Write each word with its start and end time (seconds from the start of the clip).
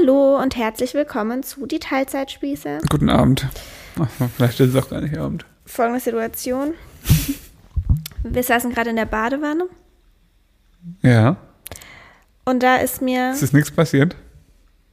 Hallo 0.00 0.40
und 0.40 0.56
herzlich 0.56 0.94
willkommen 0.94 1.42
zu 1.42 1.66
Die 1.66 1.78
Teilzeitspieße. 1.78 2.78
Guten 2.88 3.10
Abend. 3.10 3.46
Ach, 4.00 4.08
vielleicht 4.36 4.58
ist 4.60 4.74
es 4.74 4.76
auch 4.82 4.88
gar 4.88 5.00
nicht 5.00 5.16
Abend. 5.18 5.44
Folgende 5.66 6.00
Situation. 6.00 6.74
Wir 8.22 8.42
saßen 8.42 8.72
gerade 8.72 8.90
in 8.90 8.96
der 8.96 9.04
Badewanne 9.06 9.66
Ja. 11.02 11.36
und 12.44 12.62
da 12.62 12.76
ist 12.76 13.02
mir, 13.02 13.30
Es 13.34 13.42
ist 13.42 13.52
nichts 13.54 13.70
passiert. 13.70 14.16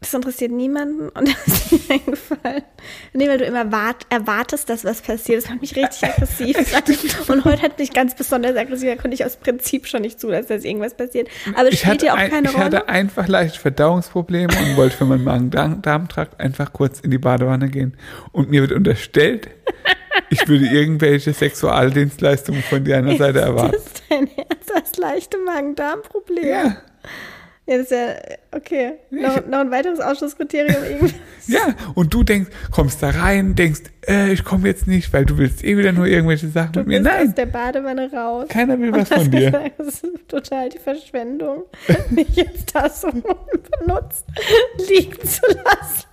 Das 0.02 0.16
interessiert 0.16 0.52
niemanden 0.52 1.10
und 1.10 1.28
da 1.28 1.32
ist 1.46 1.72
mir 1.72 1.94
eingefallen. 1.96 2.64
Nee, 3.14 3.30
weil 3.30 3.38
du 3.38 3.46
immer 3.46 3.72
wart, 3.72 4.08
erwartest, 4.10 4.68
dass 4.68 4.84
was 4.84 5.02
passiert. 5.02 5.44
Das 5.44 5.50
macht 5.50 5.62
mich 5.62 5.76
richtig 5.76 6.04
aggressiv. 6.10 6.58
Und 7.30 7.46
heute 7.46 7.62
hat 7.62 7.78
mich 7.78 7.94
ganz 7.94 8.16
besonders 8.16 8.58
aggressiv, 8.58 8.90
da 8.90 8.96
konnte 8.96 9.14
ich 9.14 9.24
aus 9.24 9.38
Prinzip 9.38 9.86
schon 9.88 10.02
nicht 10.02 10.20
zulassen, 10.20 10.48
dass 10.50 10.64
irgendwas 10.64 10.96
passiert. 10.96 11.30
Aber 11.56 11.68
es 11.68 11.76
Ich 11.76 11.80
spielt 11.82 12.02
ja 12.02 12.14
auch 12.14 12.18
ein, 12.18 12.32
keine 12.32 12.48
ich 12.50 12.54
Rolle. 12.56 12.66
hatte 12.66 12.90
einfach 12.90 13.28
leicht 13.28 13.58
Verdauungsprobleme 13.58 14.52
und 14.52 14.76
wollte 14.76 14.98
für 14.98 15.06
meinen 15.06 15.24
Magen-Darm-Trakt 15.24 16.40
einfach 16.40 16.74
kurz 16.74 17.00
in 17.00 17.12
die 17.12 17.20
Badewanne 17.20 17.70
gehen. 17.70 17.96
Und 18.32 18.50
mir 18.50 18.62
wird 18.62 18.72
unterstellt, 18.72 19.50
ich 20.32 20.48
würde 20.48 20.66
irgendwelche 20.66 21.32
Sexualdienstleistungen 21.32 22.64
von 22.64 22.84
deiner 22.84 23.18
Seite 23.18 23.42
erwarten. 23.42 23.74
Das 23.74 23.86
ist 23.86 24.04
dein 24.10 24.26
Herz, 24.28 24.66
du 24.68 24.74
hast 24.74 24.98
leichte 24.98 25.38
Magen-Darm-Probleme. 25.38 26.50
Ja, 26.50 26.78
Ja, 27.68 27.78
das 27.78 27.86
ist 27.86 27.92
ja, 27.92 28.16
okay. 28.58 28.94
Noch, 29.12 29.46
noch 29.46 29.60
ein 29.60 29.70
weiteres 29.72 30.00
Ausschlusskriterium 30.00 30.84
irgendwie. 30.84 31.14
ja. 31.48 31.60
Und 31.94 32.12
du 32.14 32.24
denkst, 32.24 32.50
kommst 32.72 33.04
da 33.04 33.12
rein, 33.12 33.56
denkst, 33.56 33.82
äh, 34.08 34.34
ich 34.34 34.44
komme 34.44 34.68
jetzt 34.68 34.88
nicht, 34.88 35.14
weil 35.14 35.26
du 35.26 35.38
willst 35.38 35.64
eh 35.64 35.78
wieder 35.78 35.92
nur 35.92 36.08
irgendwelche 36.08 36.48
Sachen 36.50 36.74
Du 36.74 36.80
mit 36.80 36.88
mir. 36.88 37.00
bist 37.02 37.12
aus 37.12 37.18
Nein, 37.20 37.36
der 37.36 37.46
Badewanne 37.46 38.12
raus. 38.12 38.48
keiner 38.50 38.80
will 38.80 38.92
was 38.92 39.10
von 39.10 39.30
dir. 39.30 39.52
gesagt, 39.52 39.72
das 39.78 39.88
ist 39.88 40.06
total 40.28 40.70
die 40.70 40.80
Verschwendung, 40.80 41.64
mich 42.10 42.30
jetzt 42.36 42.74
da 42.76 42.90
so 42.90 43.10
benutzt 43.12 44.26
liegen 44.90 45.20
zu 45.26 45.42
lassen. 45.64 46.08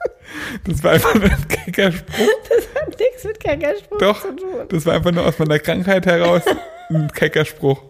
Das 0.66 0.84
war 0.84 0.92
einfach 0.92 1.14
nur 1.14 1.24
ein 1.30 1.48
kecker 1.48 1.90
Spruch. 1.90 2.28
Das 2.48 2.82
hat 2.82 3.00
nichts 3.00 3.24
mit 3.24 3.40
Kackerspruch 3.42 3.98
Doch, 3.98 4.20
zu 4.20 4.32
tun. 4.36 4.66
das 4.68 4.84
war 4.84 4.94
einfach 4.94 5.12
nur 5.12 5.24
aus 5.26 5.38
meiner 5.38 5.58
Krankheit 5.58 6.04
heraus 6.04 6.42
ein 6.90 7.08
kecker 7.08 7.46
Spruch. 7.46 7.80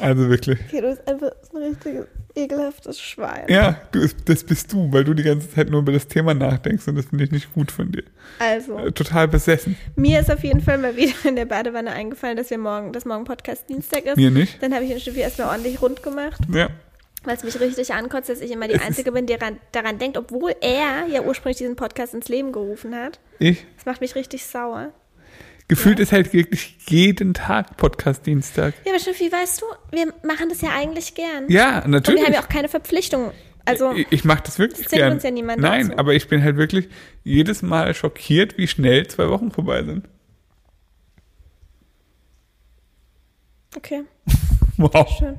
Also 0.00 0.28
wirklich. 0.28 0.58
Okay, 0.68 0.80
du 0.80 0.88
bist 0.88 1.08
einfach 1.08 1.30
ein 1.54 1.62
richtiges 1.62 2.06
ekelhaftes 2.36 3.00
Schwein. 3.00 3.44
Ja, 3.48 3.80
du, 3.92 4.08
das 4.24 4.42
bist 4.42 4.72
du, 4.72 4.92
weil 4.92 5.04
du 5.04 5.14
die 5.14 5.22
ganze 5.22 5.48
Zeit 5.50 5.70
nur 5.70 5.80
über 5.80 5.92
das 5.92 6.08
Thema 6.08 6.34
nachdenkst 6.34 6.88
und 6.88 6.96
das 6.96 7.06
finde 7.06 7.24
ich 7.24 7.30
nicht 7.30 7.52
gut 7.54 7.70
von 7.70 7.92
dir. 7.92 8.02
Also, 8.40 8.76
Äh, 8.78 8.90
Total 8.92 9.28
besessen. 9.28 9.76
mir 9.94 10.18
ist 10.20 10.30
auf 10.32 10.42
jeden 10.42 10.60
Fall 10.60 10.78
mal 10.78 10.96
wieder 10.96 11.12
in 11.24 11.36
der 11.36 11.44
Badewanne 11.44 11.92
eingefallen, 11.92 12.36
dass 12.36 12.50
wir 12.50 12.58
morgen, 12.58 12.92
dass 12.92 13.04
morgen 13.04 13.24
Podcast 13.24 13.68
Dienstag 13.68 14.04
ist. 14.04 14.16
Mir 14.16 14.30
nicht. 14.32 14.60
Dann 14.62 14.74
habe 14.74 14.84
ich 14.84 14.90
den 14.90 15.00
Stück 15.00 15.16
erstmal 15.16 15.48
ordentlich 15.48 15.80
rund 15.80 16.02
gemacht. 16.02 16.40
Ja. 16.52 16.70
weil 17.22 17.36
es 17.36 17.44
mich 17.44 17.58
richtig 17.60 17.94
ankotzt, 17.94 18.28
dass 18.28 18.40
ich 18.40 18.50
immer 18.50 18.66
die 18.68 18.74
Es 18.74 18.82
Einzige 18.82 19.12
bin, 19.12 19.26
die 19.26 19.36
daran, 19.36 19.58
daran 19.72 19.98
denkt, 19.98 20.18
obwohl 20.18 20.54
er 20.60 21.06
ja 21.08 21.22
ursprünglich 21.22 21.58
diesen 21.58 21.76
Podcast 21.76 22.14
ins 22.14 22.28
Leben 22.28 22.50
gerufen 22.52 22.94
hat. 22.96 23.20
Ich. 23.38 23.64
Das 23.76 23.86
macht 23.86 24.00
mich 24.00 24.14
richtig 24.16 24.44
sauer. 24.44 24.92
Gefühlt 25.68 25.98
ist 25.98 26.12
halt 26.12 26.32
wirklich 26.34 26.76
jeden 26.88 27.32
Tag 27.32 27.76
Podcast-Dienstag. 27.78 28.74
Ja, 28.84 28.92
aber 28.92 29.00
Schnüffi, 29.00 29.32
weißt 29.32 29.62
du, 29.62 29.66
wir 29.96 30.12
machen 30.22 30.48
das 30.50 30.60
ja 30.60 30.70
eigentlich 30.76 31.14
gern. 31.14 31.48
Ja, 31.48 31.82
Und 31.84 31.90
natürlich. 31.92 32.20
wir 32.20 32.26
haben 32.26 32.34
ja 32.34 32.42
auch 32.42 32.48
keine 32.50 32.68
Verpflichtung. 32.68 33.32
Also, 33.64 33.92
ich 33.92 34.06
ich 34.10 34.24
mache 34.24 34.42
das 34.44 34.58
wirklich 34.58 34.86
gern. 34.88 35.12
uns 35.14 35.22
ja 35.22 35.30
niemand 35.30 35.62
Nein, 35.62 35.88
dazu. 35.88 35.98
aber 35.98 36.12
ich 36.14 36.28
bin 36.28 36.44
halt 36.44 36.58
wirklich 36.58 36.88
jedes 37.22 37.62
Mal 37.62 37.94
schockiert, 37.94 38.58
wie 38.58 38.66
schnell 38.68 39.06
zwei 39.06 39.30
Wochen 39.30 39.50
vorbei 39.50 39.82
sind. 39.84 40.06
okay, 43.76 44.04
Wow. 44.76 45.08
schön. 45.18 45.38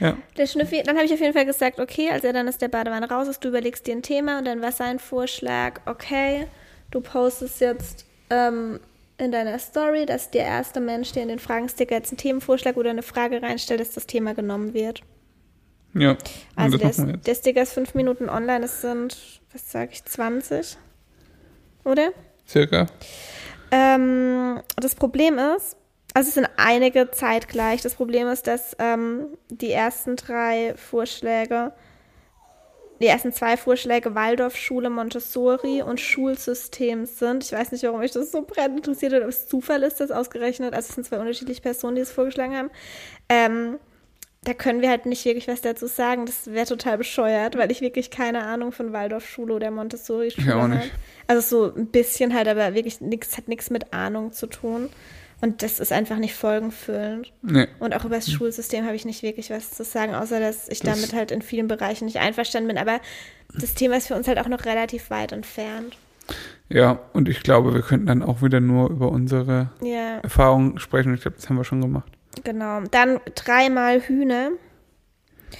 Ja. 0.00 0.16
Der 0.36 0.46
Schnüffi, 0.46 0.82
dann 0.84 0.96
habe 0.96 1.06
ich 1.06 1.12
auf 1.12 1.20
jeden 1.20 1.32
Fall 1.32 1.46
gesagt, 1.46 1.80
okay, 1.80 2.10
als 2.10 2.22
er 2.22 2.32
dann 2.32 2.48
aus 2.48 2.58
der 2.58 2.68
Badewanne 2.68 3.08
raus 3.10 3.26
ist, 3.28 3.42
du 3.44 3.48
überlegst 3.48 3.86
dir 3.86 3.94
ein 3.96 4.02
Thema 4.02 4.38
und 4.38 4.44
dann 4.44 4.60
war 4.62 4.70
sein 4.72 4.98
Vorschlag, 5.00 5.80
okay, 5.86 6.46
du 6.92 7.00
postest 7.00 7.60
jetzt 7.60 8.06
ähm, 8.30 8.78
in 9.18 9.32
deiner 9.32 9.58
Story, 9.58 10.06
dass 10.06 10.30
der 10.30 10.44
erste 10.44 10.80
Mensch, 10.80 11.12
der 11.12 11.24
in 11.24 11.28
den 11.28 11.38
Fragensticker 11.38 11.96
jetzt 11.96 12.10
einen 12.10 12.18
Themenvorschlag 12.18 12.76
oder 12.76 12.90
eine 12.90 13.02
Frage 13.02 13.42
reinstellt, 13.42 13.80
dass 13.80 13.90
das 13.90 14.06
Thema 14.06 14.34
genommen 14.34 14.74
wird. 14.74 15.02
Ja. 15.94 16.16
Also 16.54 16.78
der, 16.78 16.92
der 16.92 17.34
Sticker 17.34 17.62
ist 17.62 17.72
fünf 17.72 17.94
Minuten 17.94 18.28
online, 18.28 18.60
das 18.60 18.80
sind, 18.80 19.40
was 19.52 19.70
sage 19.70 19.90
ich, 19.92 20.04
20? 20.04 20.76
Oder? 21.84 22.12
Circa. 22.46 22.86
Ähm, 23.70 24.60
das 24.76 24.94
Problem 24.94 25.38
ist, 25.38 25.76
also 26.14 26.28
es 26.28 26.34
sind 26.34 26.48
einige 26.56 27.10
zeitgleich. 27.10 27.82
Das 27.82 27.94
Problem 27.94 28.28
ist, 28.28 28.46
dass 28.46 28.76
ähm, 28.78 29.26
die 29.50 29.70
ersten 29.70 30.16
drei 30.16 30.74
Vorschläge, 30.76 31.72
die 33.00 33.06
ersten 33.06 33.32
zwei 33.32 33.56
Vorschläge 33.56 34.14
Waldorfschule, 34.14 34.90
Montessori 34.90 35.82
und 35.82 36.00
Schulsystem 36.00 37.06
sind. 37.06 37.44
Ich 37.44 37.52
weiß 37.52 37.72
nicht, 37.72 37.84
warum 37.84 38.00
mich 38.00 38.12
das 38.12 38.32
so 38.32 38.42
brennend 38.42 38.78
interessiert 38.78 39.12
oder 39.12 39.24
ob 39.24 39.30
es 39.30 39.46
Zufall 39.46 39.82
ist, 39.82 40.00
dass 40.00 40.10
ausgerechnet, 40.10 40.74
also 40.74 40.88
es 40.88 40.94
sind 40.94 41.06
zwei 41.06 41.18
unterschiedliche 41.18 41.62
Personen, 41.62 41.96
die 41.96 42.02
es 42.02 42.10
vorgeschlagen 42.10 42.56
haben. 42.56 42.70
Ähm, 43.28 43.78
da 44.44 44.54
können 44.54 44.80
wir 44.80 44.88
halt 44.88 45.04
nicht 45.06 45.24
wirklich 45.24 45.48
was 45.48 45.60
dazu 45.60 45.86
sagen. 45.86 46.26
Das 46.26 46.52
wäre 46.52 46.66
total 46.66 46.96
bescheuert, 46.98 47.58
weil 47.58 47.70
ich 47.70 47.80
wirklich 47.80 48.10
keine 48.10 48.44
Ahnung 48.44 48.72
von 48.72 48.92
Waldorfschule 48.92 49.52
oder 49.52 49.70
Montessori-Schule 49.70 50.54
habe. 50.54 50.68
nicht. 50.68 50.92
Also 51.26 51.70
so 51.70 51.74
ein 51.74 51.86
bisschen 51.86 52.34
halt, 52.34 52.48
aber 52.48 52.74
wirklich 52.74 53.00
nichts 53.00 53.36
hat 53.36 53.48
nichts 53.48 53.70
mit 53.70 53.92
Ahnung 53.92 54.32
zu 54.32 54.46
tun. 54.46 54.88
Und 55.40 55.62
das 55.62 55.78
ist 55.78 55.92
einfach 55.92 56.16
nicht 56.16 56.34
folgenfüllend. 56.34 57.32
Nee. 57.42 57.68
Und 57.78 57.94
auch 57.94 58.04
über 58.04 58.16
das 58.16 58.30
Schulsystem 58.30 58.84
habe 58.84 58.96
ich 58.96 59.04
nicht 59.04 59.22
wirklich 59.22 59.50
was 59.50 59.70
zu 59.70 59.84
sagen, 59.84 60.14
außer 60.14 60.40
dass 60.40 60.68
ich 60.68 60.80
Das- 60.80 60.94
damit 61.00 61.12
halt 61.14 61.30
in 61.30 61.42
vielen 61.42 61.68
Bereichen 61.68 62.06
nicht 62.06 62.18
einverstanden 62.18 62.66
bin. 62.68 62.78
Aber 62.78 63.00
das 63.54 63.74
Thema 63.74 63.96
ist 63.96 64.08
für 64.08 64.14
uns 64.16 64.26
halt 64.26 64.38
auch 64.38 64.48
noch 64.48 64.64
relativ 64.64 65.10
weit 65.10 65.30
entfernt. 65.32 65.96
Ja, 66.68 66.98
und 67.12 67.28
ich 67.28 67.42
glaube, 67.42 67.72
wir 67.72 67.82
könnten 67.82 68.06
dann 68.06 68.22
auch 68.22 68.42
wieder 68.42 68.60
nur 68.60 68.90
über 68.90 69.10
unsere 69.10 69.70
Ja, 69.80 70.18
Erfahrungen 70.22 70.78
sprechen. 70.78 71.14
Ich 71.14 71.22
glaube, 71.22 71.36
das 71.36 71.48
haben 71.48 71.56
wir 71.56 71.64
schon 71.64 71.80
gemacht. 71.80 72.10
genau. 72.44 72.80
Dann 72.90 73.20
dreimal 73.34 74.00
Hühner. 74.00 74.50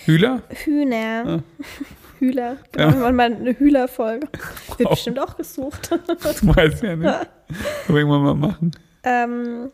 Hühler? 0.05 0.43
Hühner. 0.65 1.25
Ah. 1.27 1.43
Hühler. 2.19 2.57
Genau, 2.73 2.89
Ja. 2.89 3.01
wir 3.01 3.13
mal 3.13 3.33
eine 3.33 3.53
Hühler-Folge. 3.59 4.27
Wird 4.77 4.81
Wow. 4.81 4.91
bestimmt 4.91 5.21
auch 5.21 5.37
gesucht. 5.37 5.91
Das 6.23 6.45
weiß 6.47 6.75
ich 6.75 6.83
ja 6.83 6.97
nicht. 6.97 7.09
Können 7.87 7.89
wir 7.89 7.97
irgendwann 7.97 8.23
mal 8.23 8.35
machen. 8.35 8.73
Ähm, 9.03 9.71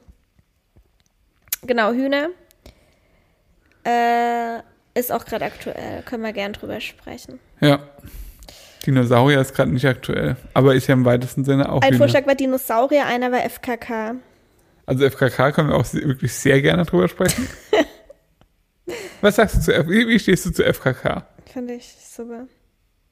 genau, 1.63 1.93
Hühner. 1.93 2.29
Äh, 3.85 4.61
ist 4.99 5.13
auch 5.13 5.25
gerade 5.25 5.45
aktuell. 5.45 6.03
Können 6.03 6.23
wir 6.23 6.33
gern 6.33 6.53
drüber 6.53 6.81
sprechen. 6.81 7.39
Ja. 7.61 7.81
Dinosaurier 8.87 9.41
ist 9.41 9.55
gerade 9.55 9.71
nicht 9.71 9.87
aktuell, 9.87 10.37
aber 10.53 10.75
ist 10.75 10.87
ja 10.87 10.95
im 10.95 11.05
weitesten 11.05 11.45
Sinne 11.45 11.71
auch 11.71 11.81
Ein 11.81 11.89
Hühner. 11.89 11.99
Vorschlag 11.99 12.27
war 12.27 12.35
Dinosaurier, 12.35 13.07
einer 13.07 13.33
war 13.33 13.41
FKK. 13.49 14.17
Also 14.87 15.09
FKK 15.09 15.53
können 15.53 15.71
wir 15.71 15.77
auch 15.77 15.93
wirklich 15.95 16.33
sehr 16.35 16.61
gerne 16.61 16.85
drüber 16.85 17.09
sprechen. 17.09 17.49
Was 19.23 19.37
sagst 19.37 19.57
du 19.57 19.61
zu 19.61 19.75
F 19.75 19.89
wie, 19.89 20.07
wie 20.07 20.19
stehst 20.19 20.45
du 20.45 20.51
zu 20.51 20.63
FKK? 20.63 21.27
Finde 21.51 21.75
ich 21.75 21.97
super. 21.99 22.47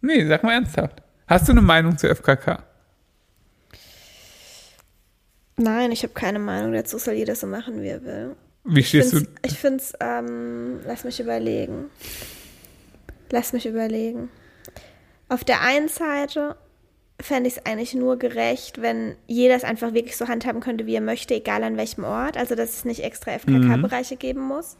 Nee, 0.02 0.26
sag 0.26 0.42
mal 0.42 0.52
ernsthaft. 0.52 1.02
Hast 1.26 1.48
du 1.48 1.52
eine 1.52 1.62
Meinung 1.62 1.96
zu 1.96 2.14
FKK? 2.14 2.62
Nein, 5.56 5.92
ich 5.92 6.02
habe 6.02 6.14
keine 6.14 6.38
Meinung 6.38 6.72
dazu. 6.72 6.98
Soll 6.98 7.14
jeder 7.14 7.34
so 7.34 7.46
machen, 7.46 7.82
wie 7.82 7.88
er 7.88 8.02
will. 8.04 8.36
Wie 8.64 8.80
Ich 8.80 8.88
stehst 8.88 9.10
find's, 9.10 9.28
du? 9.28 9.48
ich 9.48 9.58
finde 9.58 9.76
es, 9.78 9.92
ähm, 10.00 10.80
lass 10.86 11.04
mich 11.04 11.20
überlegen. 11.20 11.90
Lass 13.30 13.52
mich 13.52 13.66
überlegen. 13.66 14.30
Auf 15.28 15.44
der 15.44 15.62
einen 15.62 15.88
Seite 15.88 16.56
fände 17.20 17.48
ich 17.48 17.56
es 17.56 17.66
eigentlich 17.66 17.94
nur 17.94 18.18
gerecht, 18.18 18.82
wenn 18.82 19.16
jeder 19.26 19.54
es 19.54 19.64
einfach 19.64 19.94
wirklich 19.94 20.16
so 20.16 20.28
handhaben 20.28 20.60
könnte, 20.60 20.86
wie 20.86 20.94
er 20.94 21.00
möchte, 21.00 21.34
egal 21.34 21.62
an 21.64 21.76
welchem 21.76 22.04
Ort. 22.04 22.36
Also, 22.36 22.54
dass 22.54 22.70
es 22.70 22.84
nicht 22.84 23.02
extra 23.02 23.32
FKK-Bereiche 23.38 24.16
geben 24.16 24.40
muss. 24.42 24.76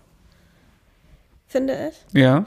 Finde 1.47 1.91
ich. 1.91 2.19
Ja. 2.19 2.44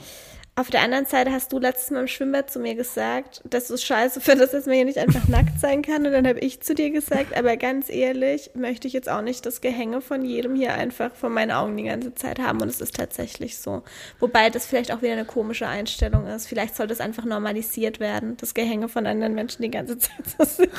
Auf 0.58 0.70
der 0.70 0.84
anderen 0.84 1.06
Seite 1.06 1.34
hast 1.34 1.52
du 1.52 1.60
letztes 1.60 1.92
Mal 1.92 2.00
im 2.00 2.08
Schwimmbad 2.08 2.50
zu 2.50 2.60
mir 2.60 2.76
gesagt, 2.76 3.42
dass 3.44 3.68
du 3.68 3.74
es 3.74 3.84
scheiße 3.84 4.22
findest, 4.22 4.54
dass 4.54 4.66
man 4.66 4.76
hier 4.76 4.86
nicht 4.86 5.00
einfach 5.00 5.28
nackt 5.28 5.60
sein 5.60 5.82
kann. 5.82 6.06
Und 6.06 6.14
dann 6.14 6.26
habe 6.26 6.40
ich 6.40 6.62
zu 6.62 6.74
dir 6.74 6.92
gesagt, 6.92 7.36
aber 7.38 7.58
ganz 7.58 7.90
ehrlich, 7.90 8.52
möchte 8.56 8.88
ich 8.88 8.94
jetzt 8.94 9.10
auch 9.10 9.22
nicht 9.22 9.46
das 9.46 9.60
Gehänge 9.60 10.00
von 10.00 10.24
jedem 10.24 10.56
hier 10.56 10.74
einfach 10.74 11.14
vor 11.14 11.30
meinen 11.30 11.52
Augen 11.52 11.76
die 11.76 11.84
ganze 11.84 12.16
Zeit 12.16 12.40
haben. 12.40 12.62
Und 12.62 12.70
es 12.70 12.80
ist 12.80 12.96
tatsächlich 12.96 13.58
so. 13.58 13.84
Wobei 14.22 14.50
das 14.50 14.66
vielleicht 14.66 14.94
auch 14.94 15.02
wieder 15.02 15.12
eine 15.12 15.26
komische 15.26 15.68
Einstellung 15.68 16.26
ist. 16.26 16.48
Vielleicht 16.48 16.78
sollte 16.78 16.94
es 16.94 17.02
einfach 17.02 17.26
normalisiert 17.26 18.00
werden, 18.00 18.38
das 18.38 18.54
Gehänge 18.54 18.88
von 18.88 19.06
anderen 19.08 19.36
Menschen 19.36 19.62
die 19.62 19.72
ganze 19.72 19.98
Zeit 19.98 20.26
zu 20.26 20.46
sehen. 20.46 20.70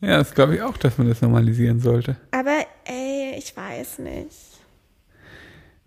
Ja, 0.00 0.18
das 0.18 0.34
glaube 0.34 0.54
ich 0.54 0.62
auch, 0.62 0.78
dass 0.78 0.96
man 0.96 1.08
das 1.08 1.20
normalisieren 1.20 1.80
sollte. 1.80 2.16
Aber 2.30 2.64
ey, 2.84 3.34
ich 3.36 3.54
weiß 3.54 3.98
nicht. 3.98 4.45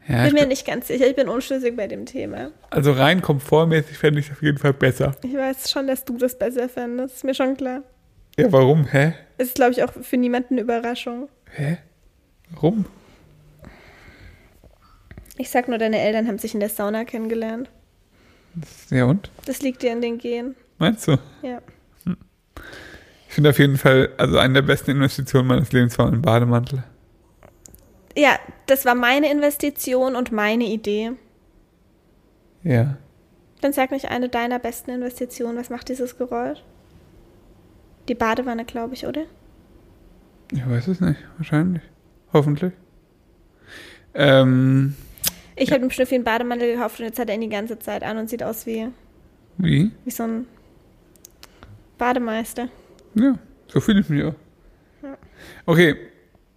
Ja, 0.10 0.26
Bin 0.26 0.34
mir 0.34 0.48
nicht 0.48 0.66
ganz 0.66 0.88
sicher. 0.88 1.06
Ich 1.06 1.16
bin 1.16 1.30
unschlüssig 1.30 1.76
bei 1.76 1.86
dem 1.88 2.06
Thema. 2.08 2.50
also 2.72 2.92
rein 2.94 3.22
komfortmäßig 3.22 3.96
fände 3.98 4.20
ich 4.20 4.26
es 4.26 4.32
auf 4.32 4.42
jeden 4.42 4.58
Fall 4.58 4.74
besser. 4.74 5.16
Ich 5.24 5.36
weiß 5.36 5.70
schon, 5.70 5.86
dass 5.86 6.04
du 6.04 6.18
das 6.18 6.38
besser 6.38 6.68
fändest. 6.68 7.18
Ist 7.18 7.24
mir 7.24 7.36
schon 7.36 7.56
klar. 7.56 7.84
Ja, 8.38 8.52
warum? 8.52 8.86
Hä? 8.86 9.14
Ist, 9.38 9.56
glaube 9.56 9.72
ich, 9.72 9.84
auch 9.84 9.94
für 10.02 10.18
niemanden 10.18 10.56
eine 10.56 10.62
Überraschung. 10.62 11.30
Hä? 11.52 11.78
Warum? 12.52 12.86
Ich 15.38 15.50
sag 15.52 15.68
nur, 15.68 15.78
deine 15.78 16.00
Eltern 16.00 16.28
haben 16.28 16.40
sich 16.40 16.54
in 16.54 16.60
der 16.60 16.70
Sauna 16.70 17.06
kennengelernt. 17.06 17.70
Ja 18.90 19.06
und? 19.06 19.30
Das 19.46 19.62
liegt 19.62 19.84
dir 19.84 19.92
in 19.92 20.02
den 20.02 20.18
Genen. 20.18 20.56
Meinst 20.80 21.08
du? 21.08 21.18
Ja. 21.44 21.62
Ich 23.28 23.36
finde 23.36 23.52
auf 23.52 23.60
jeden 23.60 23.78
Fall, 23.78 24.10
also 24.18 24.40
eine 24.40 24.56
der 24.56 24.62
besten 24.64 24.90
Investitionen 24.92 25.48
meines 25.48 25.72
Lebens 25.72 26.00
war 26.00 26.08
ein 26.08 26.22
Bademantel. 26.22 26.84
Ja, 28.20 28.38
das 28.66 28.84
war 28.84 28.96
meine 28.96 29.32
Investition 29.32 30.18
und 30.18 30.34
meine 30.34 30.66
Idee. 30.66 31.12
Ja. 32.64 32.98
Dann 33.62 33.72
sag 33.72 33.92
nicht 33.92 34.10
eine 34.10 34.28
deiner 34.28 34.60
besten 34.60 34.92
Investitionen. 34.92 35.58
Was 35.58 35.70
macht 35.70 35.88
dieses 35.88 36.18
Geräusch? 36.18 36.62
Die 38.10 38.16
Badewanne, 38.16 38.66
glaube 38.66 38.94
ich, 38.94 39.08
oder? 39.08 39.22
Ich 40.52 40.68
weiß 40.68 40.90
es 40.90 41.00
nicht. 41.00 41.18
Wahrscheinlich. 41.38 41.82
Hoffentlich. 42.34 42.74
Ähm, 44.16 44.98
Ich 45.56 45.72
habe 45.72 45.80
dem 45.80 45.90
Schnüffi 45.90 46.16
einen 46.16 46.26
Bademantel 46.26 46.74
gekauft 46.74 47.00
und 47.00 47.06
jetzt 47.06 47.20
hat 47.20 47.30
er 47.30 47.36
ihn 47.36 47.42
die 47.42 47.48
ganze 47.48 47.80
Zeit 47.80 48.04
an 48.04 48.18
und 48.18 48.30
sieht 48.30 48.44
aus 48.44 48.66
wie, 48.66 48.90
wie? 49.58 49.92
wie 50.04 50.12
so 50.12 50.24
ein 50.24 50.46
Bademeister. 51.98 52.68
Ja, 53.16 53.40
so 53.68 53.80
fühle 53.80 54.02
ich 54.02 54.10
mich 54.10 54.26
auch. 54.26 54.36
Ja. 55.04 55.18
Okay, 55.66 55.96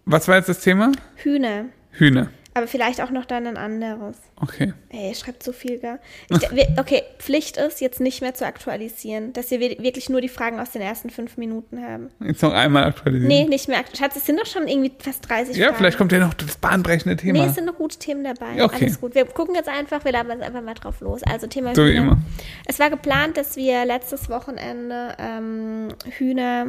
was 0.05 0.29
war 0.29 0.37
jetzt 0.37 0.49
das 0.49 0.61
Thema? 0.61 0.93
Hühner. 1.17 1.67
Hühner. 1.93 2.29
Aber 2.55 2.67
vielleicht 2.67 3.01
auch 3.01 3.09
noch 3.11 3.25
dann 3.25 3.47
ein 3.47 3.57
anderes. 3.57 4.15
Okay. 4.39 4.75
Ey, 4.91 5.15
schreibt 5.15 5.43
so 5.43 5.53
viel, 5.53 5.79
gell? 5.79 5.99
Ich, 6.29 6.79
okay, 6.79 7.03
Pflicht 7.19 7.57
ist, 7.57 7.81
jetzt 7.81 7.99
nicht 7.99 8.21
mehr 8.21 8.35
zu 8.35 8.45
aktualisieren, 8.45 9.33
dass 9.33 9.51
wir 9.51 9.59
wir- 9.59 9.79
wirklich 9.83 10.11
nur 10.11 10.21
die 10.21 10.29
Fragen 10.29 10.61
aus 10.61 10.71
den 10.71 10.83
ersten 10.83 11.09
fünf 11.09 11.39
Minuten 11.39 11.83
haben. 11.83 12.11
Jetzt 12.23 12.43
noch 12.43 12.53
einmal 12.53 12.85
aktualisieren. 12.85 13.29
Nee, 13.29 13.45
nicht 13.47 13.69
mehr. 13.69 13.83
Schatz, 13.97 14.17
es 14.17 14.27
sind 14.27 14.39
doch 14.39 14.45
schon 14.45 14.69
irgendwie 14.69 14.93
fast 14.99 15.27
30 15.31 15.57
Ja, 15.57 15.69
Fragen. 15.69 15.79
vielleicht 15.79 15.97
kommt 15.97 16.13
ja 16.13 16.19
noch 16.19 16.35
das 16.35 16.59
bahnbrechende 16.59 17.17
Thema. 17.17 17.39
Nee, 17.39 17.47
es 17.49 17.55
sind 17.55 17.65
noch 17.65 17.77
gute 17.77 17.99
Themen 17.99 18.23
dabei. 18.23 18.63
Okay. 18.63 18.85
Alles 18.85 19.01
gut. 19.01 19.15
Wir 19.15 19.25
gucken 19.25 19.55
jetzt 19.55 19.71
einfach, 19.71 20.05
wir 20.05 20.13
labern 20.13 20.41
jetzt 20.41 20.47
einfach 20.47 20.63
mal 20.63 20.75
drauf 20.75 21.01
los. 21.01 21.23
Also 21.23 21.47
Thema 21.47 21.75
so 21.75 21.87
wie 21.87 21.93
Hühner. 21.93 22.03
immer. 22.03 22.19
Es 22.67 22.79
war 22.79 22.91
geplant, 22.91 23.39
dass 23.39 23.57
wir 23.57 23.87
letztes 23.87 24.29
Wochenende 24.29 25.15
ähm, 25.19 25.89
Hühner, 26.19 26.67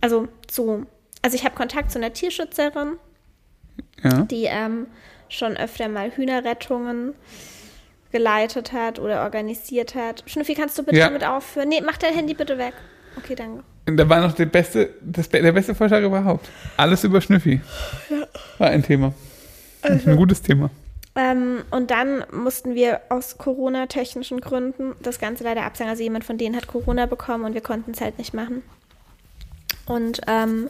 also 0.00 0.26
zu, 0.48 0.86
also 1.24 1.36
ich 1.36 1.44
habe 1.44 1.54
Kontakt 1.54 1.90
zu 1.90 1.98
einer 1.98 2.12
Tierschützerin, 2.12 2.98
Ja. 4.02 4.22
die 4.22 4.44
ähm, 4.44 4.86
schon 5.30 5.56
öfter 5.56 5.88
mal 5.88 6.10
Hühnerrettungen 6.10 7.14
geleitet 8.12 8.72
hat 8.72 8.98
oder 9.00 9.22
organisiert 9.24 9.94
hat. 9.94 10.22
Schnüffi, 10.26 10.54
kannst 10.54 10.78
du 10.78 10.82
bitte 10.84 10.98
Ja. 10.98 11.06
damit 11.08 11.24
aufhören? 11.24 11.68
Nee, 11.70 11.80
mach 11.84 11.96
dein 11.96 12.14
Handy 12.14 12.34
bitte 12.34 12.58
weg. 12.58 12.74
Okay, 13.16 13.34
danke. 13.34 13.64
Und 13.86 13.96
da 13.96 14.08
war 14.08 14.20
noch 14.20 14.32
der 14.34 14.46
beste, 14.46 14.90
das, 15.00 15.28
der 15.30 15.52
beste 15.52 15.74
Vorschlag 15.74 16.02
überhaupt. 16.02 16.48
Alles 16.76 17.04
über 17.04 17.20
Schnüffi. 17.20 17.60
War 18.58 18.68
ein 18.68 18.82
Thema. 18.82 19.12
Ist 19.82 20.06
ein 20.06 20.16
gutes 20.16 20.42
Thema. 20.42 20.70
Ähm, 21.16 21.62
und 21.70 21.90
dann 21.90 22.24
mussten 22.32 22.74
wir 22.74 23.00
aus 23.08 23.38
Corona-technischen 23.38 24.40
Gründen 24.40 24.94
das 25.02 25.18
Ganze 25.18 25.44
leider 25.44 25.62
absagen. 25.62 25.90
Also 25.90 26.02
jemand 26.02 26.24
von 26.24 26.38
denen 26.38 26.54
hat 26.56 26.66
Corona 26.66 27.06
bekommen 27.06 27.44
und 27.44 27.54
wir 27.54 27.60
konnten 27.62 27.92
es 27.92 28.00
halt 28.00 28.18
nicht 28.18 28.34
machen. 28.34 28.62
Und 29.86 30.20
ähm, 30.26 30.68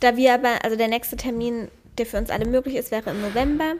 da 0.00 0.16
wir 0.16 0.34
aber, 0.34 0.64
also 0.64 0.76
der 0.76 0.88
nächste 0.88 1.16
Termin, 1.16 1.68
der 1.98 2.06
für 2.06 2.18
uns 2.18 2.30
alle 2.30 2.46
möglich 2.46 2.76
ist, 2.76 2.90
wäre 2.90 3.10
im 3.10 3.20
November. 3.20 3.74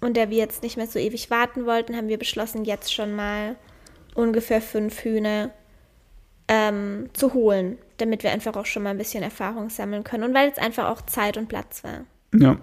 Und 0.00 0.16
da 0.16 0.30
wir 0.30 0.38
jetzt 0.38 0.62
nicht 0.62 0.76
mehr 0.76 0.86
so 0.86 0.98
ewig 0.98 1.30
warten 1.30 1.66
wollten, 1.66 1.96
haben 1.96 2.08
wir 2.08 2.18
beschlossen, 2.18 2.64
jetzt 2.64 2.94
schon 2.94 3.14
mal 3.14 3.56
ungefähr 4.14 4.62
fünf 4.62 5.04
Hühner 5.04 5.50
ähm, 6.48 7.10
zu 7.12 7.34
holen, 7.34 7.78
damit 7.98 8.22
wir 8.22 8.32
einfach 8.32 8.56
auch 8.56 8.66
schon 8.66 8.82
mal 8.82 8.90
ein 8.90 8.98
bisschen 8.98 9.22
Erfahrung 9.22 9.68
sammeln 9.70 10.04
können. 10.04 10.24
Und 10.24 10.34
weil 10.34 10.48
es 10.50 10.58
einfach 10.58 10.88
auch 10.88 11.02
Zeit 11.02 11.36
und 11.36 11.48
Platz 11.48 11.84
war. 11.84 12.04
Ja, 12.34 12.56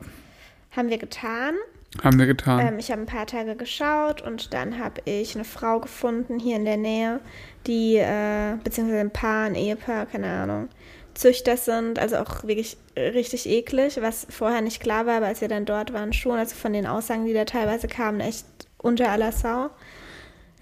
Haben 0.75 0.89
wir 0.89 0.97
getan. 0.97 1.55
haben 2.03 2.19
wir 2.19 2.25
getan. 2.25 2.67
Ähm, 2.67 2.79
ich 2.79 2.91
habe 2.91 3.01
ein 3.01 3.07
paar 3.07 3.27
Tage 3.27 3.55
geschaut 3.55 4.21
und 4.21 4.53
dann 4.53 4.79
habe 4.79 5.01
ich 5.05 5.35
eine 5.35 5.45
Frau 5.45 5.79
gefunden 5.79 6.39
hier 6.39 6.55
in 6.57 6.65
der 6.65 6.77
Nähe, 6.77 7.19
die, 7.65 7.97
äh, 7.97 8.57
beziehungsweise 8.63 9.01
ein 9.01 9.11
Paar, 9.11 9.45
ein 9.45 9.55
Ehepaar, 9.55 10.05
keine 10.05 10.27
Ahnung, 10.27 10.69
Züchter 11.17 11.57
sind, 11.57 11.99
also 11.99 12.17
auch 12.17 12.43
wirklich 12.43 12.77
äh, 12.95 13.09
richtig 13.09 13.47
eklig, 13.49 13.99
was 14.01 14.27
vorher 14.29 14.61
nicht 14.61 14.79
klar 14.81 15.05
war, 15.05 15.17
aber 15.17 15.25
als 15.27 15.41
wir 15.41 15.47
dann 15.47 15.65
dort 15.65 15.91
waren 15.93 16.13
schon, 16.13 16.37
also 16.37 16.55
von 16.55 16.73
den 16.73 16.85
Aussagen, 16.85 17.25
die 17.25 17.33
da 17.33 17.45
teilweise 17.45 17.87
kamen, 17.87 18.19
echt 18.19 18.45
unter 18.77 19.09
aller 19.09 19.31
Sau. 19.31 19.69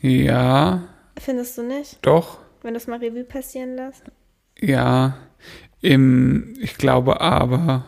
ja, 0.02 0.84
Findest 1.18 1.58
du 1.58 1.64
nicht? 1.64 2.00
doch. 2.02 2.40
Wenn 2.62 2.74
du 2.74 2.78
es 2.78 2.88
mal 2.88 3.00
Revue 3.00 3.24
passieren 3.26 3.76
lässt? 3.76 4.04
Ja, 4.60 5.18
im, 5.82 6.54
ich 6.60 6.78
glaube 6.78 7.22
aber 7.22 7.86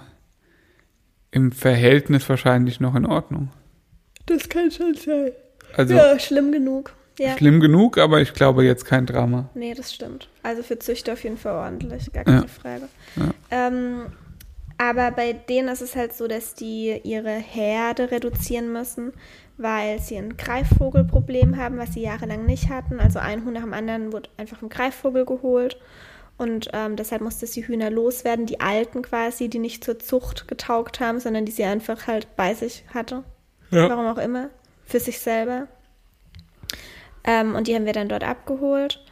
im 1.32 1.52
Verhältnis 1.52 2.28
wahrscheinlich 2.30 2.80
noch 2.80 2.96
in 2.96 3.06
Ordnung. 3.06 3.50
Das 4.28 4.50
kann 4.50 4.70
schon 4.72 4.94
sein. 4.94 5.32
Also 5.76 5.96
Ja, 5.96 6.20
schlimm 6.20 6.52
genug. 6.52 6.94
Ja. 7.20 7.36
schlimm 7.38 7.60
genug, 7.60 7.98
aber 7.98 8.22
ich 8.22 8.34
glaube 8.34 8.64
jetzt 8.64 8.86
kein 8.86 9.06
Drama. 9.06 9.50
Nee, 9.56 9.74
das 9.74 9.94
stimmt. 9.94 10.30
Also 10.44 10.62
für 10.64 10.78
Züchter 10.80 11.14
auf 11.14 11.24
jeden 11.24 11.38
Fall 11.38 11.54
ordentlich, 11.56 12.12
gar 12.14 12.24
keine 12.24 12.42
Ja. 12.42 12.48
Frage. 12.48 12.88
Ja. 13.16 13.32
Ähm, 13.50 14.06
aber 14.78 15.10
bei 15.12 15.34
denen 15.34 15.70
ist 15.70 15.82
es 15.82 15.96
halt 15.96 16.14
so, 16.14 16.28
dass 16.28 16.54
die 16.54 17.00
ihre 17.04 17.32
Herde 17.32 18.12
reduzieren 18.12 18.72
müssen, 18.72 19.14
weil 19.58 20.00
sie 20.00 20.18
ein 20.18 20.38
Greifvogelproblem 20.38 21.58
haben, 21.58 21.78
was 21.80 21.94
sie 21.94 22.02
jahrelang 22.02 22.46
nicht 22.46 22.70
hatten. 22.70 23.00
Also 23.00 23.18
ein 23.18 23.44
Huhn 23.44 23.54
nach 23.54 23.62
dem 23.64 23.74
anderen 23.74 24.14
wurde 24.14 24.30
einfach 24.38 24.62
ein 24.62 24.70
Greifvogel 24.70 25.26
geholt. 25.26 25.78
Und 26.38 26.70
ähm, 26.74 26.96
deshalb 26.96 27.24
musste 27.24 27.48
sie 27.48 27.66
Hühner 27.66 27.90
loswerden, 27.90 28.46
die 28.46 28.60
alten 28.60 29.02
quasi, 29.02 29.50
die 29.50 29.58
nicht 29.58 29.84
zur 29.84 29.98
Zucht 29.98 30.48
getaugt 30.48 31.00
haben, 31.00 31.20
sondern 31.20 31.46
die 31.46 31.52
sie 31.52 31.64
einfach 31.64 32.06
halt 32.06 32.28
bei 32.36 32.54
sich 32.54 32.84
hatte. 32.94 33.24
Ja. 33.72 33.90
Warum 33.90 34.06
auch 34.06 34.20
immer. 34.22 34.50
Für 34.86 35.00
sich 35.00 35.18
selber. 35.20 35.68
Ähm, 37.28 37.54
und 37.54 37.68
die 37.68 37.76
haben 37.76 37.86
wir 37.86 37.94
dann 37.94 38.10
dort 38.10 38.24
abgeholt, 38.24 39.04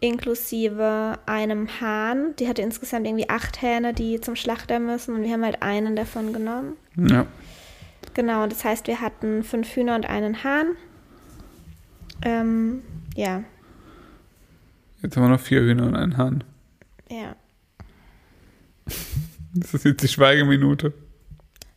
inklusive 0.00 1.18
einem 1.26 1.68
Hahn. 1.80 2.34
Die 2.40 2.48
hatte 2.48 2.62
insgesamt 2.62 3.06
irgendwie 3.06 3.28
acht 3.28 3.62
Hähne, 3.62 3.94
die 3.94 4.20
zum 4.20 4.34
Schlachter 4.34 4.80
müssen. 4.80 5.14
Und 5.14 5.22
wir 5.22 5.32
haben 5.32 5.44
halt 5.44 5.62
einen 5.62 5.94
davon 5.94 6.32
genommen. 6.32 6.76
Ja. 6.96 7.26
Genau, 8.14 8.46
das 8.46 8.64
heißt, 8.64 8.86
wir 8.88 9.00
hatten 9.00 9.44
fünf 9.44 9.68
Hühner 9.76 9.94
und 9.94 10.06
einen 10.08 10.42
Hahn. 10.42 10.68
Ähm, 12.22 12.82
ja, 13.14 13.44
Jetzt 15.00 15.16
haben 15.16 15.22
wir 15.24 15.28
noch 15.28 15.40
vier 15.40 15.60
Hühner 15.60 15.86
und 15.86 15.94
einen 15.94 16.16
Hahn. 16.16 16.42
ja. 17.08 17.36
Das 19.54 19.74
ist 19.74 19.84
jetzt 19.84 20.02
die 20.02 20.08
Schweigeminute. 20.08 20.92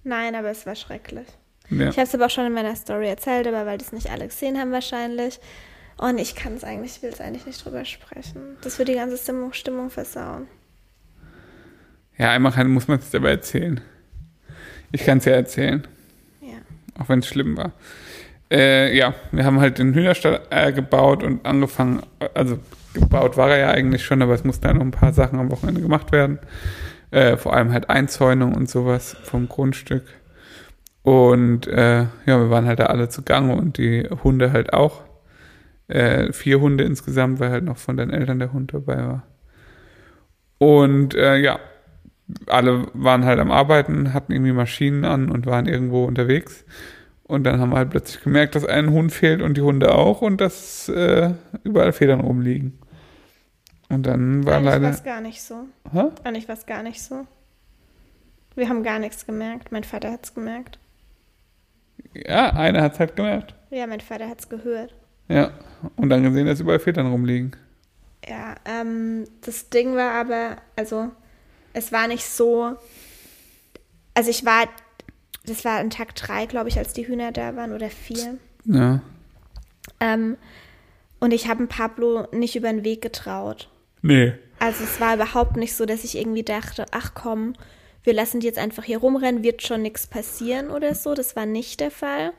Nein, 0.04 0.36
aber 0.36 0.50
es 0.50 0.66
war 0.66 0.76
schrecklich. 0.76 1.28
Ja. 1.70 1.90
Ich 1.90 1.98
habe 1.98 2.04
es 2.08 2.14
aber 2.16 2.26
auch 2.26 2.30
schon 2.30 2.46
in 2.46 2.54
meiner 2.54 2.76
Story 2.76 3.08
erzählt, 3.08 3.48
aber 3.48 3.66
weil 3.66 3.78
das 3.78 3.92
nicht 3.92 4.10
alle 4.10 4.28
gesehen 4.28 4.58
haben 4.60 4.72
wahrscheinlich. 4.72 5.40
Und 5.98 6.18
ich 6.18 6.36
kann 6.36 6.54
es 6.56 6.64
eigentlich, 6.64 6.98
ich 6.98 7.04
will 7.04 7.12
es 7.12 7.22
eigentlich 7.22 7.46
nicht 7.46 7.64
drüber 7.64 7.86
sprechen. 7.86 8.58
Das 8.62 8.80
würde 8.80 8.92
die 8.94 8.98
ganze 8.98 9.18
Stimmung, 9.18 9.54
Stimmung 9.54 9.90
versauen. 9.90 10.48
Ja, 12.18 12.32
einmal 12.32 12.52
kann, 12.52 12.70
muss 12.70 12.88
man 12.88 13.00
es 13.00 13.14
aber 13.16 13.30
erzählen. 13.30 13.82
Ich 14.92 15.06
kann 15.06 15.20
es 15.20 15.26
ja 15.26 15.34
erzählen, 15.34 15.88
Ja. 16.42 16.58
auch 17.00 17.08
wenn 17.10 17.20
es 17.20 17.28
schlimm 17.28 17.56
war. 17.58 17.72
Äh, 18.52 18.96
ja, 18.98 19.14
wir 19.32 19.46
haben 19.46 19.60
halt 19.62 19.80
den 19.80 19.94
Hühnerstall 19.94 20.42
äh, 20.50 20.74
gebaut 20.74 21.24
und 21.24 21.46
angefangen, 21.46 22.02
also 22.34 22.60
gebaut 22.94 23.38
war 23.38 23.50
er 23.52 23.58
ja 23.60 23.70
eigentlich 23.70 24.04
schon, 24.04 24.22
aber 24.22 24.34
es 24.34 24.44
mussten 24.44 24.68
ja 24.68 24.74
noch 24.74 24.82
ein 24.82 24.92
paar 24.92 25.14
Sachen 25.14 25.40
am 25.40 25.50
Wochenende 25.52 25.82
gemacht 25.82 26.12
werden. 26.12 26.40
Äh, 27.12 27.38
vor 27.38 27.54
allem 27.56 27.72
halt 27.72 27.90
Einzäunung 27.90 28.54
und 28.56 28.70
sowas 28.70 29.16
vom 29.24 29.48
Grundstück. 29.48 30.04
Und 31.04 31.68
äh, 31.68 32.02
ja, 32.02 32.10
wir 32.26 32.50
waren 32.50 32.66
halt 32.68 32.80
da 32.80 32.88
alle 32.88 33.10
zugange 33.10 33.56
und 33.56 33.78
die 33.78 34.08
Hunde 34.24 34.52
halt 34.52 34.74
auch. 34.74 35.02
Äh, 35.92 36.32
vier 36.34 36.62
Hunde 36.62 36.84
insgesamt, 36.84 37.40
weil 37.40 37.52
halt 37.52 37.64
noch 37.64 37.78
von 37.78 37.98
den 37.98 38.10
Eltern 38.10 38.40
der 38.40 38.54
Hund 38.54 38.74
dabei 38.74 38.98
war. 38.98 39.24
Und 40.58 41.16
äh, 41.16 41.38
ja, 41.38 41.60
alle 42.48 42.88
waren 42.94 43.26
halt 43.26 43.40
am 43.40 43.52
Arbeiten, 43.52 44.14
hatten 44.14 44.32
irgendwie 44.32 44.54
Maschinen 44.54 45.06
an 45.06 45.30
und 45.30 45.46
waren 45.46 45.68
irgendwo 45.68 46.06
unterwegs. 46.06 46.66
Und 47.24 47.44
dann 47.46 47.60
haben 47.60 47.72
wir 47.72 47.78
halt 47.78 47.90
plötzlich 47.92 48.24
gemerkt, 48.24 48.56
dass 48.56 48.66
ein 48.66 48.92
Hund 48.92 49.12
fehlt 49.12 49.42
und 49.42 49.56
die 49.58 49.62
Hunde 49.62 49.94
auch 49.96 50.22
und 50.22 50.42
dass 50.42 50.90
äh, 50.90 51.34
überall 51.64 51.94
Federn 51.94 52.20
rumliegen. 52.22 52.78
Und 53.90 54.06
dann 54.06 54.46
war 54.46 54.56
Eigentlich 54.56 54.66
war 54.66 54.80
leider. 54.80 54.90
es 54.90 55.04
gar 55.04 55.22
nicht 55.22 55.42
so. 55.42 55.66
Hä? 55.92 56.04
Eigentlich 56.24 56.48
war 56.48 56.56
es 56.56 56.66
gar 56.66 56.84
nicht 56.84 57.02
so. 57.02 57.26
Wir 58.56 58.70
haben 58.70 58.84
gar 58.84 59.00
nichts 59.00 59.26
gemerkt. 59.26 59.72
Mein 59.72 59.84
Vater 59.84 60.12
hat 60.12 60.26
es 60.26 60.34
gemerkt. 60.34 60.80
Ja, 62.14 62.52
einer 62.52 62.82
hat 62.82 62.94
es 62.94 63.00
halt 63.00 63.16
gemerkt. 63.16 63.56
Ja, 63.70 63.88
mein 63.88 64.02
Vater 64.02 64.28
hat 64.30 64.40
es 64.42 64.50
gehört. 64.50 64.94
Ja. 65.32 65.52
Und 65.96 66.10
dann 66.10 66.24
gesehen, 66.24 66.46
dass 66.46 66.60
überall 66.60 66.80
Federn 66.80 67.08
rumliegen. 67.08 67.56
Ja, 68.28 68.56
ähm, 68.66 69.26
das 69.42 69.70
Ding 69.70 69.96
war 69.96 70.12
aber, 70.14 70.58
also, 70.76 71.10
es 71.74 71.92
war 71.92 72.08
nicht 72.08 72.26
so. 72.26 72.76
Also, 74.14 74.30
ich 74.30 74.46
war, 74.46 74.68
das 75.46 75.66
war 75.66 75.80
an 75.80 75.90
Tag 75.90 76.16
drei, 76.16 76.46
glaube 76.46 76.70
ich, 76.70 76.78
als 76.78 76.94
die 76.94 77.08
Hühner 77.08 77.32
da 77.32 77.56
waren 77.56 77.74
oder 77.74 77.90
vier. 77.90 78.38
Ja. 78.66 79.02
Ähm, 80.00 80.38
und 81.20 81.34
ich 81.34 81.48
habe 81.48 81.66
Pablo 81.66 82.28
nicht 82.32 82.56
über 82.56 82.72
den 82.72 82.84
Weg 82.84 83.02
getraut. 83.02 83.70
Nee. 84.04 84.34
Also, 84.60 84.84
es 84.84 85.00
war 85.00 85.16
überhaupt 85.16 85.58
nicht 85.58 85.76
so, 85.76 85.88
dass 85.88 86.04
ich 86.04 86.16
irgendwie 86.16 86.44
dachte, 86.44 86.86
ach 86.92 87.14
komm, 87.16 87.54
wir 88.04 88.14
lassen 88.14 88.40
die 88.40 88.48
jetzt 88.48 88.60
einfach 88.60 88.84
hier 88.84 89.00
rumrennen, 89.00 89.44
wird 89.44 89.64
schon 89.64 89.82
nichts 89.82 90.06
passieren 90.06 90.70
oder 90.70 90.94
so. 90.94 91.16
Das 91.16 91.36
war 91.36 91.46
nicht 91.48 91.80
der 91.80 91.92
Fall. 91.92 92.34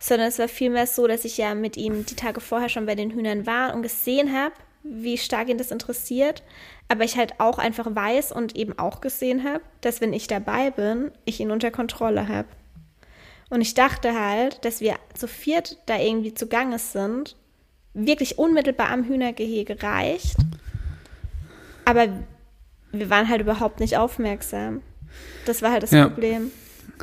Sondern 0.00 0.28
es 0.28 0.38
war 0.38 0.48
vielmehr 0.48 0.86
so, 0.86 1.06
dass 1.06 1.24
ich 1.24 1.36
ja 1.36 1.54
mit 1.54 1.76
ihm 1.76 2.06
die 2.06 2.16
Tage 2.16 2.40
vorher 2.40 2.70
schon 2.70 2.86
bei 2.86 2.94
den 2.94 3.10
Hühnern 3.10 3.46
war 3.46 3.74
und 3.74 3.82
gesehen 3.82 4.34
habe, 4.34 4.54
wie 4.82 5.18
stark 5.18 5.48
ihn 5.48 5.58
das 5.58 5.70
interessiert. 5.70 6.42
Aber 6.88 7.04
ich 7.04 7.16
halt 7.16 7.38
auch 7.38 7.58
einfach 7.58 7.94
weiß 7.94 8.32
und 8.32 8.56
eben 8.56 8.76
auch 8.78 9.00
gesehen 9.00 9.44
habe, 9.44 9.60
dass 9.82 10.00
wenn 10.00 10.12
ich 10.12 10.26
dabei 10.26 10.70
bin, 10.70 11.12
ich 11.26 11.38
ihn 11.38 11.50
unter 11.50 11.70
Kontrolle 11.70 12.26
habe. 12.28 12.48
Und 13.50 13.60
ich 13.60 13.74
dachte 13.74 14.18
halt, 14.18 14.64
dass 14.64 14.80
wir 14.80 14.96
zu 15.14 15.28
viert 15.28 15.76
da 15.86 15.98
irgendwie 15.98 16.34
zugange 16.34 16.78
sind, 16.78 17.36
wirklich 17.92 18.38
unmittelbar 18.38 18.88
am 18.88 19.04
Hühnergehege 19.04 19.82
reicht. 19.82 20.36
Aber 21.84 22.08
wir 22.92 23.10
waren 23.10 23.28
halt 23.28 23.40
überhaupt 23.40 23.80
nicht 23.80 23.96
aufmerksam. 23.96 24.82
Das 25.44 25.62
war 25.62 25.72
halt 25.72 25.82
das 25.82 25.90
Ja. 25.90 26.08
Problem. 26.08 26.50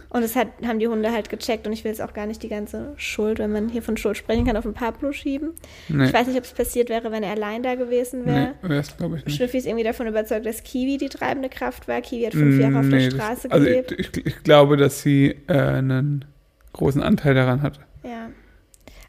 Und 0.09 0.21
das 0.21 0.35
hat, 0.35 0.47
haben 0.65 0.79
die 0.79 0.87
Hunde 0.87 1.11
halt 1.11 1.29
gecheckt 1.29 1.67
und 1.67 1.73
ich 1.73 1.83
will 1.83 1.91
jetzt 1.91 2.01
auch 2.01 2.13
gar 2.13 2.25
nicht 2.27 2.41
die 2.43 2.49
ganze 2.49 2.93
Schuld, 2.97 3.39
wenn 3.39 3.51
man 3.51 3.69
hier 3.69 3.81
von 3.81 3.97
Schuld 3.97 4.17
sprechen 4.17 4.45
kann, 4.45 4.57
auf 4.57 4.63
den 4.63 4.73
Pablo 4.73 5.11
schieben. 5.11 5.51
Nee, 5.87 6.05
Ich 6.05 6.13
weiß 6.13 6.27
nicht, 6.27 6.37
ob 6.37 6.43
es 6.43 6.53
passiert 6.53 6.89
wäre, 6.89 7.11
wenn 7.11 7.23
er 7.23 7.31
allein 7.31 7.63
da 7.63 7.75
gewesen 7.75 8.23
nee 8.25 8.31
wäre. 8.31 8.55
wär's 8.61 8.95
glaube 8.97 9.17
ich 9.17 9.25
nicht. 9.25 9.35
Schnüffi 9.35 9.57
ist 9.57 9.65
irgendwie 9.65 9.83
davon 9.83 10.07
überzeugt, 10.07 10.45
dass 10.45 10.63
Kiwi 10.63 10.97
die 10.97 11.09
treibende 11.09 11.49
Kraft 11.49 11.87
war. 11.87 12.01
Kiwi 12.01 12.25
hat 12.25 12.33
fünf 12.33 12.59
Jahre 12.59 12.79
auf 12.79 12.85
Mm, 12.85 12.89
der 12.89 12.99
nee, 12.99 13.11
Straße 13.11 13.49
das, 13.49 13.51
also 13.51 13.65
gelebt. 13.65 13.91
ich, 13.91 14.09
ich, 14.17 14.25
ich 14.25 14.43
glaube, 14.43 14.77
dass 14.77 15.01
sie 15.01 15.35
äh, 15.47 15.53
einen 15.53 16.25
großen 16.73 17.01
Anteil 17.01 17.33
daran 17.33 17.61
hat. 17.61 17.79
Ja. 18.03 18.29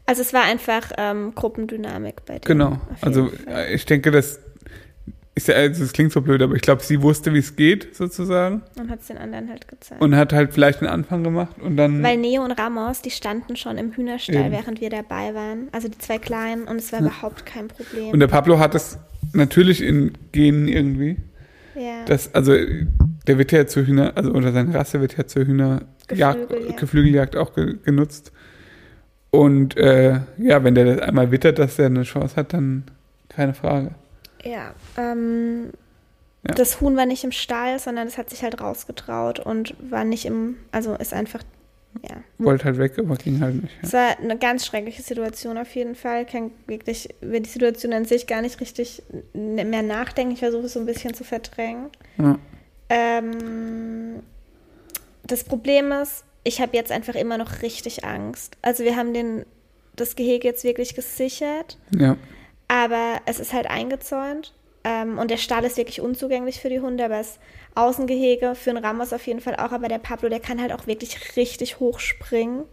Also 0.05 0.21
es 0.23 0.33
war 0.33 0.43
einfach 0.43 0.91
ähm, 0.97 1.33
Gruppendynamik 1.35 2.25
bei 2.25 2.39
denen. 2.39 2.45
Genau. 2.45 2.81
Also 3.01 3.27
Fall. 3.27 3.53
äh, 3.53 3.73
ich 3.75 3.85
denke, 3.85 4.09
das 4.11 4.39
ist 5.39 5.47
ja, 5.47 5.55
also 5.55 5.83
es 5.83 5.93
klingt 5.93 6.11
so 6.11 6.21
blöd, 6.21 6.41
aber 6.41 6.53
ich 6.55 6.61
glaube, 6.61 6.83
sie 6.83 7.01
wusste, 7.01 7.33
wie 7.33 7.39
es 7.39 7.55
geht, 7.55 7.95
sozusagen. 7.95 8.61
Und 8.77 8.89
hat 8.89 8.99
es 8.99 9.07
den 9.07 9.17
anderen 9.17 9.49
halt 9.49 9.67
gezeigt. 9.67 10.01
Und 10.01 10.15
hat 10.15 10.33
halt 10.33 10.53
vielleicht 10.53 10.81
den 10.81 10.87
Anfang 10.87 11.23
gemacht 11.23 11.55
und 11.61 11.77
dann. 11.77 12.03
Weil 12.03 12.17
Neo 12.17 12.43
und 12.43 12.51
Ramos, 12.51 13.01
die 13.01 13.11
standen 13.11 13.55
schon 13.55 13.77
im 13.77 13.93
Hühnerstall, 13.93 14.35
Eben. 14.35 14.51
während 14.51 14.81
wir 14.81 14.89
dabei 14.89 15.33
waren. 15.33 15.69
Also 15.71 15.87
die 15.87 15.97
zwei 15.97 16.17
Kleinen 16.17 16.65
und 16.65 16.77
es 16.77 16.91
war 16.91 16.99
überhaupt 16.99 17.45
kein 17.45 17.69
Problem. 17.69 18.11
und 18.11 18.19
der 18.19 18.27
Pablo 18.27 18.59
hat 18.59 18.75
es 18.75 18.97
natürlich 19.33 19.81
in 19.81 20.13
Genen 20.31 20.67
irgendwie. 20.67 21.17
ja. 21.75 22.03
Das, 22.05 22.33
also 22.35 22.53
der 23.27 23.37
wird 23.37 23.51
ja 23.51 23.65
zur 23.67 23.85
Hühner, 23.85 24.13
also 24.15 24.31
oder 24.31 24.51
seine 24.51 24.73
Rasse 24.73 25.01
wird 25.01 25.17
ja 25.17 25.25
zur 25.25 25.45
Hühnerjagd, 25.45 25.87
Geflügeljagd. 26.07 26.79
Geflügeljagd 26.79 27.35
auch 27.37 27.53
ge 27.55 27.75
genutzt. 27.83 28.31
Und 29.31 29.77
äh, 29.77 30.19
ja, 30.37 30.63
wenn 30.63 30.75
der 30.75 30.95
das 30.95 30.99
einmal 31.07 31.31
wittert, 31.31 31.59
dass 31.59 31.77
er 31.77 31.85
eine 31.85 32.03
Chance 32.03 32.35
hat, 32.35 32.53
dann 32.53 32.83
keine 33.29 33.53
Frage. 33.53 33.91
Ja. 34.43 34.73
Ähm, 34.97 35.71
Ja. 36.47 36.55
Das 36.55 36.79
Huhn 36.79 36.95
war 36.95 37.05
nicht 37.05 37.25
im 37.25 37.33
Stall, 37.33 37.79
sondern 37.79 38.07
es 38.07 38.17
hat 38.17 38.29
sich 38.29 38.43
halt 38.43 38.61
rausgetraut 38.61 39.39
und 39.39 39.75
war 39.91 40.05
nicht 40.05 40.25
im, 40.25 40.55
also 40.71 40.95
ist 40.95 41.13
einfach, 41.13 41.43
ja. 42.01 42.15
Wollte 42.37 42.63
halt 42.63 42.77
weg, 42.77 42.97
aber 42.97 43.15
ging 43.17 43.41
halt 43.41 43.61
nicht. 43.61 43.73
Es 43.81 43.91
war 43.91 44.17
eine 44.17 44.37
ganz 44.37 44.65
schreckliche 44.65 45.01
Situation 45.01 45.57
auf 45.57 45.75
jeden 45.75 45.95
Fall. 45.95 46.25
Kann 46.25 46.51
wirklich 46.65 47.09
über 47.19 47.41
die 47.41 47.49
Situation 47.49 47.91
an 47.91 48.05
sich 48.05 48.25
gar 48.25 48.41
nicht 48.41 48.61
richtig 48.61 49.03
mehr 49.33 49.81
nachdenken. 49.81 50.31
Ich 50.31 50.39
versuche 50.39 50.67
es 50.67 50.73
so 50.73 50.79
ein 50.79 50.85
bisschen 50.85 51.13
zu 51.13 51.25
verdrängen. 51.25 51.87
Ja. 52.17 52.39
Ähm, 52.89 54.21
das 55.23 55.43
Problem 55.43 55.91
ist, 55.91 56.23
ich 56.45 56.61
habe 56.61 56.77
jetzt 56.77 56.91
einfach 56.91 57.15
immer 57.15 57.37
noch 57.37 57.61
richtig 57.63 58.05
Angst. 58.05 58.55
Also 58.61 58.83
wir 58.85 58.95
haben 58.95 59.13
den, 59.13 59.45
das 59.95 60.15
Gehege 60.15 60.47
jetzt 60.47 60.63
wirklich 60.63 60.95
gesichert, 60.95 61.77
ja. 61.93 62.15
Aber 62.69 63.17
es 63.25 63.41
ist 63.41 63.51
halt 63.51 63.69
eingezäunt. 63.69 64.53
Ähm, 64.85 65.17
und 65.17 65.29
der 65.29 65.37
Stall 65.37 65.65
ist 65.65 65.75
wirklich 65.75 65.99
unzugänglich 65.99 66.61
für 66.61 66.69
die 66.69 66.79
Hunde, 66.79 67.03
aber 67.03 67.17
das 67.17 67.37
Außengehege 67.75 68.55
für 68.55 68.69
einen 68.69 68.83
Ramos 68.85 69.11
auf 69.11 69.27
jeden 69.27 69.41
Fall 69.41 69.57
auch. 69.57 69.73
Aber 69.73 69.89
der 69.89 69.97
Pablo, 69.99 70.29
der 70.29 70.39
kann 70.39 70.61
halt 70.61 70.71
auch 70.71 70.87
wirklich 70.87 71.35
richtig 71.35 71.81
hoch 71.81 71.99
springen. 71.99 72.63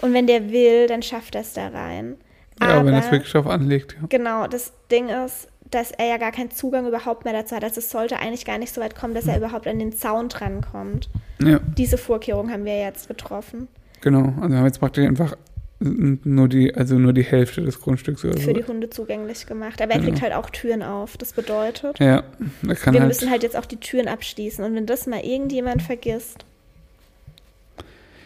Und 0.00 0.12
wenn 0.12 0.28
der 0.28 0.52
will, 0.52 0.86
dann 0.86 1.02
schafft 1.02 1.34
er 1.34 1.40
es 1.40 1.54
da 1.54 1.68
rein. 1.68 2.16
Ja, 2.60 2.84
wenn 2.84 2.94
das 2.94 3.10
wirklich 3.10 3.32
drauf 3.32 3.46
anlegt, 3.48 3.96
ja. 4.00 4.06
Genau, 4.08 4.46
das 4.46 4.72
Ding 4.90 5.08
ist, 5.08 5.48
dass 5.70 5.90
er 5.92 6.06
ja 6.06 6.16
gar 6.16 6.32
keinen 6.32 6.50
Zugang 6.50 6.86
überhaupt 6.86 7.24
mehr 7.24 7.32
dazu 7.34 7.54
hat. 7.54 7.62
Also 7.64 7.78
es 7.80 7.90
sollte 7.90 8.18
eigentlich 8.18 8.44
gar 8.44 8.58
nicht 8.58 8.72
so 8.72 8.80
weit 8.80 8.94
kommen, 8.96 9.14
dass 9.14 9.26
er 9.26 9.36
überhaupt 9.36 9.66
an 9.66 9.78
den 9.78 9.92
Zaun 9.92 10.28
drankommt. 10.28 11.08
Ja, 11.40 11.60
Diese 11.76 11.98
Vorkehrung 11.98 12.50
haben 12.50 12.64
wir 12.64 12.78
jetzt 12.78 13.06
getroffen. 13.08 13.68
genau. 14.00 14.32
Also 14.40 14.50
wir 14.50 14.58
haben 14.58 14.64
jetzt 14.66 14.80
praktisch 14.80 15.06
einfach 15.06 15.36
nur 15.80 16.48
die, 16.48 16.74
also 16.74 16.96
nur 16.96 17.12
die 17.12 17.22
Hälfte 17.22 17.62
des 17.62 17.80
Grundstücks 17.80 18.24
oder 18.24 18.34
Für 18.36 18.46
so. 18.46 18.52
die 18.52 18.64
Hunde 18.64 18.90
zugänglich 18.90 19.46
gemacht. 19.46 19.80
Aber 19.80 19.92
er 19.92 20.00
kriegt 20.00 20.20
halt 20.22 20.32
auch 20.32 20.50
Türen 20.50 20.82
auf. 20.82 21.16
Das 21.16 21.32
bedeutet, 21.32 21.98
Ja, 22.00 22.24
da 22.62 22.74
kann 22.74 22.94
wir 22.94 23.00
halt, 23.00 23.08
müssen 23.08 23.30
halt 23.30 23.42
jetzt 23.44 23.56
auch 23.56 23.66
die 23.66 23.76
Türen 23.78 24.08
abschließen. 24.08 24.64
Und 24.64 24.74
wenn 24.74 24.86
das 24.86 25.06
mal 25.06 25.20
irgendjemand 25.20 25.82
vergisst, 25.82 26.44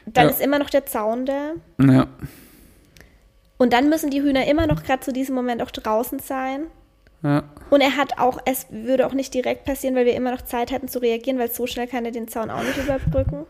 dann 0.07 0.27
Ja. 0.27 0.31
ist 0.31 0.41
immer 0.41 0.59
noch 0.59 0.71
der 0.71 0.87
Zaun 0.87 1.27
da. 1.27 1.53
ja, 1.79 2.07
Und 3.59 3.73
dann 3.73 3.89
müssen 3.89 4.11
die 4.11 4.23
Hühner 4.23 4.47
immer 4.47 4.67
noch 4.67 4.83
gerade 4.83 5.01
zu 5.03 5.13
diesem 5.13 5.35
Moment 5.35 5.63
auch 5.63 5.71
draußen 5.71 6.19
sein. 6.21 6.63
ja, 7.23 7.45
Und 7.71 7.81
er 7.83 7.97
hat 7.97 8.19
auch, 8.19 8.39
es 8.47 8.67
würde 8.71 9.07
auch 9.07 9.13
nicht 9.13 9.33
direkt 9.35 9.65
passieren, 9.65 9.95
weil 9.95 10.07
wir 10.07 10.15
immer 10.15 10.31
noch 10.33 10.43
Zeit 10.43 10.71
hätten 10.73 10.89
zu 10.89 10.99
reagieren, 11.01 11.39
weil 11.39 11.51
so 11.53 11.67
schnell 11.67 11.87
kann 11.87 12.05
er 12.05 12.11
den 12.13 12.29
Zaun 12.29 12.51
auch 12.51 12.63
nicht 12.65 12.79
überbrücken. 12.79 13.45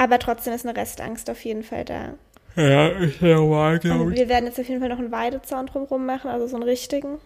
Aber 0.00 0.18
trotzdem 0.20 0.52
ist 0.52 0.64
eine 0.64 0.76
Restangst 0.78 1.28
auf 1.30 1.44
jeden 1.44 1.64
Fall 1.64 1.84
da. 1.84 2.14
Ja, 2.56 2.88
ist 2.88 3.20
ja 3.20 3.36
normal, 3.36 3.80
Und 3.84 4.14
wir 4.14 4.28
werden 4.28 4.46
jetzt 4.46 4.58
auf 4.58 4.68
jeden 4.68 4.80
Fall 4.80 4.88
noch 4.88 4.98
einen 4.98 5.12
Weidezaun 5.12 5.66
drumherum 5.66 6.06
machen, 6.06 6.30
also 6.30 6.46
so 6.46 6.56
einen 6.56 6.64
richtigen. 6.64 7.18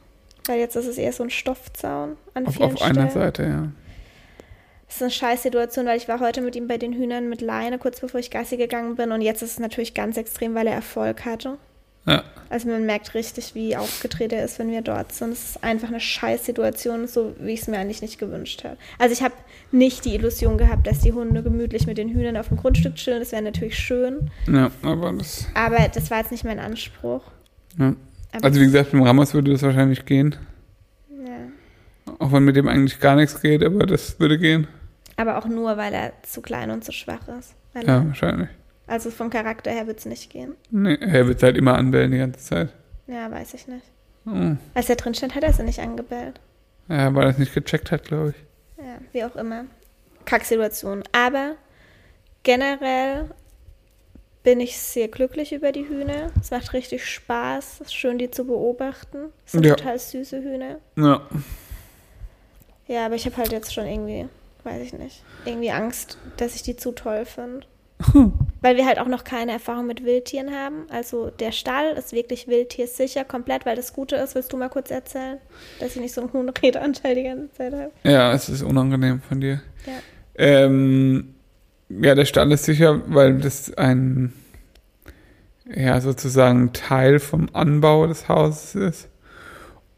Weil 0.47 0.59
jetzt 0.59 0.77
ist 0.77 0.87
es 0.87 0.99
eher 0.99 1.13
so 1.13 1.23
ein 1.23 1.31
Stoffzaun 1.31 2.17
an 2.35 2.47
Auf, 2.47 2.55
vielen 2.55 2.73
auf 2.73 2.83
einer 2.83 3.09
Stellen. 3.09 3.11
Seite, 3.11 3.43
ja. 3.45 3.69
Das 4.87 4.97
ist 4.97 5.03
eine 5.03 5.11
scheiß 5.11 5.43
Situation, 5.45 5.87
weil 5.87 5.97
ich 5.97 6.09
war 6.09 6.21
heute 6.21 6.43
mit 6.43 6.55
ihm 6.55 6.69
bei 6.69 6.77
den 6.77 6.93
Hühnern 6.93 7.29
mit 7.29 7.41
Leine, 7.41 7.79
kurz 7.79 8.01
bevor 8.01 8.21
ich 8.21 8.31
Gassi 8.31 8.57
gegangen 8.57 8.97
bin. 8.97 9.13
Und 9.13 9.23
jetzt 9.23 9.43
ist 9.43 9.53
es 9.53 9.59
natürlich 9.59 9.95
ganz 9.95 10.17
extrem, 10.17 10.55
weil 10.55 10.67
er 10.67 10.75
Erfolg 10.75 11.25
hatte. 11.25 11.57
Ja, 12.07 12.25
Also 12.51 12.69
man 12.69 12.85
merkt 12.85 13.15
richtig, 13.15 13.55
wie 13.55 13.77
aufgedreht 13.77 14.33
er 14.33 14.45
ist, 14.45 14.59
wenn 14.59 14.71
wir 14.71 14.83
dort 14.83 15.13
sind. 15.13 15.33
Es 15.33 15.51
ist 15.51 15.65
einfach 15.65 15.89
eine 15.89 16.01
scheiß 16.01 16.45
Situation, 16.45 17.07
so 17.07 17.35
wie 17.39 17.53
ich 17.53 17.61
es 17.61 17.69
mir 17.69 17.79
eigentlich 17.79 18.03
nicht 18.03 18.19
gewünscht 18.19 18.65
habe. 18.65 18.77
Also 18.99 19.13
ich 19.13 19.23
habe 19.23 19.35
nicht 19.71 20.05
die 20.05 20.15
Illusion 20.15 20.59
gehabt, 20.59 20.87
dass 20.87 20.99
die 21.01 21.13
Hunde 21.13 21.43
gemütlich 21.43 21.87
mit 21.87 21.99
den 21.99 22.09
Hühnern 22.09 22.37
auf 22.37 22.49
dem 22.49 22.57
Grundstück 22.57 22.97
chillen. 22.97 23.21
Das 23.21 23.31
wäre 23.33 23.43
natürlich 23.43 23.79
schön. 23.79 24.31
ja, 24.49 24.71
aber 24.83 25.13
das, 25.13 25.47
Aber 25.55 25.89
das 25.89 26.11
war 26.11 26.19
jetzt 26.19 26.33
nicht 26.33 26.45
mein 26.45 26.59
Anspruch. 26.59 27.23
ja. 27.79 27.95
Also 28.41 28.61
wie 28.61 28.65
gesagt, 28.65 28.95
mit 28.95 29.01
dem 29.03 29.07
Ramos 29.07 29.35
würde 29.35 29.53
das 29.53 29.63
wahrscheinlich 29.63 30.05
gehen. 30.07 30.35
ja. 31.11 32.15
Auch 32.19 32.33
wenn 32.33 32.45
mit 32.45 32.57
dem 32.57 32.67
eigentlich 32.67 32.99
gar 32.99 33.15
nichts 33.15 33.41
geht, 33.41 33.63
aber 33.63 33.87
das 33.87 34.19
würde 34.19 34.39
gehen. 34.39 34.67
Aber 35.17 35.37
auch 35.39 35.47
nur, 35.47 35.77
weil 35.77 35.93
er 35.93 36.13
zu 36.23 36.41
klein 36.41 36.71
und 36.71 36.83
zu 36.83 36.93
schwach 36.93 37.29
ist. 37.39 37.55
Ja, 37.87 38.07
wahrscheinlich. 38.07 38.49
Also 38.93 39.11
vom 39.11 39.31
Charakter 39.31 39.71
her 39.71 39.87
wird 39.87 39.99
es 40.01 40.07
nicht 40.07 40.31
gehen. 40.31 40.55
Nee, 40.71 40.97
er 41.01 41.27
wird 41.27 41.43
halt 41.43 41.57
immer 41.57 41.77
anbellen 41.79 42.11
die 42.13 42.19
ganze 42.19 42.41
Zeit. 42.41 42.69
Ja, 43.07 43.31
weiß 43.31 43.55
ich 43.55 43.67
nicht. 43.67 43.85
Oh. 44.27 44.57
Als 44.75 44.89
er 44.91 44.97
drin 44.97 45.15
stand, 45.15 45.35
hat 45.35 45.43
er 45.43 45.53
sie 45.53 45.63
nicht 45.65 45.81
angebellt. 45.81 46.39
Ja, 46.89 47.15
weil 47.15 47.25
er 47.25 47.31
es 47.31 47.39
nicht 47.39 47.55
gecheckt 47.55 47.91
hat, 47.91 48.05
glaube 48.05 48.31
ich. 48.37 48.85
Ja, 48.85 48.99
wie 49.13 49.25
auch 49.25 49.35
immer. 49.37 49.65
Kacksituation. 50.27 51.03
Aber 51.13 51.55
generell 52.43 53.31
bin 54.43 54.61
ich 54.61 54.79
sehr 54.79 55.09
glücklich 55.09 55.53
über 55.53 55.73
die 55.73 55.89
Hühner. 55.89 56.31
Es 56.41 56.51
macht 56.51 56.73
richtig 56.73 57.07
Spaß. 57.07 57.75
Es 57.81 57.87
ist 57.87 57.95
schön, 57.95 58.19
die 58.19 58.31
zu 58.31 58.45
beobachten. 58.45 59.31
Es 59.47 59.53
sind 59.53 59.65
Ja. 59.65 59.75
total 59.75 59.99
süße 59.99 60.43
Hühner. 60.43 60.77
Ja. 60.97 61.23
Ja, 62.89 63.07
aber 63.07 63.15
ich 63.15 63.25
habe 63.25 63.37
halt 63.39 63.53
jetzt 63.53 63.73
schon 63.73 63.87
irgendwie, 63.87 64.29
weiß 64.65 64.83
ich 64.83 64.93
nicht, 64.93 65.23
irgendwie 65.47 65.71
Angst, 65.71 66.19
dass 66.37 66.55
ich 66.57 66.63
die 66.63 66.77
zu 66.77 66.93
toll 66.93 67.25
finde. 67.25 67.67
Weil 68.63 68.77
wir 68.77 68.87
halt 68.87 68.99
auch 68.99 69.09
noch 69.09 69.25
keine 69.25 69.53
Erfahrung 69.53 69.87
mit 69.87 70.05
Wildtieren 70.05 70.53
haben. 70.53 70.87
Also 70.89 71.31
der 71.31 71.53
Stall 71.53 71.93
ist 71.93 72.13
wirklich 72.13 72.49
wildtiersicher, 72.49 73.25
komplett, 73.25 73.67
weil 73.67 73.77
das 73.77 73.93
Gute 73.93 74.17
ist, 74.17 74.35
willst 74.35 74.53
du 74.53 74.57
mal 74.57 74.69
kurz 74.69 74.91
erzählen, 74.91 75.39
dass 75.81 75.97
ich 75.97 76.01
nicht 76.01 76.15
so 76.15 76.23
einen 76.23 76.33
hohen 76.33 76.49
Redeanteil 76.49 77.15
die 77.15 77.25
ganze 77.25 77.53
Zeit 77.53 77.73
habe? 77.73 77.91
Ja, 78.05 78.33
es 78.33 78.49
ist 78.49 78.63
unangenehm 78.63 79.21
von 79.21 79.41
dir. 79.41 79.61
Ja. 79.87 79.93
Ähm, 80.37 81.35
ja, 81.89 82.15
der 82.15 82.25
Stall 82.25 82.51
ist 82.53 82.65
sicher, 82.65 83.03
weil 83.07 83.39
das 83.39 83.75
ein, 83.75 84.33
ja, 85.67 86.01
sozusagen 86.01 86.73
Teil 86.73 87.19
vom 87.19 87.49
Anbau 87.53 88.07
des 88.07 88.29
Hauses 88.29 88.75
ist 88.75 89.09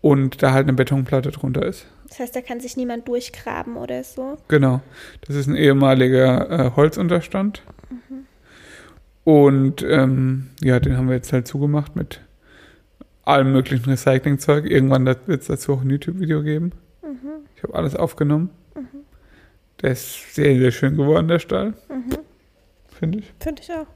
und 0.01 0.43
da 0.43 0.53
halt 0.53 0.65
eine 0.65 0.73
Betonplatte 0.75 1.31
drunter 1.31 1.65
ist. 1.65 1.87
Das 2.09 2.21
heißt, 2.21 2.37
da 2.37 2.41
kann 2.41 2.61
sich 2.61 2.77
niemand 2.77 3.09
durchgraben 3.09 3.77
oder 3.77 4.05
so. 4.05 4.39
Genau. 4.49 4.81
Das 5.27 5.35
ist 5.35 5.47
ein 5.47 5.57
ehemaliger 5.57 6.51
äh, 6.51 6.71
Holzunterstand. 6.77 7.63
Und 9.25 9.83
ähm, 9.83 10.51
ja, 10.63 10.79
den 10.81 10.97
haben 10.97 11.09
wir 11.09 11.17
jetzt 11.17 11.33
halt 11.33 11.47
zugemacht 11.47 11.97
mit 11.97 12.21
allem 13.25 13.53
möglichen 13.53 13.89
Recyclingzeug. 13.89 14.67
Irgendwann 14.67 15.07
wird 15.07 15.29
es 15.29 15.47
dazu 15.47 15.73
auch 15.73 15.83
ein 15.83 15.91
YouTube-Video 15.91 16.43
geben. 16.43 16.73
Ich 17.57 17.63
habe 17.63 17.75
alles 17.75 17.97
aufgenommen. 17.97 18.51
Der 19.81 19.93
ist 19.93 20.35
sehr, 20.35 20.59
sehr 20.59 20.71
schön 20.71 20.97
geworden, 20.97 21.29
der 21.29 21.39
Stall. 21.39 21.75
finde 22.99 23.19
ich. 23.19 23.33
Finde 23.41 23.63
ich 23.63 23.73
auch. 23.73 23.87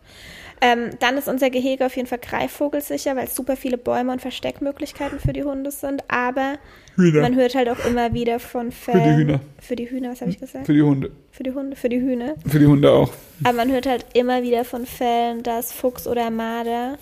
Ähm, 0.61 0.91
dann 1.01 1.17
ist 1.17 1.29
unser 1.29 1.51
Gehege 1.51 1.87
auf 1.87 1.97
jeden 1.97 2.09
Fall 2.09 2.19
greifvogelsicher, 2.19 3.15
weil 3.17 3.27
es 3.27 3.35
super 3.35 3.57
viele 3.57 3.79
Bäume 3.79 4.13
und 4.13 4.21
Versteckmöglichkeiten 4.21 5.21
für 5.21 5.33
die 5.33 5.45
Hunde 5.45 5.71
sind. 5.71 6.03
Aber 6.09 6.55
Hühner. 6.97 7.23
man 7.23 7.37
hört 7.37 7.55
halt 7.55 7.69
auch 7.69 7.85
immer 7.87 8.13
wieder 8.13 8.41
von 8.41 8.73
Für 8.73 8.93
Fällen. 8.93 9.05
die 9.05 9.17
Hühner. 9.25 9.41
Für 9.61 9.77
die 9.77 9.91
Hühner, 9.91 10.11
was 10.11 10.21
habe 10.21 10.31
ich 10.31 10.39
gesagt? 10.39 10.67
Für 10.67 10.73
die 10.75 10.83
Hunde. 10.83 11.11
Für 11.31 11.43
die 11.43 11.53
Hunde, 11.53 11.77
für 11.77 11.89
die 11.89 12.01
Hühner. 12.01 12.35
Für 12.47 12.59
die 12.59 12.67
Hunde 12.67 12.91
auch. 12.91 13.13
Aber 13.45 13.55
man 13.55 13.71
hört 13.71 13.87
halt 13.87 14.05
immer 14.15 14.43
wieder 14.43 14.65
von 14.65 14.87
Fällen, 14.87 15.43
dass 15.43 15.73
Fuchs 15.73 16.07
oder 16.07 16.31
Marder 16.31 16.99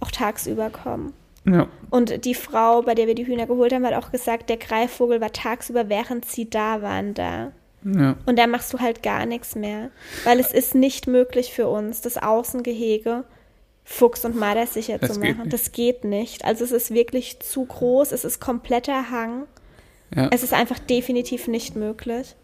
auch 0.00 0.10
tagsüber 0.10 0.70
kommen. 0.70 1.12
Ja. 1.46 1.68
Und 1.90 2.24
die 2.24 2.34
Frau, 2.34 2.82
bei 2.82 2.94
der 2.94 3.06
wir 3.06 3.14
die 3.14 3.26
Hühner 3.26 3.46
geholt 3.46 3.72
haben, 3.72 3.84
hat 3.86 3.94
auch 3.94 4.10
gesagt, 4.10 4.48
der 4.48 4.56
Greifvogel 4.56 5.20
war 5.20 5.32
tagsüber, 5.32 5.88
während 5.88 6.24
sie 6.24 6.48
da 6.48 6.80
waren, 6.80 7.14
da. 7.14 7.52
Ja. 7.84 8.16
Und 8.26 8.38
da 8.38 8.46
machst 8.46 8.72
du 8.72 8.78
halt 8.78 9.02
gar 9.02 9.26
nichts 9.26 9.54
mehr. 9.54 9.90
Weil 10.24 10.40
es 10.40 10.52
ist 10.52 10.74
nicht 10.74 11.06
möglich 11.06 11.52
für 11.52 11.68
uns, 11.68 12.00
das 12.00 12.16
Außengehege 12.16 13.24
Fuchs 13.86 14.24
und 14.24 14.34
Marder 14.36 14.66
sicher 14.66 14.96
Das 14.98 15.12
zu 15.12 15.20
machen. 15.20 15.50
Das 15.50 15.72
geht 15.72 16.04
nicht. 16.04 16.44
Also 16.44 16.64
es 16.64 16.72
ist 16.72 16.94
wirklich 16.94 17.40
zu 17.40 17.66
groß, 17.66 18.12
es 18.12 18.24
ist 18.24 18.40
kompletter 18.40 19.10
Hang. 19.10 19.42
Ja. 20.14 20.28
Es 20.32 20.42
ist 20.42 20.54
einfach 20.54 20.78
definitiv 20.78 21.48
nicht 21.48 21.76
möglich. 21.76 22.34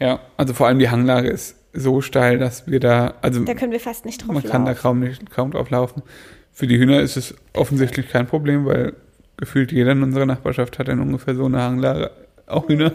ja, 0.00 0.20
also 0.36 0.52
vor 0.54 0.66
allem 0.66 0.80
die 0.80 0.90
Hanglage 0.90 1.28
ist 1.28 1.54
so 1.72 2.00
steil, 2.00 2.38
dass 2.38 2.66
wir 2.66 2.80
da, 2.80 3.14
also 3.22 3.44
Da 3.44 3.54
können 3.54 3.70
wir 3.70 3.78
fast 3.78 4.04
nicht 4.04 4.22
drauf 4.26 4.34
man 4.34 4.42
kann 4.42 4.64
da 4.64 4.72
laufen. 4.72 4.82
kaum, 4.82 5.00
nicht, 5.00 5.30
kaum 5.30 5.52
drauf 5.52 5.70
laufen. 5.70 6.02
Für 6.50 6.66
die 6.66 6.76
Hühner 6.78 7.00
ist 7.00 7.16
es 7.16 7.36
offensichtlich 7.52 8.08
kein 8.08 8.26
Problem, 8.26 8.66
weil 8.66 8.94
gefühlt 9.36 9.70
jeder 9.70 9.92
in 9.92 10.02
unserer 10.02 10.26
Nachbarschaft 10.26 10.80
hat 10.80 10.88
dann 10.88 10.98
ungefähr 11.00 11.36
so 11.36 11.44
eine 11.44 11.62
Hanglage, 11.62 12.10
auch 12.46 12.68
Hühner. 12.68 12.92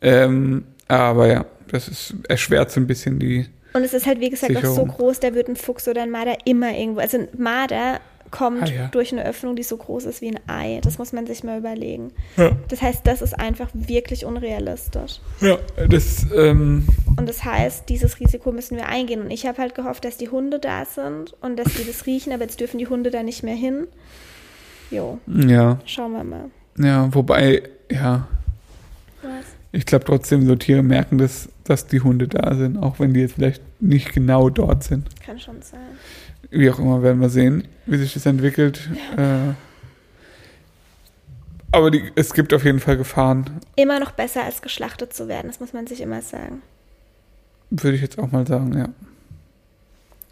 Ähm, 0.00 0.64
aber 0.98 1.26
ja, 1.28 1.44
das 1.68 1.88
ist 1.88 2.14
erschwert 2.28 2.70
so 2.70 2.80
ein 2.80 2.86
bisschen 2.86 3.18
die, 3.18 3.46
Und 3.72 3.82
es 3.82 3.94
ist 3.94 4.06
halt, 4.06 4.20
wie 4.20 4.30
gesagt, 4.30 4.56
auch 4.56 4.62
so 4.62 4.68
Sicherung. 4.70 4.88
groß, 4.88 5.20
da 5.20 5.34
wird 5.34 5.48
ein 5.48 5.56
Fuchs 5.56 5.88
oder 5.88 6.02
ein 6.02 6.10
Marder 6.10 6.36
immer 6.44 6.72
irgendwo. 6.76 7.00
Also 7.00 7.18
ein 7.18 7.28
Marder 7.36 8.00
kommt 8.30 8.62
Ah, 8.62 8.66
ja. 8.66 8.88
durch 8.88 9.12
eine 9.12 9.26
Öffnung, 9.26 9.56
die 9.56 9.62
so 9.62 9.76
groß 9.76 10.06
ist 10.06 10.22
wie 10.22 10.28
ein 10.28 10.38
Ei. 10.48 10.80
Das 10.82 10.96
muss 10.98 11.12
man 11.12 11.26
sich 11.26 11.44
mal 11.44 11.58
überlegen. 11.58 12.12
ja, 12.38 12.52
Das 12.68 12.80
heißt, 12.80 13.06
das 13.06 13.20
ist 13.20 13.38
einfach 13.38 13.68
wirklich 13.74 14.24
unrealistisch. 14.24 15.20
ja 15.42 15.58
das, 15.88 16.26
ähm, 16.34 16.86
Und 17.18 17.28
das 17.28 17.44
heißt, 17.44 17.88
dieses 17.90 18.20
Risiko 18.20 18.50
müssen 18.52 18.76
wir 18.78 18.88
eingehen. 18.88 19.20
Und 19.20 19.30
ich 19.30 19.46
habe 19.46 19.58
halt 19.58 19.74
gehofft, 19.74 20.04
dass 20.06 20.16
die 20.16 20.30
Hunde 20.30 20.58
da 20.58 20.84
sind 20.86 21.34
und 21.42 21.58
dass 21.58 21.74
die 21.74 21.84
das 21.86 22.06
riechen, 22.06 22.32
aber 22.32 22.44
jetzt 22.44 22.58
dürfen 22.60 22.78
die 22.78 22.86
Hunde 22.86 23.10
da 23.10 23.22
nicht 23.22 23.42
mehr 23.42 23.54
hin. 23.56 23.86
Jo, 24.90 25.18
ja, 25.26 25.78
schauen 25.86 26.12
wir 26.12 26.24
mal. 26.24 26.44
ja, 26.78 27.08
wobei, 27.14 27.62
ja, 27.90 28.26
Was? 29.22 29.44
Ich 29.72 29.86
glaube 29.86 30.04
trotzdem, 30.04 30.46
so 30.46 30.54
Tiere 30.54 30.82
merken 30.82 31.16
das, 31.18 31.48
dass 31.64 31.86
die 31.86 32.00
Hunde 32.00 32.28
da 32.28 32.54
sind, 32.54 32.76
auch 32.76 33.00
wenn 33.00 33.14
die 33.14 33.20
jetzt 33.20 33.34
vielleicht 33.34 33.62
nicht 33.80 34.12
genau 34.12 34.50
dort 34.50 34.84
sind. 34.84 35.08
Kann 35.24 35.40
schon 35.40 35.62
sein. 35.62 35.80
Wie 36.50 36.70
auch 36.70 36.78
immer, 36.78 37.02
werden 37.02 37.20
wir 37.20 37.30
sehen, 37.30 37.66
wie 37.86 37.96
sich 37.96 38.12
das 38.12 38.26
entwickelt. 38.26 38.90
Äh, 39.16 39.54
aber 41.74 41.90
die, 41.90 42.12
es 42.14 42.34
gibt 42.34 42.52
auf 42.52 42.64
jeden 42.64 42.80
Fall 42.80 42.98
Gefahren, 42.98 43.60
Immer 43.76 43.98
noch 43.98 44.10
besser 44.10 44.44
als 44.44 44.60
geschlachtet 44.60 45.14
zu 45.14 45.26
werden, 45.26 45.46
das 45.48 45.58
muss 45.58 45.72
man 45.72 45.86
sich 45.86 46.02
immer 46.02 46.20
sagen. 46.20 46.60
würde 47.70 47.96
ich 47.96 48.02
jetzt 48.02 48.18
auch 48.18 48.30
mal 48.30 48.46
sagen, 48.46 48.76
ja. 48.76 48.88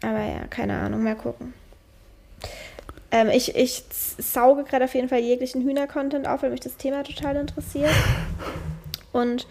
Aber 0.07 0.23
ja, 0.23 0.45
keine 0.49 0.77
Ahnung, 0.77 1.03
mal 1.03 1.15
gucken. 1.15 1.53
Ähm, 3.11 3.29
ich, 3.29 3.55
ich 3.55 3.83
sauge 3.89 4.63
gerade 4.63 4.85
auf 4.85 4.93
jeden 4.93 5.09
Fall 5.09 5.19
jeglichen 5.19 5.63
Hühner-Content 5.63 6.27
auf, 6.27 6.43
weil 6.43 6.51
mich 6.51 6.59
das 6.59 6.77
Thema 6.77 7.03
total 7.03 7.35
interessiert. 7.37 7.91
Und 9.11 9.47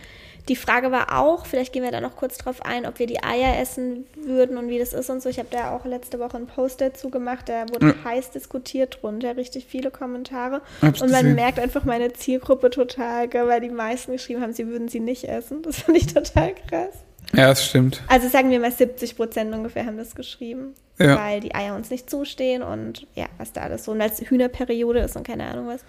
die 0.49 0.57
Frage 0.57 0.91
war 0.91 1.19
auch, 1.21 1.47
vielleicht 1.47 1.73
gehen 1.73 1.83
wir 1.85 1.93
da 1.93 2.01
noch 2.01 2.17
kurz 2.17 2.39
drauf 2.39 2.65
ein, 2.65 2.87
ob 2.87 2.99
wir 2.99 3.07
die 3.07 3.23
Eier 3.23 3.61
essen 3.61 4.07
würden 4.17 4.57
und 4.57 4.69
wie 4.69 4.79
das 4.79 4.93
ist 4.95 5.09
und 5.11 5.23
so. 5.23 5.29
Ich 5.29 5.39
habe 5.39 5.49
da 5.51 5.77
auch 5.77 5.85
letzte 5.85 6.19
Woche 6.19 6.39
einen 6.39 6.47
Post 6.47 6.81
dazu 6.81 7.11
gemacht, 7.11 7.49
da 7.49 7.69
wurde 7.69 7.89
Ja. 7.89 8.11
heiß 8.11 8.31
diskutiert 8.31 8.99
drunter, 9.01 9.37
richtig 9.37 9.67
viele 9.67 9.91
Kommentare. 9.91 10.63
Hab's 10.83 11.03
und 11.03 11.11
man 11.13 11.23
gesehen. 11.23 11.37
merkt 11.37 11.59
einfach 11.61 11.85
meine 11.85 12.13
Zielgruppe 12.15 12.71
total, 12.71 13.29
gell, 13.29 13.47
weil 13.47 13.61
die 13.61 13.69
meisten 13.69 14.13
geschrieben 14.13 14.41
haben, 14.43 14.53
sie 14.53 14.67
würden 14.67 14.89
sie 14.89 15.01
nicht 15.01 15.25
essen. 15.25 15.63
Das 15.63 15.81
fand 15.83 15.99
ich 15.99 16.07
total 16.13 16.55
krass. 16.69 16.95
Ja, 17.33 17.47
das 17.49 17.65
stimmt. 17.65 18.03
Also 18.09 18.29
sagen 18.29 18.51
wir 18.51 18.59
mal 18.59 18.73
70 18.73 19.17
Prozent 19.17 19.55
ungefähr 19.55 19.87
haben 19.87 19.99
das 19.99 20.17
geschrieben, 20.17 20.75
Ja. 20.99 21.17
weil 21.17 21.39
die 21.39 21.55
Eier 21.55 21.77
uns 21.77 21.91
nicht 21.91 22.11
zustehen 22.11 22.63
und 22.65 23.07
ja, 23.15 23.27
was 23.39 23.53
da 23.53 23.61
alles 23.61 23.85
so, 23.85 23.93
und 23.93 24.01
als 24.01 24.21
Hühnerperiode 24.21 24.99
ist 25.01 25.15
und 25.17 25.25
keine 25.25 25.45
Ahnung 25.47 25.69
was. 25.69 25.85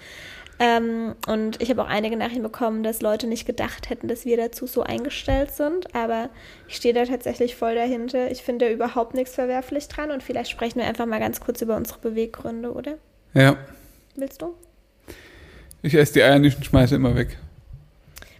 Ähm, 0.63 1.15
und 1.25 1.59
ich 1.59 1.71
habe 1.71 1.81
auch 1.81 1.87
einige 1.87 2.15
Nachrichten 2.15 2.43
bekommen, 2.43 2.83
dass 2.83 3.01
Leute 3.01 3.25
nicht 3.25 3.47
gedacht 3.47 3.89
hätten, 3.89 4.07
dass 4.07 4.25
wir 4.25 4.37
dazu 4.37 4.67
so 4.67 4.83
eingestellt 4.83 5.49
sind, 5.49 5.95
aber 5.95 6.29
ich 6.67 6.75
stehe 6.75 6.93
da 6.93 7.03
tatsächlich 7.03 7.55
voll 7.55 7.73
dahinter. 7.73 8.29
Ich 8.29 8.43
finde 8.43 8.67
da 8.67 8.71
überhaupt 8.71 9.15
nichts 9.15 9.33
verwerflich 9.33 9.87
dran 9.87 10.11
und 10.11 10.21
vielleicht 10.21 10.51
sprechen 10.51 10.77
wir 10.77 10.85
einfach 10.85 11.07
mal 11.07 11.19
ganz 11.19 11.39
kurz 11.39 11.63
über 11.63 11.75
unsere 11.75 11.97
Beweggründe, 11.97 12.73
oder? 12.73 12.99
Ja. 13.33 13.57
Willst 14.15 14.43
du? 14.43 14.53
Ich 15.81 15.95
esse 15.95 16.13
die 16.13 16.21
Eier 16.21 16.37
nicht 16.37 16.57
und 16.57 16.63
schmeiße 16.63 16.93
immer 16.93 17.15
weg. 17.15 17.39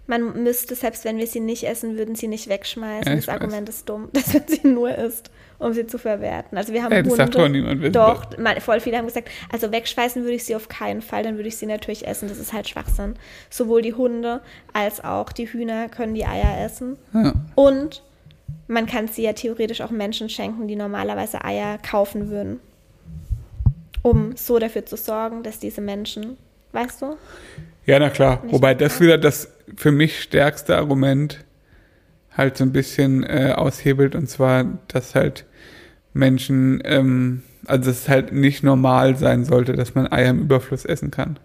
Man 0.06 0.44
müsste, 0.44 0.76
selbst 0.76 1.06
wenn 1.06 1.18
wir 1.18 1.26
sie 1.26 1.40
nicht 1.40 1.64
essen, 1.64 1.98
würden 1.98 2.14
sie 2.14 2.28
nicht 2.28 2.50
wegschmeißen. 2.50 3.12
Ja, 3.12 3.16
das. 3.16 3.30
Argument 3.30 3.68
ist 3.68 3.90
dumm, 3.90 4.10
dass 4.14 4.32
man 4.32 4.44
sie 4.48 4.68
nur 4.68 4.94
isst, 4.94 5.32
um 5.62 5.74
sie 5.74 5.86
zu 5.86 5.98
verwerten. 5.98 6.58
Also 6.58 6.74
wir 6.74 6.84
haben 6.84 6.92
Ey, 6.92 7.04
das 7.04 7.12
Hunde. 7.12 7.24
sagt 7.24 7.36
doch 7.36 7.48
niemand. 7.48 7.96
Doch, 7.96 8.38
mal, 8.38 8.60
voll 8.60 8.80
viele 8.80 8.98
haben 8.98 9.06
gesagt, 9.06 9.30
also 9.52 9.72
wegschmeißen 9.72 10.24
würde 10.24 10.36
ich 10.36 10.44
sie 10.44 10.56
auf 10.56 10.68
keinen 10.68 11.02
Fall, 11.02 11.24
dann 11.24 11.36
würde 11.36 11.48
ich 11.48 11.58
sie 11.58 11.68
natürlich 11.68 12.08
essen. 12.08 12.28
Das 12.28 12.40
ist 12.40 12.52
halt 12.52 12.68
Schwachsinn. 12.68 13.16
Sowohl 13.50 13.84
die 13.84 13.94
Hunde 13.94 14.42
als 14.74 15.04
auch 15.04 15.32
die 15.32 15.48
Hühner 15.48 15.88
können 15.88 16.16
die 16.16 16.26
Eier 16.26 16.66
essen. 16.66 16.98
Ja. 17.14 17.34
Und 17.56 18.02
man 18.68 18.88
kann 18.88 19.08
sie 19.08 19.22
ja 19.22 19.34
theoretisch 19.34 19.82
auch 19.82 19.92
Menschen 19.92 20.30
schenken, 20.30 20.68
die 20.68 20.76
normalerweise 20.76 21.46
Eier 21.46 21.78
kaufen 21.78 22.30
würden. 22.30 22.60
Um 24.02 24.36
so 24.36 24.58
dafür 24.58 24.86
zu 24.86 24.98
sorgen, 24.98 25.44
dass 25.44 25.60
diese 25.60 25.82
Menschen, 25.82 26.38
weißt 26.72 27.04
du? 27.04 27.18
Ja, 27.86 28.00
na 28.00 28.10
klar. 28.10 28.42
Wobei 28.48 28.74
das 28.74 29.00
wieder 29.00 29.20
das 29.20 29.52
für 29.76 29.92
mich 29.92 30.22
stärkste 30.22 30.76
Argument 30.76 31.46
halt 32.36 32.58
so 32.58 32.64
ein 32.64 32.72
bisschen 32.72 33.24
äh, 33.24 33.54
aushebelt 33.56 34.16
und 34.16 34.28
zwar, 34.28 34.66
dass 34.88 35.14
halt 35.14 35.46
Menschen, 36.14 36.82
ähm, 36.86 37.44
also 37.66 37.90
es 37.92 38.10
halt 38.10 38.34
nicht 38.34 38.64
normal 38.64 39.16
sein 39.16 39.46
sollte, 39.46 39.74
dass 39.74 39.96
man 39.96 40.12
Eier 40.12 40.30
im 40.32 40.40
Überfluss 40.40 40.86
essen 40.86 41.12
kann. 41.12 41.38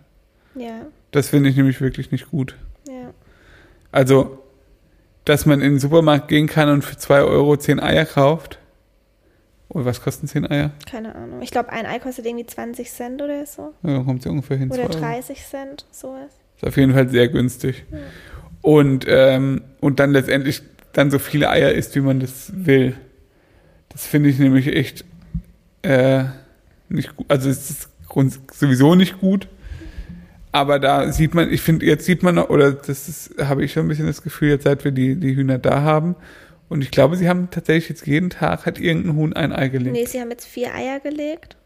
Ja, 0.54 0.86
Das 1.12 1.28
finde 1.28 1.50
ich 1.50 1.56
nämlich 1.56 1.80
wirklich 1.80 2.10
nicht 2.10 2.30
gut. 2.30 2.56
ja. 2.88 3.10
Also, 3.92 4.42
dass 5.24 5.46
man 5.46 5.60
in 5.60 5.72
den 5.74 5.78
Supermarkt 5.80 6.28
gehen 6.28 6.46
kann 6.48 6.68
und 6.68 6.82
für 6.84 6.96
2 6.96 7.22
Euro 7.22 7.56
10 7.56 7.80
Eier 7.80 8.04
kauft. 8.04 8.58
Oh, 9.68 9.84
was 9.84 10.00
kosten 10.02 10.28
10 10.28 10.48
Eier? 10.50 10.70
Keine 10.90 11.14
Ahnung. 11.14 11.42
Ich 11.42 11.50
glaube, 11.50 11.70
ein 11.70 11.86
Ei 11.86 11.98
kostet 11.98 12.26
irgendwie 12.26 12.46
20 12.46 12.90
Cent 12.90 13.20
oder 13.22 13.44
so. 13.46 13.72
Ja, 13.82 14.02
kommt 14.02 14.24
ja 14.24 14.30
ungefähr 14.30 14.56
hin. 14.56 14.70
Oder 14.70 14.88
2 14.90 14.94
Euro. 14.94 15.00
30 15.00 15.44
Cent, 15.44 15.86
sowas. 15.90 16.30
Ist 16.56 16.66
auf 16.66 16.76
jeden 16.76 16.92
Fall 16.92 17.08
sehr 17.08 17.28
günstig. 17.28 17.84
Und, 18.62 19.04
ähm, 19.08 19.62
und 19.80 19.98
dann 19.98 20.12
letztendlich 20.12 20.62
dann 20.92 21.10
so 21.10 21.18
viele 21.18 21.50
Eier 21.50 21.72
isst, 21.72 21.94
wie 21.96 22.00
man 22.00 22.20
das 22.20 22.52
will. 22.54 22.96
Das 23.96 24.04
finde 24.06 24.28
ich 24.28 24.38
nämlich 24.38 24.66
echt 24.66 25.06
äh, 25.80 26.24
nicht 26.90 27.16
gut. 27.16 27.24
Also 27.30 27.48
es 27.48 27.70
ist 27.70 27.88
sowieso 28.52 28.94
nicht 28.94 29.20
gut. 29.20 29.48
Aber 30.52 30.78
da 30.78 31.10
sieht 31.12 31.32
man, 31.32 31.50
ich 31.50 31.62
finde, 31.62 31.86
jetzt 31.86 32.04
sieht 32.04 32.22
man, 32.22 32.34
noch- 32.34 32.50
oder 32.50 32.72
das 32.72 33.08
ist, 33.08 33.30
habe 33.42 33.64
ich 33.64 33.72
schon 33.72 33.86
ein 33.86 33.88
bisschen 33.88 34.06
das 34.06 34.20
Gefühl, 34.20 34.50
jetzt 34.50 34.64
seit 34.64 34.84
wir 34.84 34.92
die, 34.92 35.16
die 35.16 35.34
Hühner 35.34 35.56
da 35.58 35.80
haben. 35.80 36.14
Und 36.68 36.82
ich 36.82 36.90
glaube, 36.90 37.16
sie 37.16 37.26
haben 37.26 37.48
tatsächlich 37.50 37.88
jetzt 37.88 38.06
jeden 38.06 38.28
Tag 38.28 38.66
hat 38.66 38.78
irgendein 38.78 39.16
Huhn 39.16 39.32
ein 39.32 39.50
Ei 39.50 39.68
gelegt. 39.68 39.96
Nee, 39.96 40.04
sie 40.04 40.20
haben 40.20 40.28
jetzt 40.30 40.44
vier 40.46 40.74
Eier 40.74 41.00
gelegt. 41.00 41.56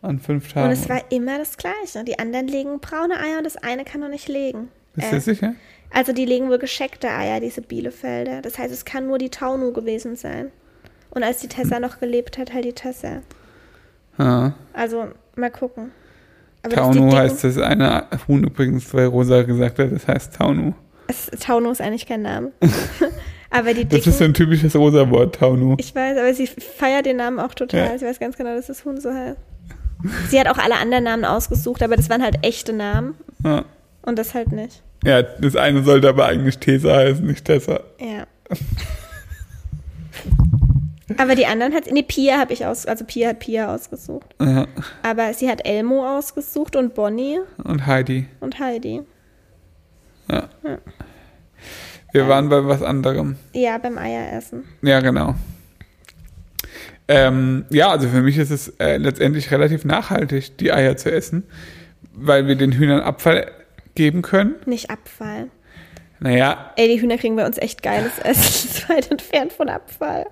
An 0.00 0.20
fünf 0.20 0.52
Tagen. 0.52 0.66
Und 0.68 0.72
es 0.72 0.88
war 0.88 1.02
immer 1.10 1.38
das 1.38 1.56
Gleiche. 1.56 2.04
Die 2.06 2.20
anderen 2.20 2.46
legen 2.46 2.78
braune 2.78 3.18
Eier 3.18 3.38
und 3.38 3.44
das 3.44 3.56
eine 3.56 3.82
kann 3.84 4.00
noch 4.00 4.08
nicht 4.10 4.28
legen. 4.28 4.68
Bist 4.94 5.08
Äh, 5.08 5.16
du 5.16 5.20
sicher? 5.22 5.54
Also 5.92 6.12
die 6.12 6.24
legen 6.24 6.50
wohl 6.50 6.58
gescheckte 6.58 7.10
Eier, 7.10 7.40
diese 7.40 7.62
Bielefelder. 7.62 8.42
Das 8.42 8.58
heißt, 8.58 8.72
es 8.72 8.84
kann 8.84 9.08
nur 9.08 9.18
die 9.18 9.30
Taunu 9.30 9.72
gewesen 9.72 10.14
sein. 10.14 10.52
Und 11.10 11.22
als 11.24 11.38
die 11.38 11.48
Tessa 11.48 11.80
noch 11.80 11.98
gelebt 12.00 12.38
hat, 12.38 12.52
halt 12.52 12.64
die 12.64 12.72
Tessa. 12.72 13.22
Ja. 14.18 14.52
Also 14.72 15.08
mal 15.36 15.50
gucken. 15.50 15.90
Aber 16.62 16.74
Taunu 16.74 17.12
heißt 17.16 17.42
das 17.44 17.56
eine 17.58 18.04
Huhn 18.28 18.44
übrigens, 18.44 18.92
weil 18.92 19.06
Rosa 19.06 19.42
gesagt 19.42 19.78
hat, 19.78 19.92
das 19.92 20.06
heißt 20.06 20.34
Taunu. 20.36 20.74
Es, 21.06 21.26
Taunu 21.40 21.70
ist 21.70 21.80
eigentlich 21.80 22.06
kein 22.06 22.22
Name. 22.22 22.52
aber 23.50 23.72
die 23.74 23.84
Das 23.86 24.00
dicken. 24.00 24.10
ist 24.10 24.18
so 24.18 24.24
ein 24.24 24.34
typisches 24.34 24.76
Rosa-Wort, 24.76 25.36
Taunu. 25.36 25.74
ich 25.78 25.94
weiß, 25.94 26.18
aber 26.18 26.32
sie 26.34 26.46
feiert 26.46 27.06
den 27.06 27.16
Namen 27.16 27.38
auch 27.40 27.54
total. 27.54 27.86
Ja. 27.86 27.94
Ich 27.94 28.02
weiß 28.02 28.20
ganz 28.20 28.36
genau, 28.36 28.54
dass 28.54 28.66
das 28.66 28.84
Huhn 28.84 29.00
so 29.00 29.12
heißt. 29.12 29.38
Sie 30.28 30.38
hat 30.40 30.48
auch 30.48 30.58
alle 30.58 30.76
anderen 30.76 31.04
Namen 31.04 31.24
ausgesucht, 31.24 31.82
aber 31.82 31.96
das 31.96 32.08
waren 32.10 32.22
halt 32.22 32.38
echte 32.42 32.72
Namen. 32.72 33.14
Ja. 33.44 33.64
Und 34.02 34.18
das 34.18 34.34
halt 34.34 34.52
nicht. 34.52 34.82
ja, 35.04 35.22
das 35.22 35.56
eine 35.56 35.82
sollte 35.82 36.08
aber 36.08 36.26
eigentlich 36.26 36.58
Tesa 36.58 36.94
heißen, 36.94 37.26
nicht 37.26 37.44
Tessa. 37.44 37.80
Ja. 37.98 38.26
aber 41.18 41.34
die 41.34 41.46
anderen 41.46 41.74
hat. 41.74 41.90
Nee, 41.90 42.02
Pia 42.02 42.38
habe 42.38 42.52
ich 42.52 42.64
aus. 42.66 42.86
Also 42.86 43.04
Pia 43.04 43.30
hat 43.30 43.38
Pia 43.40 43.74
ausgesucht. 43.74 44.34
Ja. 44.40 44.66
Aber 45.02 45.32
sie 45.34 45.48
hat 45.48 45.66
Elmo 45.66 46.06
ausgesucht 46.18 46.76
und 46.76 46.94
Bonnie 46.94 47.40
Und 47.64 47.86
Heidi. 47.86 48.26
und 48.40 48.58
Heidi. 48.58 49.02
Ja. 50.30 50.48
Ja. 50.62 50.78
Wir 52.12 52.28
waren 52.28 52.48
bei 52.48 52.64
was 52.66 52.82
anderem. 52.82 53.36
Ja, 53.52 53.78
beim 53.78 53.96
Eieressen. 53.98 54.64
Ja, 54.82 55.00
genau. 55.00 55.34
Ähm, 57.08 57.64
ja, 57.70 57.90
also 57.90 58.08
für 58.08 58.22
mich 58.22 58.38
ist 58.38 58.50
es 58.50 58.68
äh, 58.78 58.96
letztendlich 58.96 59.50
relativ 59.50 59.84
nachhaltig, 59.84 60.56
die 60.58 60.72
Eier 60.72 60.96
zu 60.96 61.10
essen, 61.10 61.44
weil 62.12 62.46
wir 62.46 62.54
den 62.54 62.72
Hühnern 62.72 63.00
Abfall 63.00 63.50
geben 63.96 64.22
können. 64.22 64.54
Nicht 64.66 64.90
Abfall. 64.90 65.48
Naja, 66.20 66.72
Ey, 66.76 66.86
die 66.88 67.00
Hühner 67.00 67.16
kriegen 67.16 67.34
bei 67.36 67.46
uns 67.46 67.58
echt 67.58 67.82
geiles 67.82 68.18
Essen. 68.18 68.24
Das 68.42 68.64
ist 68.64 68.88
weit 68.88 69.10
entfernt 69.10 69.52
von 69.52 69.68
Abfall. 69.68 70.26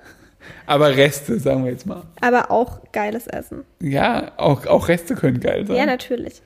Aber 0.67 0.97
Reste, 0.97 1.39
sagen 1.41 1.65
wir 1.65 1.71
jetzt 1.73 1.87
mal. 1.87 2.03
Aber 2.21 2.51
auch 2.51 2.81
geiles 2.93 3.27
Essen. 3.27 3.65
Ja, 3.81 4.33
auch, 4.37 4.67
auch 4.67 4.89
Reste 4.89 5.15
können 5.15 5.41
geil 5.41 5.67
sein. 5.67 5.77
Ja, 5.77 5.87
natürlich. 5.87 6.43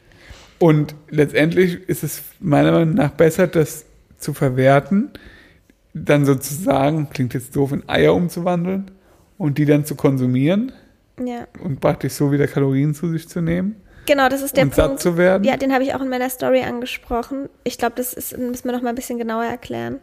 Und 0.58 0.94
letztendlich 1.10 1.88
ist 1.88 2.04
es 2.04 2.22
meiner 2.40 2.72
Meinung 2.72 2.94
nach 2.94 3.10
besser, 3.10 3.46
das 3.46 3.84
zu 4.18 4.32
verwerten, 4.34 5.10
dann 5.94 6.24
sozusagen, 6.24 7.10
klingt 7.10 7.34
jetzt 7.34 7.54
doof, 7.56 7.72
in 7.72 7.88
Eier 7.88 8.14
umzuwandeln 8.14 8.90
und 9.38 9.58
die 9.58 9.64
dann 9.66 9.84
zu 9.84 9.94
konsumieren 9.96 10.72
Ja. 11.20 11.46
und 11.62 11.80
praktisch 11.80 12.12
so 12.12 12.30
wieder 12.32 12.46
Kalorien 12.46 12.94
zu 12.94 13.08
sich 13.10 13.28
zu 13.28 13.40
nehmen 13.40 13.76
Genau, 14.06 14.28
das 14.28 14.42
ist 14.42 14.56
der 14.56 14.64
und 14.64 14.74
satt 14.74 14.86
Punkt. 14.88 15.00
zu 15.02 15.16
werden. 15.16 15.44
Ja, 15.44 15.56
den 15.56 15.72
habe 15.72 15.84
ich 15.84 15.94
auch 15.94 16.00
in 16.00 16.08
meiner 16.08 16.28
Story 16.28 16.62
angesprochen. 16.62 17.48
Ich 17.62 17.78
glaube, 17.78 17.94
das 17.96 18.12
ist, 18.12 18.36
müssen 18.36 18.64
wir 18.64 18.72
noch 18.72 18.82
mal 18.82 18.88
ein 18.88 18.94
bisschen 18.96 19.16
genauer 19.18 19.44
erklären. 19.44 20.00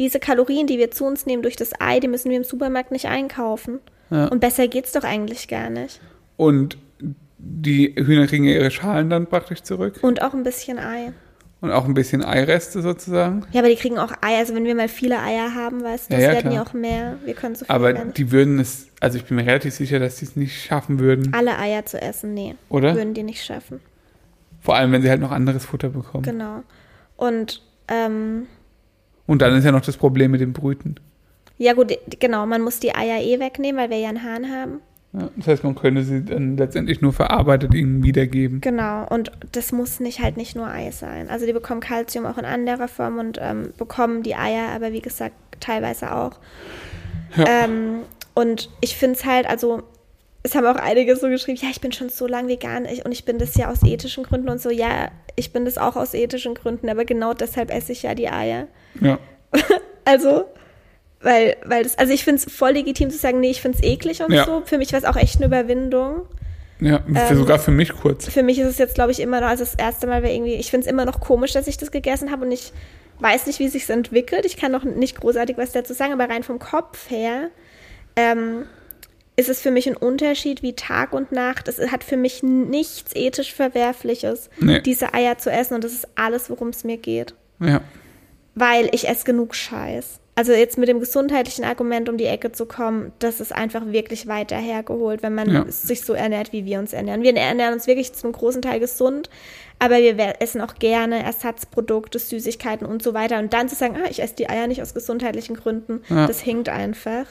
Diese 0.00 0.18
Kalorien, 0.18 0.66
die 0.66 0.78
wir 0.78 0.90
zu 0.90 1.04
uns 1.04 1.26
nehmen 1.26 1.42
durch 1.42 1.56
das 1.56 1.72
Ei, 1.78 2.00
die 2.00 2.08
müssen 2.08 2.30
wir 2.30 2.38
im 2.38 2.44
Supermarkt 2.44 2.90
nicht 2.90 3.04
einkaufen. 3.04 3.80
Ja. 4.08 4.28
Und 4.28 4.40
besser 4.40 4.66
geht's 4.66 4.92
doch 4.92 5.04
eigentlich 5.04 5.46
gar 5.46 5.68
nicht. 5.68 6.00
Und 6.38 6.78
die 7.36 7.94
Hühner 7.94 8.26
kriegen 8.26 8.44
ja 8.44 8.54
ihre 8.54 8.70
Schalen 8.70 9.10
dann 9.10 9.26
praktisch 9.26 9.62
zurück 9.62 9.98
Und 10.00 10.22
auch 10.22 10.32
ein 10.32 10.42
bisschen 10.42 10.78
Ei. 10.78 11.12
und 11.60 11.70
auch 11.70 11.84
ein 11.84 11.92
bisschen 11.92 12.24
Eireste 12.24 12.80
sozusagen. 12.80 13.44
Ja, 13.52 13.60
aber 13.60 13.68
die 13.68 13.76
kriegen 13.76 13.98
auch 13.98 14.12
Eier. 14.22 14.38
Also 14.38 14.54
wenn 14.54 14.64
wir 14.64 14.74
mal 14.74 14.88
viele 14.88 15.18
Eier 15.20 15.54
haben, 15.54 15.84
weißt 15.84 16.08
du, 16.10 16.14
Ja, 16.14 16.20
es 16.20 16.24
ja, 16.24 16.32
werden 16.32 16.52
ja 16.52 16.62
auch 16.62 16.72
mehr. 16.72 17.18
Wir 17.26 17.34
können 17.34 17.54
so 17.54 17.66
viel 17.66 17.74
Aber 17.74 17.92
werden. 17.92 18.14
die 18.14 18.32
würden 18.32 18.58
es, 18.58 18.86
also 19.00 19.18
ich 19.18 19.26
bin 19.26 19.36
mir 19.36 19.44
relativ 19.44 19.74
sicher, 19.74 19.98
dass 19.98 20.16
sie 20.16 20.24
es 20.24 20.34
nicht 20.34 20.62
schaffen 20.64 20.98
würden, 20.98 21.34
Alle 21.34 21.58
Eier 21.58 21.84
zu 21.84 22.00
essen, 22.00 22.32
nee. 22.32 22.54
oder? 22.70 22.94
Würden 22.94 23.12
die 23.12 23.22
nicht 23.22 23.44
schaffen. 23.44 23.80
Vor 24.62 24.76
allem, 24.76 24.92
wenn 24.92 25.02
sie 25.02 25.10
halt 25.10 25.20
noch 25.20 25.30
anderes 25.30 25.66
Futter 25.66 25.90
bekommen. 25.90 26.24
Genau. 26.24 26.62
Und 27.18 27.62
ähm, 27.88 28.46
Und 29.30 29.42
dann 29.42 29.54
ist 29.54 29.64
ja 29.64 29.70
noch 29.70 29.80
das 29.80 29.96
Problem 29.96 30.32
mit 30.32 30.40
dem 30.40 30.52
Brüten. 30.52 30.96
ja 31.56 31.74
gut, 31.74 31.96
genau, 32.18 32.46
man 32.46 32.62
muss 32.62 32.80
die 32.80 32.96
Eier 32.96 33.22
eh 33.22 33.38
wegnehmen, 33.38 33.80
weil 33.80 33.88
wir 33.88 33.98
ja 33.98 34.08
einen 34.08 34.24
Hahn 34.24 34.50
haben. 34.50 34.80
Ja, 35.12 35.28
das 35.36 35.46
heißt, 35.46 35.62
man 35.62 35.76
könnte 35.76 36.02
sie 36.02 36.24
dann 36.24 36.56
letztendlich 36.56 37.00
nur 37.00 37.12
verarbeitet 37.12 37.72
ihnen 37.72 38.02
wiedergeben. 38.02 38.60
Genau, 38.60 39.06
und 39.06 39.30
das 39.52 39.70
muss 39.70 40.00
nicht 40.00 40.20
halt 40.20 40.36
nicht 40.36 40.56
nur 40.56 40.66
Ei 40.66 40.90
sein. 40.90 41.28
Also 41.28 41.46
die 41.46 41.52
bekommen 41.52 41.80
Kalzium 41.80 42.26
auch 42.26 42.38
in 42.38 42.44
anderer 42.44 42.88
Form 42.88 43.20
und 43.20 43.38
ähm, 43.40 43.72
bekommen 43.78 44.24
die 44.24 44.34
Eier, 44.34 44.70
aber 44.74 44.92
wie 44.92 45.00
gesagt, 45.00 45.36
teilweise 45.60 46.12
auch. 46.12 46.32
Ja. 47.36 47.44
Ähm, 47.46 48.00
und 48.34 48.68
ich 48.80 48.96
finde 48.96 49.14
es 49.14 49.24
halt, 49.24 49.48
also 49.48 49.84
es 50.42 50.54
haben 50.54 50.66
auch 50.66 50.76
einige 50.76 51.16
so 51.16 51.28
geschrieben, 51.28 51.58
ja, 51.62 51.68
ich 51.70 51.80
bin 51.80 51.92
schon 51.92 52.08
so 52.08 52.26
lange 52.26 52.48
vegan 52.48 52.86
ich, 52.86 53.04
und 53.04 53.12
ich 53.12 53.24
bin 53.24 53.38
das 53.38 53.56
ja 53.56 53.70
aus 53.70 53.82
ethischen 53.84 54.24
Gründen 54.24 54.48
und 54.48 54.60
so, 54.60 54.70
ja, 54.70 55.10
ich 55.36 55.52
bin 55.52 55.64
das 55.64 55.76
auch 55.78 55.96
aus 55.96 56.14
ethischen 56.14 56.54
Gründen, 56.54 56.88
aber 56.88 57.04
genau 57.04 57.34
deshalb 57.34 57.70
esse 57.70 57.92
ich 57.92 58.02
ja 58.02 58.14
die 58.14 58.28
Eier. 58.28 58.66
Ja. 59.00 59.18
Also, 60.06 60.46
weil, 61.20 61.56
weil 61.66 61.82
das, 61.84 61.96
also 61.98 62.12
ich 62.12 62.24
finde 62.24 62.42
es 62.44 62.52
voll 62.52 62.72
legitim 62.72 63.10
zu 63.10 63.18
sagen, 63.18 63.38
nee, 63.38 63.50
ich 63.50 63.60
finde 63.60 63.78
es 63.78 63.84
eklig 63.84 64.22
und 64.22 64.32
Ja. 64.32 64.46
so. 64.46 64.62
Für 64.64 64.78
mich 64.78 64.92
war 64.92 64.98
es 64.98 65.04
auch 65.04 65.14
echt 65.16 65.36
eine 65.36 65.46
Überwindung. 65.46 66.22
Ja, 66.80 67.00
Ähm, 67.14 67.36
sogar 67.36 67.58
für 67.58 67.70
mich 67.70 67.92
kurz. 67.92 68.26
Für 68.28 68.42
mich 68.42 68.58
ist 68.58 68.66
es 68.66 68.78
jetzt, 68.78 68.94
glaube 68.94 69.12
ich, 69.12 69.20
immer 69.20 69.40
noch, 69.42 69.48
also 69.48 69.62
das 69.62 69.74
erste 69.74 70.06
Mal 70.06 70.22
war 70.22 70.30
irgendwie, 70.30 70.54
ich 70.54 70.70
finde 70.70 70.86
es 70.86 70.90
immer 70.90 71.04
noch 71.04 71.20
komisch, 71.20 71.52
dass 71.52 71.68
ich 71.68 71.76
das 71.76 71.90
gegessen 71.92 72.30
habe 72.32 72.46
und 72.46 72.50
ich 72.52 72.72
weiß 73.18 73.46
nicht, 73.46 73.58
wie 73.58 73.68
sich 73.68 73.88
entwickelt. 73.90 74.46
Ich 74.46 74.56
kann 74.56 74.72
noch 74.72 74.84
nicht 74.84 75.20
großartig 75.20 75.58
was 75.58 75.72
dazu 75.72 75.92
sagen, 75.92 76.14
aber 76.14 76.28
rein 76.28 76.42
vom 76.42 76.58
Kopf 76.58 77.10
her 77.10 77.50
ähm, 78.16 78.64
ist 79.36 79.48
es 79.48 79.60
für 79.60 79.70
mich 79.70 79.88
ein 79.88 79.96
Unterschied 79.96 80.62
wie 80.62 80.74
Tag 80.74 81.12
und 81.12 81.32
Nacht. 81.32 81.68
Es 81.68 81.78
hat 81.90 82.04
für 82.04 82.16
mich 82.16 82.42
nichts 82.42 83.14
ethisch 83.14 83.54
Verwerfliches, 83.54 84.50
Nee. 84.58 84.80
diese 84.80 85.14
Eier 85.14 85.38
zu 85.38 85.50
essen 85.50 85.74
und 85.74 85.84
das 85.84 85.92
ist 85.92 86.08
alles, 86.14 86.50
worum 86.50 86.68
es 86.68 86.84
mir 86.84 86.96
geht. 86.98 87.34
Ja. 87.60 87.80
Weil 88.54 88.88
ich 88.92 89.08
esse 89.08 89.24
genug 89.24 89.54
Scheiß. 89.54 90.18
Also 90.34 90.52
jetzt 90.52 90.78
mit 90.78 90.88
dem 90.88 91.00
gesundheitlichen 91.00 91.64
Argument 91.64 92.08
um 92.08 92.16
die 92.16 92.24
Ecke 92.24 92.50
zu 92.52 92.64
kommen, 92.66 93.12
das 93.18 93.40
ist 93.40 93.54
einfach 93.54 93.86
wirklich 93.86 94.26
weiter 94.26 94.56
hergeholt, 94.56 95.22
wenn 95.22 95.34
man 95.34 95.50
Ja. 95.50 95.64
sich 95.68 96.02
so 96.02 96.14
ernährt, 96.14 96.52
wie 96.52 96.64
wir 96.64 96.78
uns 96.78 96.92
ernähren. 96.92 97.22
Wir 97.22 97.36
ernähren 97.36 97.74
uns 97.74 97.86
wirklich 97.86 98.12
zum 98.14 98.32
großen 98.32 98.62
Teil 98.62 98.80
gesund, 98.80 99.28
aber 99.78 99.98
wir 99.98 100.40
essen 100.40 100.60
auch 100.62 100.74
gerne 100.76 101.22
Ersatzprodukte, 101.22 102.18
Süßigkeiten 102.18 102.86
und 102.86 103.02
so 103.02 103.12
weiter. 103.12 103.38
Und 103.38 103.52
dann 103.52 103.68
zu 103.68 103.74
sagen, 103.74 103.96
ah, 104.02 104.08
ich 104.10 104.22
esse 104.22 104.34
die 104.34 104.48
Eier 104.48 104.66
nicht 104.66 104.80
aus 104.82 104.94
gesundheitlichen 104.94 105.56
Gründen, 105.56 106.00
Ja. 106.08 106.26
das 106.26 106.40
hinkt 106.40 106.68
einfach. 106.70 107.26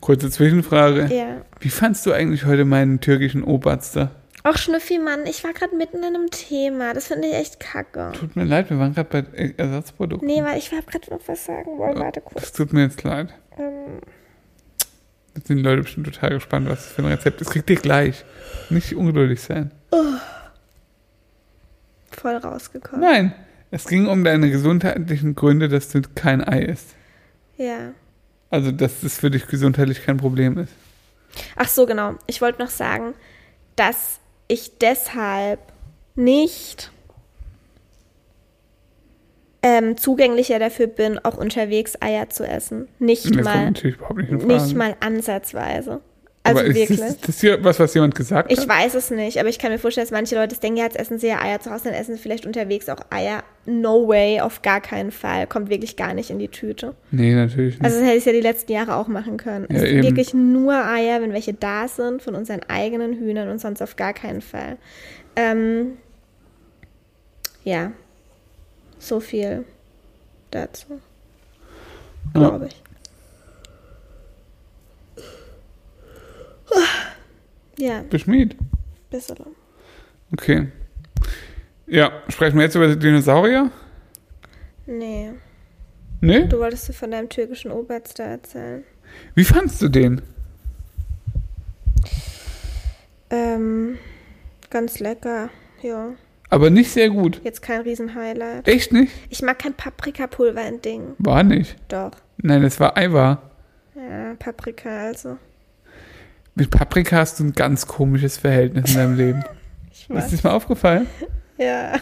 Kurze 0.00 0.30
Zwischenfrage. 0.30 1.08
Ja. 1.14 1.42
Wie 1.60 1.68
fandst 1.70 2.06
du 2.06 2.12
eigentlich 2.12 2.44
heute 2.44 2.64
meinen 2.64 3.00
türkischen 3.00 3.42
Oberster? 3.42 4.10
Auch 4.44 4.56
Schnüffi, 4.56 4.98
Mann, 5.00 5.26
ich 5.26 5.42
war 5.42 5.52
gerade 5.52 5.74
mitten 5.74 5.98
in 5.98 6.04
einem 6.14 6.30
Thema. 6.30 6.94
Das 6.94 7.08
finde 7.08 7.26
ich 7.28 7.34
echt 7.34 7.58
kacke. 7.58 8.12
Tut 8.12 8.36
mir 8.36 8.44
leid, 8.44 8.70
wir 8.70 8.78
waren 8.78 8.94
gerade 8.94 9.22
bei 9.22 9.54
Ersatzprodukten. 9.56 10.26
Nee, 10.28 10.42
weil 10.44 10.56
ich 10.58 10.70
habe 10.70 10.82
gerade 10.82 11.10
noch 11.10 11.20
was 11.26 11.46
sagen 11.46 11.78
wollen. 11.78 11.98
Warte 11.98 12.20
kurz. 12.20 12.44
Es 12.44 12.52
tut 12.52 12.72
mir 12.72 12.82
jetzt 12.82 13.02
leid. 13.02 13.34
Ähm, 13.58 14.00
Jetzt 15.34 15.48
sind 15.48 15.58
die 15.58 15.62
Leute 15.62 15.82
bestimmt 15.82 16.06
total 16.06 16.30
gespannt, 16.30 16.68
was 16.68 16.84
das 16.84 16.92
für 16.92 17.02
ein 17.02 17.08
Rezept 17.08 17.40
ist. 17.42 17.50
Kriegt 17.50 17.68
ihr 17.68 17.76
gleich. 17.76 18.24
Nicht 18.70 18.94
ungeduldig 18.94 19.40
sein. 19.42 19.70
voll 22.10 22.36
rausgekommen. 22.36 23.00
Nein, 23.04 23.34
es 23.70 23.86
ging 23.86 24.06
um 24.06 24.24
deine 24.24 24.50
gesundheitlichen 24.50 25.34
Gründe, 25.34 25.68
dass 25.68 25.88
du 25.90 26.00
kein 26.14 26.42
Ei 26.46 26.62
isst. 26.62 26.94
Ja. 27.56 27.92
Also, 28.50 28.70
dass 28.70 29.00
das 29.00 29.18
für 29.18 29.30
dich 29.30 29.46
gesundheitlich 29.46 30.04
kein 30.04 30.16
Problem 30.16 30.58
ist. 30.58 30.72
Ach 31.56 31.68
so, 31.68 31.86
genau. 31.86 32.14
Ich 32.26 32.40
wollte 32.40 32.62
noch 32.62 32.70
sagen, 32.70 33.14
dass 33.74 34.20
ich 34.48 34.78
deshalb 34.78 35.60
nicht 36.14 36.90
ähm, 39.62 39.96
zugänglicher 39.96 40.58
dafür 40.58 40.86
bin, 40.86 41.18
auch 41.18 41.36
unterwegs 41.36 42.00
Eier 42.00 42.30
zu 42.30 42.46
essen. 42.46 42.88
Nicht 42.98 43.34
Das 43.36 43.44
mal, 43.44 43.70
nicht 43.70 43.84
nicht 44.46 44.74
mal 44.76 44.96
ansatzweise. 45.00 46.00
Also 46.46 46.60
Aber 46.60 46.68
ist 46.68 46.76
wirklich. 46.76 47.00
das, 47.00 47.18
das 47.20 47.40
hier 47.40 47.62
was, 47.64 47.78
was 47.80 47.92
jemand 47.94 48.14
gesagt 48.14 48.52
Ich 48.52 48.60
hat? 48.60 48.68
weiß 48.68 48.94
es 48.94 49.10
nicht, 49.10 49.38
aber 49.40 49.48
ich 49.48 49.58
kann 49.58 49.72
mir 49.72 49.78
vorstellen, 49.78 50.06
dass 50.06 50.12
manche 50.12 50.34
Leute 50.36 50.48
das 50.48 50.60
denken, 50.60 50.78
ja, 50.78 50.84
jetzt 50.84 50.96
essen 50.98 51.18
sie 51.18 51.26
ja 51.28 51.40
Eier 51.42 51.60
zu 51.60 51.70
Hause, 51.70 51.84
dann 51.84 51.94
essen 51.94 52.14
sie 52.16 52.20
vielleicht 52.22 52.46
unterwegs 52.46 52.88
auch 52.88 53.00
Eier. 53.10 53.42
No 53.64 54.06
way, 54.06 54.40
auf 54.40 54.62
gar 54.62 54.80
keinen 54.80 55.10
Fall. 55.10 55.46
Kommt 55.48 55.68
wirklich 55.70 55.96
gar 55.96 56.14
nicht 56.14 56.30
in 56.30 56.38
die 56.38 56.48
Tüte. 56.48 56.94
Nee, 57.10 57.34
natürlich 57.34 57.74
nicht. 57.74 57.84
Also 57.84 57.98
das 57.98 58.06
hätte 58.06 58.18
ich 58.18 58.24
ja 58.24 58.32
die 58.32 58.40
letzten 58.40 58.70
Jahre 58.72 58.94
auch 58.94 59.08
machen 59.08 59.36
können. 59.38 59.66
Ja, 59.70 59.76
es 59.76 59.82
sind 59.90 60.02
wirklich 60.04 60.34
nur 60.34 60.74
Eier, 60.74 61.20
wenn 61.20 61.32
welche 61.32 61.52
da 61.54 61.88
sind, 61.88 62.22
von 62.22 62.34
unseren 62.36 62.60
eigenen 62.68 63.14
Hühnern 63.14 63.48
und 63.48 63.60
sonst 63.60 63.82
auf 63.82 63.96
gar 63.96 64.12
keinen 64.12 64.40
Fall. 64.40 64.76
Ähm, 65.34 65.94
ja, 67.64 67.90
so 68.98 69.18
viel 69.20 69.64
dazu, 70.52 71.00
Ja. 72.34 72.40
glaube 72.40 72.68
ich. 72.68 72.82
Ja, 77.78 78.02
Beschmied. 78.08 78.56
bisschen. 79.10 79.36
Okay. 80.32 80.68
Ja, 81.86 82.10
sprechen 82.28 82.56
wir 82.56 82.64
jetzt 82.64 82.74
über 82.74 82.94
Dinosaurier? 82.96 83.70
Nee, 84.86 85.32
Nee? 86.20 86.46
du 86.46 86.58
wolltest 86.58 86.88
du 86.88 86.92
von 86.92 87.10
deinem 87.10 87.28
türkischen 87.28 87.70
Oberster 87.70 88.24
erzählen. 88.24 88.84
Wie 89.34 89.44
fandst 89.44 89.80
du 89.82 89.88
den? 89.88 90.22
Ähm, 93.30 93.98
ganz 94.70 94.98
lecker, 95.00 95.50
ja. 95.82 96.10
Aber 96.48 96.70
nicht 96.70 96.90
sehr 96.90 97.10
gut. 97.10 97.40
Jetzt 97.44 97.60
kein 97.60 97.80
Riesen-Highlight. 97.82 98.68
Echt 98.68 98.92
nicht? 98.92 99.12
Ich 99.30 99.42
mag 99.42 99.58
kein 99.58 99.74
Paprikapulver 99.74 100.66
in 100.66 100.80
Ding. 100.80 101.14
War 101.18 101.42
nicht. 101.42 101.76
Doch. 101.88 102.12
Nein, 102.38 102.62
das 102.62 102.78
war 102.78 102.96
Eiwar. 102.96 103.50
Ja, 103.96 104.34
Paprika 104.38 104.88
also. 105.06 105.38
Mit 106.56 106.70
Paprika 106.70 107.16
hast 107.18 107.38
du 107.38 107.44
ein 107.44 107.52
ganz 107.52 107.86
komisches 107.86 108.38
Verhältnis 108.38 108.90
in 108.90 108.96
deinem 108.96 109.16
Leben. 109.16 109.44
Ich 109.92 110.02
Ist 110.02 110.10
weiß. 110.10 110.24
dir 110.26 110.30
das 110.36 110.42
mal 110.44 110.50
aufgefallen? 110.52 111.06
Ja, 111.58 111.92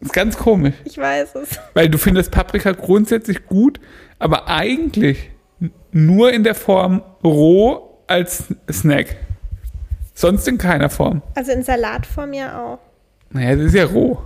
ist 0.00 0.12
ganz 0.12 0.36
komisch. 0.36 0.74
ich 0.84 0.98
weiß 0.98 1.34
es. 1.36 1.60
Weil 1.74 1.88
du 1.88 1.96
findest 1.98 2.30
Paprika 2.32 2.72
grundsätzlich 2.72 3.46
gut, 3.46 3.78
aber 4.18 4.48
eigentlich 4.48 5.30
nur 5.92 6.32
in 6.32 6.42
der 6.42 6.54
Form 6.56 7.02
roh 7.22 7.98
als 8.08 8.46
Snack. 8.70 9.16
Sonst 10.14 10.48
in 10.48 10.58
keiner 10.58 10.90
Form. 10.90 11.22
Also 11.34 11.52
in 11.52 11.62
Salatform 11.62 12.32
ja 12.32 12.60
auch. 12.64 12.78
Naja, 13.30 13.56
das 13.56 13.66
ist 13.66 13.74
ja 13.74 13.84
roh. 13.84 14.18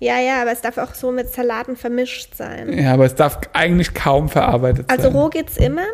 Ja, 0.00 0.18
ja, 0.18 0.42
aber 0.42 0.52
es 0.52 0.60
darf 0.62 0.78
auch 0.78 0.94
so 0.94 1.12
mit 1.12 1.28
Salaten 1.32 1.76
vermischt 1.76 2.34
sein. 2.34 2.72
Ja, 2.72 2.94
aber 2.94 3.04
es 3.04 3.14
darf 3.14 3.38
eigentlich 3.52 3.94
kaum 3.94 4.28
verarbeitet 4.30 4.90
Also 4.90 5.04
sein. 5.04 5.12
roh 5.12 5.28
geht's 5.28 5.56
immer. 5.58 5.84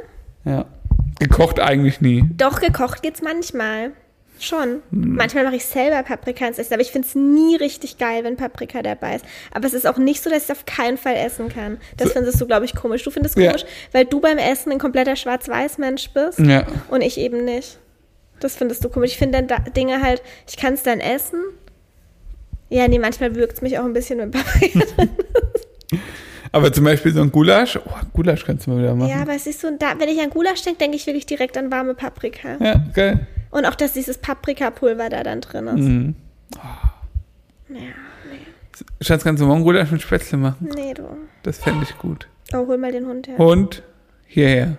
Ja. 0.44 0.64
Gekocht 1.18 1.60
eigentlich 1.60 2.00
nie. 2.00 2.24
Doch, 2.36 2.60
gekocht 2.60 3.02
geht's 3.02 3.22
manchmal. 3.22 3.92
Schon. 4.38 4.82
Hm. 4.90 5.14
Manchmal 5.16 5.44
mache 5.44 5.56
ich 5.56 5.64
selber 5.64 6.02
Paprika 6.02 6.46
ins 6.46 6.58
Essen, 6.58 6.74
aber 6.74 6.82
ich 6.82 6.92
finde 6.92 7.08
es 7.08 7.14
nie 7.14 7.56
richtig 7.56 7.96
geil, 7.96 8.22
wenn 8.22 8.36
Paprika 8.36 8.82
dabei 8.82 9.16
ist. 9.16 9.24
Aber 9.54 9.66
es 9.66 9.72
ist 9.72 9.86
auch 9.86 9.96
nicht 9.96 10.22
so, 10.22 10.28
dass 10.28 10.42
ich 10.44 10.50
es 10.50 10.56
auf 10.56 10.66
keinen 10.66 10.98
Fall 10.98 11.14
essen 11.16 11.48
kann. 11.48 11.78
Das 11.96 12.08
So- 12.08 12.14
findest 12.14 12.38
du, 12.40 12.46
glaube 12.46 12.66
ich, 12.66 12.74
komisch. 12.74 13.02
Du 13.02 13.10
findest 13.10 13.38
Ja. 13.38 13.46
komisch, 13.52 13.64
weil 13.92 14.04
du 14.04 14.20
beim 14.20 14.36
Essen 14.36 14.72
ein 14.72 14.78
kompletter 14.78 15.16
Schwarz-Weiß-Mensch 15.16 16.10
bist 16.10 16.38
Ja. 16.40 16.66
und 16.90 17.00
ich 17.00 17.16
eben 17.18 17.46
nicht. 17.46 17.78
Das 18.40 18.56
findest 18.56 18.84
du 18.84 18.90
komisch. 18.90 19.12
Ich 19.12 19.18
finde 19.18 19.38
dann 19.38 19.48
da 19.48 19.58
Dinge 19.70 20.02
halt, 20.02 20.22
ich 20.46 20.58
kann 20.58 20.74
es 20.74 20.82
dann 20.82 21.00
essen. 21.00 21.40
Ja, 22.68 22.88
nee, 22.88 22.98
manchmal 22.98 23.34
wirkt 23.36 23.54
es 23.54 23.62
mich 23.62 23.78
auch 23.78 23.84
ein 23.86 23.94
bisschen 23.94 24.18
mit 24.18 24.32
Paprika 24.32 24.80
drin. 24.96 25.10
Aber 26.56 26.72
zum 26.72 26.84
Beispiel 26.84 27.12
so 27.12 27.20
ein 27.20 27.30
Gulasch, 27.30 27.76
oh, 27.76 27.90
Gulasch 28.14 28.46
kannst 28.46 28.66
du 28.66 28.70
mal 28.70 28.78
wieder 28.78 28.94
machen. 28.94 29.10
Ja, 29.10 29.20
aber 29.20 29.34
es 29.34 29.46
ist 29.46 29.60
so, 29.60 29.68
da, 29.78 29.98
wenn 29.98 30.08
ich 30.08 30.18
an 30.20 30.30
Gulasch 30.30 30.62
denke, 30.62 30.78
denke 30.78 30.96
ich 30.96 31.06
wirklich 31.06 31.26
direkt 31.26 31.58
an 31.58 31.70
warme 31.70 31.92
Paprika. 31.92 32.56
Ja, 32.58 32.82
geil. 32.94 33.26
Und 33.50 33.66
auch, 33.66 33.74
dass 33.74 33.92
dieses 33.92 34.16
Paprikapulver 34.16 35.10
da 35.10 35.22
dann 35.22 35.42
drin 35.42 35.66
ist. 35.66 35.76
Mhm. 35.76 36.14
Ja, 36.54 36.92
nee. 37.68 37.92
Schatz, 39.02 39.22
kannst 39.22 39.42
du 39.42 39.46
morgen 39.46 39.64
Gulasch 39.64 39.90
mit 39.90 40.00
Spätzle 40.00 40.38
machen? 40.38 40.70
Nee, 40.74 40.94
du. 40.94 41.04
Das 41.42 41.58
fände 41.58 41.84
ich 41.84 41.98
gut. 41.98 42.26
Oh, 42.54 42.66
hol 42.66 42.78
mal 42.78 42.92
den 42.92 43.06
Hund 43.06 43.28
her. 43.28 43.36
Hund, 43.36 43.82
hierher. 44.26 44.78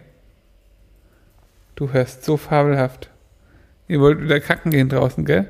Du 1.76 1.92
hörst 1.92 2.26
so 2.26 2.38
fabelhaft. 2.38 3.12
Ihr 3.88 4.02
wollt 4.02 4.20
wieder 4.20 4.40
kacken 4.40 4.72
gehen 4.72 4.90
draußen, 4.90 5.26
gell? 5.26 5.48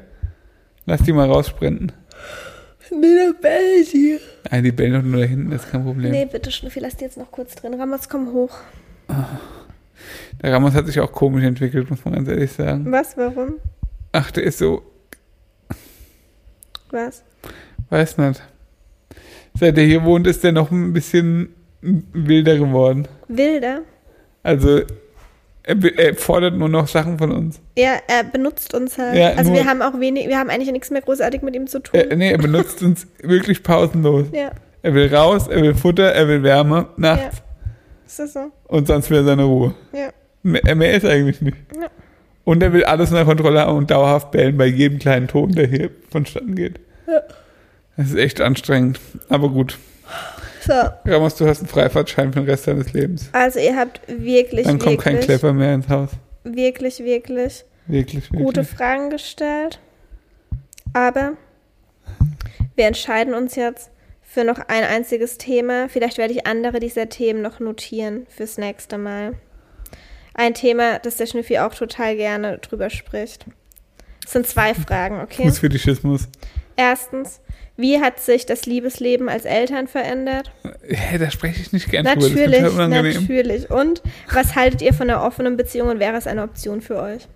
Lass 0.86 1.04
die 1.04 1.13
mal 1.13 1.28
raussprinten. 1.28 1.94
Nee, 2.92 3.16
der 3.16 3.34
bellt 3.34 3.88
hier. 3.88 4.20
Nein, 4.50 4.64
die 4.64 4.72
bellen 4.72 4.94
doch 4.94 5.02
nur 5.02 5.22
da 5.22 5.28
hinten, 5.28 5.52
das 5.52 5.66
ist 5.66 5.72
kein 5.72 5.84
Problem. 5.84 6.12
Nee, 6.12 6.26
bitte, 6.26 6.52
Schnuffi, 6.52 6.80
lass 6.80 6.96
die 6.96 7.04
jetzt 7.06 7.18
noch 7.18 7.32
kurz 7.32 7.56
drin. 7.56 7.74
Ramos, 7.74 8.08
komm 8.08 8.32
hoch. 8.34 8.58
Der 10.42 10.54
Ramos 10.54 10.74
hat 10.74 10.86
sich 10.88 11.00
auch 11.00 11.12
komisch 11.12 11.44
entwickelt, 11.44 11.90
muss 11.90 12.04
man 12.06 12.14
ganz 12.16 12.30
ehrlich 12.30 12.52
sagen. 12.52 12.90
Was, 12.92 13.18
warum? 13.18 13.56
Ach, 14.12 14.32
der 14.32 14.44
ist 14.44 14.60
so, 14.60 14.84
Was? 16.92 17.24
weiß 17.90 18.18
nicht. 18.20 18.42
Seit 19.60 19.78
er 19.78 19.84
hier 19.86 20.04
wohnt, 20.04 20.28
ist 20.28 20.44
der 20.44 20.52
noch 20.52 20.72
ein 20.72 20.94
bisschen 20.94 21.50
wilder 21.82 22.58
geworden. 22.58 23.08
Wilder? 23.28 23.82
Also, 24.44 24.82
er, 25.67 25.99
er 25.99 26.15
fordert 26.15 26.56
nur 26.56 26.69
noch 26.69 26.88
Sachen 26.88 27.17
von 27.17 27.32
uns. 27.32 27.60
Ja, 27.77 27.97
er 28.08 28.23
benutzt 28.23 28.73
uns 28.73 28.97
halt. 28.97 29.15
Ja, 29.15 29.34
also 29.34 29.53
wir 29.53 29.65
haben 29.65 29.82
auch 29.82 29.99
wenig, 29.99 30.27
wir 30.27 30.38
haben 30.39 30.49
eigentlich 30.49 30.71
nichts 30.71 30.89
mehr 30.89 31.01
großartig 31.01 31.41
mit 31.41 31.56
ihm 31.56 31.67
zu 31.67 31.80
tun. 31.80 31.99
Er, 31.99 32.15
nee, 32.15 32.32
er 32.32 32.38
benutzt 32.38 32.82
uns 32.82 33.06
wirklich 33.21 33.62
pausenlos. 33.63 34.27
ja, 34.32 34.51
Er 34.82 34.93
will 34.93 35.13
raus, 35.13 35.47
er 35.47 35.62
will 35.62 35.75
Futter, 35.75 36.13
er 36.13 36.27
will 36.27 36.41
Wärme 36.43 36.88
nachts 36.97 37.41
ist 38.08 38.19
das 38.19 38.34
so? 38.34 38.51
und 38.67 38.88
sonst 38.88 39.10
will 39.10 39.17
er 39.17 39.23
seine 39.25 39.43
Ruhe. 39.43 39.73
Ja. 39.91 40.10
Mehr, 40.41 40.75
mehr 40.75 40.93
ist 40.93 41.06
eigentlich 41.06 41.41
nicht. 41.41 41.58
Ja. 41.75 41.88
Und 42.45 42.63
er 42.63 42.71
will 42.71 42.86
alles 42.86 43.10
unter 43.12 43.25
Kontrolle 43.25 43.60
haben 43.60 43.77
und 43.77 43.91
dauerhaft 43.91 44.32
bellen 44.32 44.56
bei 44.58 44.67
jedem 44.67 44.99
kleinen 44.99 45.27
Ton, 45.27 45.51
der 45.51 45.67
hier 45.67 45.89
vonstatten 46.10 46.56
geht. 46.56 46.80
Ja. 47.06 47.19
Das 47.97 48.08
ist 48.08 48.15
echt 48.15 48.39
anstrengend. 48.39 49.01
Aber 49.27 49.49
gut. 49.49 49.77
So, 50.67 50.73
Ramos, 51.06 51.36
du 51.36 51.47
hast 51.47 51.60
einen 51.60 51.67
Freifahrtschein 51.69 52.34
für 52.34 52.41
den 52.41 52.49
Rest 52.49 52.67
deines 52.67 52.91
Lebens. 52.93 53.30
also 53.32 53.60
ihr 53.60 53.75
habt 53.77 54.01
wirklich, 54.08 54.65
Dann 54.67 54.80
kommt 54.80 54.99
kein 54.99 55.13
wirklich, 55.13 55.27
Klepper 55.27 55.53
mehr 55.53 55.73
ins 55.73 55.88
Haus. 55.88 56.10
wirklich, 56.43 56.99
wirklich 56.99 57.63
Wirklich, 57.88 58.30
wirklich. 58.32 58.43
gute 58.45 58.63
Fragen 58.65 59.10
gestellt. 59.10 59.80
Aber 60.93 61.34
wir 62.75 62.86
entscheiden 62.86 63.34
uns 63.34 63.56
jetzt 63.56 63.91
für 64.21 64.43
noch 64.43 64.60
ein 64.60 64.84
einziges 64.84 65.38
Thema. 65.38 65.88
Vielleicht 65.88 66.17
werde 66.17 66.34
ich 66.34 66.45
andere 66.45 66.80
dieser 66.82 67.08
Themen 67.08 67.41
noch 67.41 67.60
notieren 67.62 68.25
fürs 68.30 68.58
nächste 68.58 68.97
Mal. 68.97 69.34
Ein 70.34 70.53
Thema, 70.53 70.99
das 70.99 71.15
der 71.15 71.27
Schnüffi 71.27 71.60
auch 71.60 71.73
total 71.73 72.15
gerne 72.17 72.58
drüber 72.58 72.89
spricht. 72.89 73.45
Es 74.25 74.34
sind 74.34 74.45
zwei 74.45 74.73
Fragen, 74.73 75.21
okay? 75.21 75.43
Fußfetischismus. 75.43 76.27
Erstens, 76.75 77.39
wie 77.78 78.00
hat 78.02 78.20
sich 78.20 78.46
das 78.46 78.66
Liebesleben 78.66 79.30
als 79.30 79.46
Eltern 79.46 79.88
verändert? 79.88 80.52
Hä, 80.88 81.18
da 81.18 81.30
spreche 81.32 81.62
ich 81.62 81.72
nicht 81.74 81.90
gern 81.90 82.06
drüber. 82.06 82.20
Das 82.20 82.30
Natürlich, 82.30 82.58
total 82.60 82.72
unangenehm. 82.88 83.22
natürlich. 83.22 83.70
Und 83.70 84.02
was 84.34 84.56
haltet 84.56 84.82
ihr 84.82 84.94
von 84.94 85.10
einer 85.10 85.24
offenen 85.24 85.56
Beziehung 85.58 85.90
und 85.90 86.00
wäre 86.00 86.18
es 86.18 86.28
eine 86.28 86.44
Option 86.44 86.82
für 86.82 86.98
euch? 87.02 87.28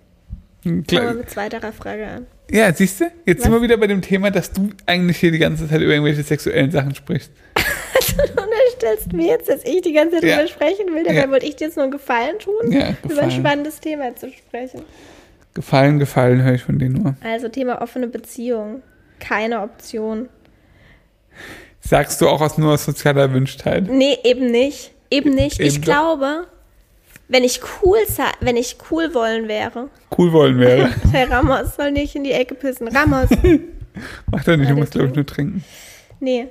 Fangen 0.62 0.84
wir 0.88 0.98
Klar. 0.98 1.14
mit 1.14 1.30
zweiterer 1.30 1.72
Frage 1.72 2.06
an. 2.06 2.26
Ja, 2.50 2.72
siehst 2.72 3.00
du? 3.00 3.04
Jetzt 3.24 3.38
Was? 3.38 3.44
sind 3.44 3.52
wir 3.52 3.62
wieder 3.62 3.76
bei 3.78 3.86
dem 3.86 4.02
Thema, 4.02 4.30
dass 4.30 4.52
du 4.52 4.70
eigentlich 4.86 5.16
hier 5.16 5.32
die 5.32 5.38
ganze 5.38 5.68
Zeit 5.68 5.80
über 5.80 5.92
irgendwelche 5.92 6.22
sexuellen 6.22 6.70
Sachen 6.70 6.94
sprichst. 6.94 7.30
Du 8.14 8.42
unterstellst 8.42 9.12
mir 9.14 9.28
jetzt, 9.28 9.48
dass 9.48 9.64
ich 9.64 9.80
die 9.80 9.92
ganze 9.94 10.16
Zeit 10.16 10.24
Ja. 10.24 10.36
drüber 10.36 10.48
sprechen 10.48 10.94
will. 10.94 11.02
Dabei 11.02 11.14
Ja. 11.22 11.30
wollte 11.30 11.46
ich 11.46 11.56
dir 11.56 11.66
jetzt 11.68 11.76
nur 11.76 11.84
einen 11.84 11.92
Gefallen 11.92 12.38
tun, 12.38 12.70
Ja, 12.70 12.80
über 12.80 12.86
ein 12.88 12.96
gefallen. 13.08 13.30
spannendes 13.30 13.80
Thema 13.80 14.14
zu 14.14 14.30
sprechen. 14.30 14.82
Gefallen, 15.54 15.98
gefallen 15.98 16.42
höre 16.42 16.54
ich 16.54 16.62
von 16.62 16.78
dir 16.78 16.90
nur. 16.90 17.14
Also 17.24 17.48
Thema 17.48 17.80
offene 17.80 18.08
Beziehung. 18.08 18.82
Keine 19.22 19.62
Option. 19.62 20.28
Sagst 21.80 22.20
du 22.20 22.28
auch 22.28 22.40
aus 22.40 22.58
nur 22.58 22.74
aus 22.74 22.84
sozialer 22.84 23.22
Erwünschtheit? 23.22 23.88
Nee, 23.88 24.18
eben 24.24 24.50
nicht. 24.50 24.92
Eben 25.10 25.30
nicht. 25.30 25.60
Eben 25.60 25.68
ich 25.68 25.76
doch. 25.76 25.84
glaube, 25.84 26.46
wenn 27.28 27.44
ich 27.44 27.60
cool 27.82 27.98
wenn 28.40 28.56
ich 28.56 28.76
cool 28.90 29.14
wollen 29.14 29.46
wäre, 29.46 29.88
Cool 30.16 30.32
wollen 30.32 30.58
wäre. 30.58 30.90
Herr 31.12 31.30
Ramos 31.30 31.76
soll 31.76 31.92
nicht 31.92 32.16
in 32.16 32.24
die 32.24 32.32
Ecke 32.32 32.54
pissen. 32.56 32.88
Ramos. 32.88 33.30
Macht 34.30 34.48
er 34.48 34.56
nicht, 34.56 34.70
du 34.70 34.74
musst, 34.74 34.92
glaube 34.92 35.08
ich, 35.08 35.14
nur 35.14 35.26
trinken. 35.26 35.64
Nee. 36.18 36.48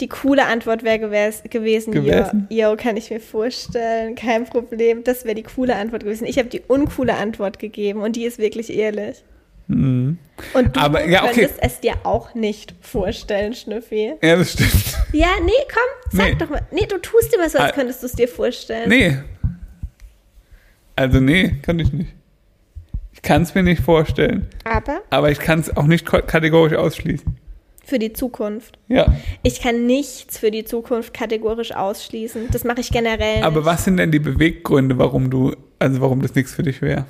Die 0.00 0.08
coole 0.08 0.46
Antwort 0.46 0.82
wäre 0.82 0.98
gewes 0.98 1.42
gewesen, 1.48 1.92
Gewesen? 1.92 2.46
Jo, 2.50 2.70
yo, 2.70 2.76
kann 2.76 2.96
ich 2.96 3.10
mir 3.10 3.20
vorstellen, 3.20 4.14
kein 4.14 4.44
Problem. 4.44 5.04
Das 5.04 5.24
wäre 5.24 5.34
die 5.34 5.42
coole 5.42 5.74
Antwort 5.76 6.04
gewesen. 6.04 6.26
Ich 6.26 6.38
habe 6.38 6.48
die 6.48 6.60
uncoole 6.66 7.14
Antwort 7.14 7.58
gegeben 7.58 8.02
und 8.02 8.16
die 8.16 8.24
ist 8.24 8.38
wirklich 8.38 8.74
ehrlich. 8.74 9.22
Mhm. 9.68 10.18
Und 10.52 10.76
du 10.76 10.80
Aber, 10.80 11.06
ja, 11.08 11.24
okay. 11.24 11.40
könntest 11.40 11.58
es 11.62 11.80
dir 11.80 11.94
auch 12.04 12.34
nicht 12.34 12.74
vorstellen, 12.82 13.54
Schnüffi. 13.54 14.12
Ja, 14.22 14.36
das 14.36 14.52
stimmt. 14.52 14.72
Ja, 15.12 15.28
nee, 15.44 15.52
komm, 15.72 16.18
sag 16.18 16.28
Nee. 16.28 16.34
doch 16.38 16.50
mal. 16.50 16.60
Nee, 16.70 16.86
du 16.86 16.98
tust 16.98 17.34
immer 17.34 17.48
so, 17.48 17.58
als 17.58 17.72
Ah. 17.72 17.74
könntest 17.74 18.02
du 18.02 18.06
es 18.06 18.12
dir 18.12 18.28
vorstellen. 18.28 18.88
Nee. 18.88 19.16
Also, 20.94 21.20
nee, 21.20 21.56
kann 21.62 21.78
ich 21.78 21.92
nicht. 21.92 22.12
Ich 23.12 23.22
kann 23.22 23.42
es 23.42 23.54
mir 23.54 23.62
nicht 23.62 23.82
vorstellen. 23.82 24.46
Aber 24.64 25.00
Aber 25.10 25.30
ich 25.30 25.38
kann 25.38 25.60
es 25.60 25.74
auch 25.76 25.84
nicht 25.86 26.04
kategorisch 26.06 26.74
ausschließen. 26.76 27.36
für 27.84 27.98
die 28.00 28.12
Zukunft. 28.12 28.78
Ja. 28.88 29.16
Ich 29.44 29.60
kann 29.62 29.86
nichts 29.86 30.38
für 30.38 30.50
die 30.50 30.64
Zukunft 30.64 31.14
kategorisch 31.14 31.72
ausschließen. 31.72 32.48
Das 32.50 32.64
mache 32.64 32.80
ich 32.80 32.90
generell 32.90 33.42
Aber 33.44 33.58
nicht. 33.58 33.64
was 33.66 33.84
sind 33.84 33.96
denn 33.98 34.10
die 34.10 34.18
Beweggründe, 34.18 34.98
warum 34.98 35.30
du, 35.30 35.54
also 35.78 36.00
warum 36.00 36.20
das 36.20 36.34
nichts 36.34 36.52
für 36.52 36.64
dich 36.64 36.82
wäre? 36.82 37.06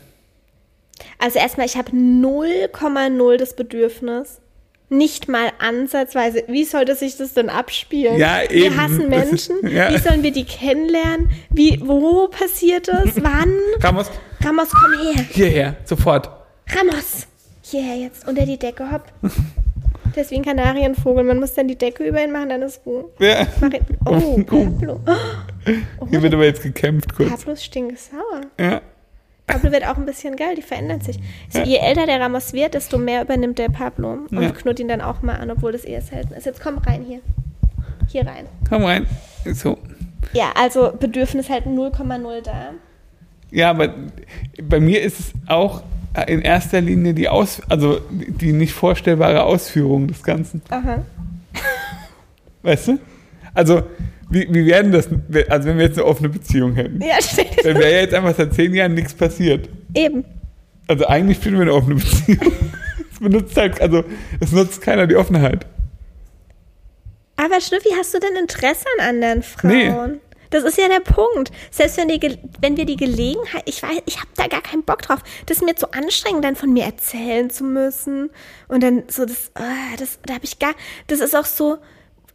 Also 1.19 1.39
erstmal, 1.39 1.67
ich 1.67 1.77
habe 1.77 1.91
0,0 1.93 3.37
das 3.37 3.55
Bedürfnis. 3.57 4.41
Nicht 4.89 5.27
mal 5.29 5.51
ansatzweise. 5.59 6.45
Wie 6.47 6.63
sollte 6.63 6.95
sich 6.95 7.17
das 7.17 7.35
denn 7.35 7.51
abspielen? 7.51 8.19
Ja, 8.19 8.43
Wir 8.49 8.67
eben. 8.67 8.81
hassen 8.81 9.11
Das 9.11 9.25
ist- 9.33 9.49
Menschen. 9.51 9.69
ja. 9.77 9.93
Wie 9.93 9.99
sollen 9.99 10.23
wir 10.23 10.31
die 10.31 10.45
kennenlernen? 10.45 11.31
Wie, 11.51 11.81
wo 11.85 12.29
passiert 12.29 12.87
das? 12.87 13.17
Wann? 13.17 13.53
Ramos, 13.81 14.09
Ramos, 14.45 14.69
komm 14.71 14.93
her. 15.13 15.25
hierher, 15.31 15.77
sofort. 15.85 16.31
Ramos. 16.69 17.27
Hierher 17.63 17.97
jetzt. 17.97 18.29
Unter 18.29 18.47
die 18.47 18.59
Decke, 18.59 18.89
hopp. 18.93 19.03
Der 20.15 20.23
ist 20.23 20.31
wie 20.31 20.37
ein 20.37 20.45
Kanarienvogel. 20.45 21.25
Man 21.25 21.41
muss 21.41 21.55
dann 21.55 21.67
die 21.67 21.77
Decke 21.77 22.05
über 22.05 22.23
ihn 22.23 22.31
machen, 22.31 22.49
dann 22.51 22.63
ist 22.63 22.85
gut. 22.85 23.07
Ja. 23.19 23.41
Ihn. 23.43 23.47
Oh, 24.07 24.37
Pablo. 24.45 25.01
Oh, 25.99 26.07
Hier 26.09 26.23
wird 26.23 26.33
aber 26.33 26.45
jetzt 26.45 26.63
gekämpft 26.63 27.13
kurz. 27.17 27.29
Pablo 27.29 27.55
ist 27.55 27.65
stinkesauer. 27.65 28.43
Ja. 28.61 28.81
Pablo 29.47 29.71
wird 29.71 29.87
auch 29.87 29.97
ein 29.97 30.07
bisschen 30.07 30.35
geil, 30.37 30.55
die 30.57 30.63
verändern 30.63 31.01
sich. 31.01 31.19
So, 31.51 31.61
je 31.61 31.77
älter 31.77 32.07
der 32.07 32.21
Ramos 32.21 32.53
wird, 32.53 32.75
desto 32.75 32.99
mehr 32.99 33.23
übernimmt 33.23 33.59
der 33.59 33.69
Pablo 33.69 34.19
und 34.31 34.43
Ja. 34.43 34.51
knurrt 34.51 34.81
ihn 34.81 34.89
dann 34.89 35.01
auch 35.01 35.23
mal 35.23 35.37
an, 35.37 35.51
obwohl 35.51 35.73
das 35.73 35.85
eher 35.85 36.03
selten 36.03 36.35
ist. 36.35 36.47
Jetzt 36.47 36.61
komm 36.61 36.79
rein 36.79 37.05
hier. 37.07 37.21
Hier 38.09 38.27
rein. 38.27 38.47
Komm 38.69 38.85
rein. 38.85 39.07
So. 39.55 39.79
Ja, 40.33 40.53
also 40.57 40.93
Bedürfnis 40.99 41.49
halt 41.49 41.67
0,0 41.67 42.43
da. 42.43 42.71
Ja, 43.51 43.71
aber 43.71 43.95
bei 44.63 44.81
mir 44.81 45.01
ist 45.03 45.21
es 45.21 45.33
auch 45.47 45.83
in 46.27 46.41
erster 46.41 46.81
Linie 46.81 47.15
die 47.15 47.29
Aus, 47.29 47.63
also 47.69 48.01
die 48.11 48.53
nicht 48.53 48.73
vorstellbare 48.73 49.45
Ausführung 49.45 50.09
des 50.09 50.23
Ganzen. 50.25 50.63
Aha. 50.71 51.05
Weißt 52.63 52.89
du? 52.89 52.99
Also, 53.55 53.83
wie, 54.31 54.47
wie 54.51 54.67
werden 54.67 54.93
das, 54.93 55.09
also 55.49 55.69
wenn 55.69 55.79
wir 55.79 55.85
jetzt 55.87 55.99
eine 55.99 56.07
offene 56.07 56.29
Beziehung 56.29 56.75
hätten, 56.75 57.01
Ja, 57.01 57.21
steht. 57.23 57.65
dann 57.65 57.77
wäre 57.77 57.93
ja 57.93 58.01
jetzt 58.01 58.15
einfach 58.15 58.35
seit 58.37 58.55
zehn 58.55 58.75
Jahren 58.75 58.95
nichts 58.95 59.15
passiert. 59.15 59.69
Eben. 59.95 60.25
Also 60.89 61.07
eigentlich 61.07 61.39
führen 61.39 61.55
wir 61.55 61.63
eine 61.63 61.75
offene 61.75 61.97
Beziehung. 61.97 62.53
Es 63.13 63.21
benutzt 63.21 63.57
halt, 63.57 63.81
also 63.81 64.05
es 64.41 64.53
nutzt 64.53 64.83
keiner 64.83 65.07
die 65.07 65.17
Offenheit. 65.17 65.65
Aber 67.37 67.61
Schnüffi, 67.63 67.89
hast 67.99 68.13
du 68.13 68.19
denn 68.19 68.37
Interesse 68.37 68.85
an 68.99 69.07
anderen 69.09 69.43
Frauen? 69.43 70.13
Nee. 70.13 70.19
Das 70.51 70.65
ist 70.65 70.77
ja 70.77 70.87
der 70.89 71.01
Punkt. 71.01 71.51
Selbst 71.71 71.97
wenn, 71.97 72.09
die, 72.09 72.39
wenn 72.61 72.77
wir 72.77 72.85
die 72.85 72.97
Gelegenheit, 72.97 73.63
ich 73.65 73.83
weiß, 73.83 74.03
ich 74.07 74.19
habe 74.19 74.29
da 74.37 74.47
gar 74.49 74.61
keinen 74.63 74.85
Bock 74.85 75.01
drauf. 75.03 75.21
Das 75.47 75.57
ist 75.59 75.63
mir 75.65 75.75
zu 75.75 75.93
anstrengend, 75.93 76.45
dann 76.45 76.57
von 76.57 76.73
mir 76.73 76.85
erzählen 76.85 77.49
zu 77.51 77.65
müssen. 77.65 78.31
Und 78.69 78.83
dann 78.83 79.05
so 79.09 79.25
das, 79.25 79.51
ah, 79.55 79.97
das, 79.99 80.19
da 80.27 80.35
habe 80.35 80.45
ich 80.45 80.59
gar, 80.59 80.75
das 81.09 81.21
ist 81.21 81.35
auch 81.35 81.47
so, 81.47 81.79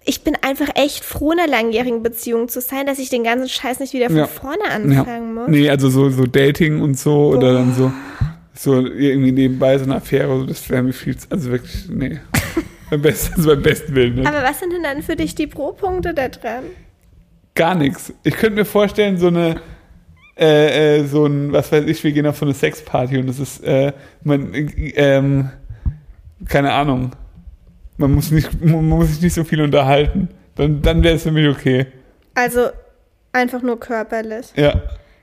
ich 0.03 0.23
bin 0.23 0.35
einfach 0.41 0.69
echt 0.75 1.03
froh, 1.05 1.31
in 1.31 1.39
einer 1.39 1.47
langjährigen 1.51 2.01
Beziehung 2.03 2.47
zu 2.49 2.59
sein, 2.61 2.85
dass 2.87 2.97
ich 2.99 3.09
den 3.09 3.23
ganzen 3.23 3.47
Scheiß 3.49 3.79
nicht 3.79 3.93
wieder 3.93 4.07
von 4.07 4.17
Ja. 4.17 4.27
vorne 4.27 4.63
Ja. 4.67 4.75
anfangen 4.75 5.33
muss. 5.35 5.47
Nee, 5.47 5.69
also 5.69 5.89
so, 5.89 6.09
so 6.09 6.25
Dating 6.25 6.81
und 6.81 6.97
so 6.97 7.27
oder 7.29 7.53
dann 7.53 7.73
so, 7.75 7.91
so 8.53 8.85
irgendwie 8.85 9.31
nebenbei 9.31 9.77
so 9.77 9.83
eine 9.85 9.95
Affäre, 9.95 10.39
so, 10.39 10.45
das 10.45 10.67
wäre 10.69 10.81
mir 10.83 10.93
viel, 10.93 11.15
zu- 11.17 11.27
also 11.29 11.51
wirklich, 11.51 11.87
nee. 11.89 12.19
beim 12.89 13.01
besten, 13.01 13.35
also 13.35 13.49
beim 13.49 13.61
besten 13.61 13.93
Willen. 13.95 14.15
Ne? 14.15 14.27
Aber 14.27 14.43
was 14.43 14.59
sind 14.59 14.73
denn 14.73 14.83
dann 14.83 15.01
für 15.03 15.15
dich 15.15 15.35
die 15.35 15.47
Pro-Punkte 15.47 16.13
da 16.13 16.29
dran? 16.29 16.63
Gar 17.53 17.75
nichts. 17.75 18.13
Ich 18.23 18.35
könnte 18.35 18.55
mir 18.55 18.65
vorstellen, 18.65 19.17
so 19.17 19.27
eine, 19.27 19.61
äh, 20.37 20.99
äh, 20.99 21.05
so 21.05 21.25
ein, 21.27 21.51
was 21.51 21.71
weiß 21.71 21.85
ich, 21.85 22.03
wir 22.03 22.11
gehen 22.11 22.25
auf 22.25 22.37
so 22.37 22.45
eine 22.45 22.53
Sexparty 22.55 23.17
und 23.19 23.27
das 23.27 23.39
ist, 23.39 23.63
äh, 23.63 23.93
man, 24.23 24.53
äh, 24.53 24.65
ähm, 24.95 25.49
keine 26.47 26.71
Ahnung. 26.73 27.11
Man 28.01 28.13
muss 28.15 28.31
nicht, 28.31 28.63
man 28.63 28.87
muss 28.89 29.09
sich 29.09 29.21
nicht 29.21 29.33
so 29.35 29.43
viel 29.43 29.61
unterhalten. 29.61 30.29
Dann, 30.55 30.81
dann 30.81 31.03
wäre 31.03 31.15
es 31.15 31.23
für 31.23 31.31
mich 31.31 31.47
okay. 31.47 31.85
Also 32.33 32.69
einfach 33.31 33.61
nur 33.61 33.79
körperlich. 33.79 34.47
Ja. 34.55 34.81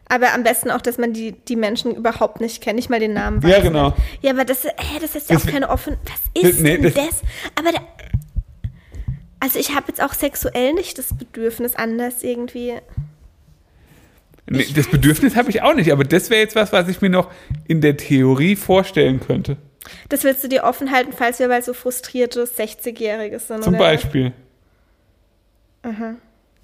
Aber 0.08 0.32
am 0.32 0.42
besten 0.44 0.70
auch, 0.70 0.80
dass 0.80 0.96
man 0.96 1.12
die, 1.12 1.32
die 1.32 1.56
Menschen 1.56 1.94
überhaupt 1.94 2.40
nicht 2.40 2.62
kennt, 2.62 2.76
nicht 2.76 2.88
mal 2.88 3.00
den 3.00 3.12
Namen 3.12 3.42
weiß. 3.42 3.50
Ja, 3.50 3.60
genau. 3.60 3.94
Ja, 4.22 4.30
aber 4.30 4.44
das, 4.44 4.64
äh, 4.64 4.70
das 5.00 5.14
ist 5.16 5.28
ja 5.28 5.36
Das- 5.36 5.44
auch 5.46 5.50
keine 5.50 5.68
offen. 5.68 5.96
Was 6.04 6.42
ist 6.44 6.60
Nee, 6.60 6.78
denn 6.78 6.84
das- 6.84 6.94
das? 6.94 7.22
Aber 7.56 7.72
da, 7.72 7.80
also 9.40 9.58
ich 9.58 9.74
habe 9.74 9.86
jetzt 9.88 10.02
auch 10.02 10.14
sexuell 10.14 10.72
nicht 10.72 10.96
das 10.98 11.12
Bedürfnis 11.16 11.74
anders 11.74 12.22
irgendwie. 12.22 12.74
Nee, 14.50 14.64
das 14.74 14.86
Bedürfnis 14.88 15.36
habe 15.36 15.50
ich 15.50 15.60
auch 15.62 15.74
nicht, 15.74 15.92
aber 15.92 16.04
das 16.04 16.30
wäre 16.30 16.40
jetzt 16.40 16.56
was, 16.56 16.72
was 16.72 16.88
ich 16.88 17.02
mir 17.02 17.10
noch 17.10 17.30
in 17.66 17.80
der 17.82 17.96
Theorie 17.98 18.56
vorstellen 18.56 19.20
könnte. 19.20 19.58
Das 20.08 20.24
willst 20.24 20.44
du 20.44 20.48
dir 20.48 20.64
offen 20.64 20.90
halten, 20.90 21.12
falls 21.12 21.38
wir 21.38 21.48
bald 21.48 21.64
so 21.64 21.74
frustrierte 21.74 22.44
60-Jährige 22.44 23.38
sind. 23.38 23.64
Zum 23.64 23.74
oder? 23.74 23.84
Beispiel. 23.84 24.32
Wäre 25.82 26.16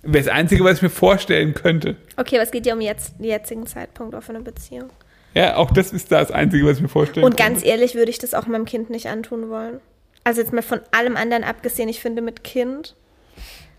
das 0.02 0.28
Einzige, 0.28 0.64
was 0.64 0.78
ich 0.78 0.82
mir 0.82 0.90
vorstellen 0.90 1.54
könnte. 1.54 1.96
Okay, 2.16 2.36
es 2.36 2.50
geht 2.50 2.66
ja 2.66 2.74
um 2.74 2.80
jetzt, 2.80 3.18
den 3.18 3.26
jetzigen 3.26 3.66
Zeitpunkt 3.66 4.14
offene 4.14 4.40
Beziehung. 4.40 4.90
Ja, 5.34 5.56
auch 5.56 5.70
das 5.70 5.92
ist 5.92 6.12
das 6.12 6.30
Einzige, 6.30 6.66
was 6.66 6.76
ich 6.76 6.82
mir 6.82 6.88
vorstellen 6.88 7.24
Und 7.24 7.36
könnte. 7.36 7.52
ganz 7.52 7.64
ehrlich 7.64 7.94
würde 7.94 8.10
ich 8.10 8.18
das 8.18 8.34
auch 8.34 8.46
meinem 8.46 8.66
Kind 8.66 8.90
nicht 8.90 9.08
antun 9.08 9.48
wollen. 9.48 9.80
Also 10.22 10.40
jetzt 10.40 10.52
mal 10.52 10.62
von 10.62 10.80
allem 10.92 11.16
anderen 11.16 11.44
abgesehen, 11.44 11.88
ich 11.88 12.00
finde 12.00 12.22
mit 12.22 12.44
Kind 12.44 12.94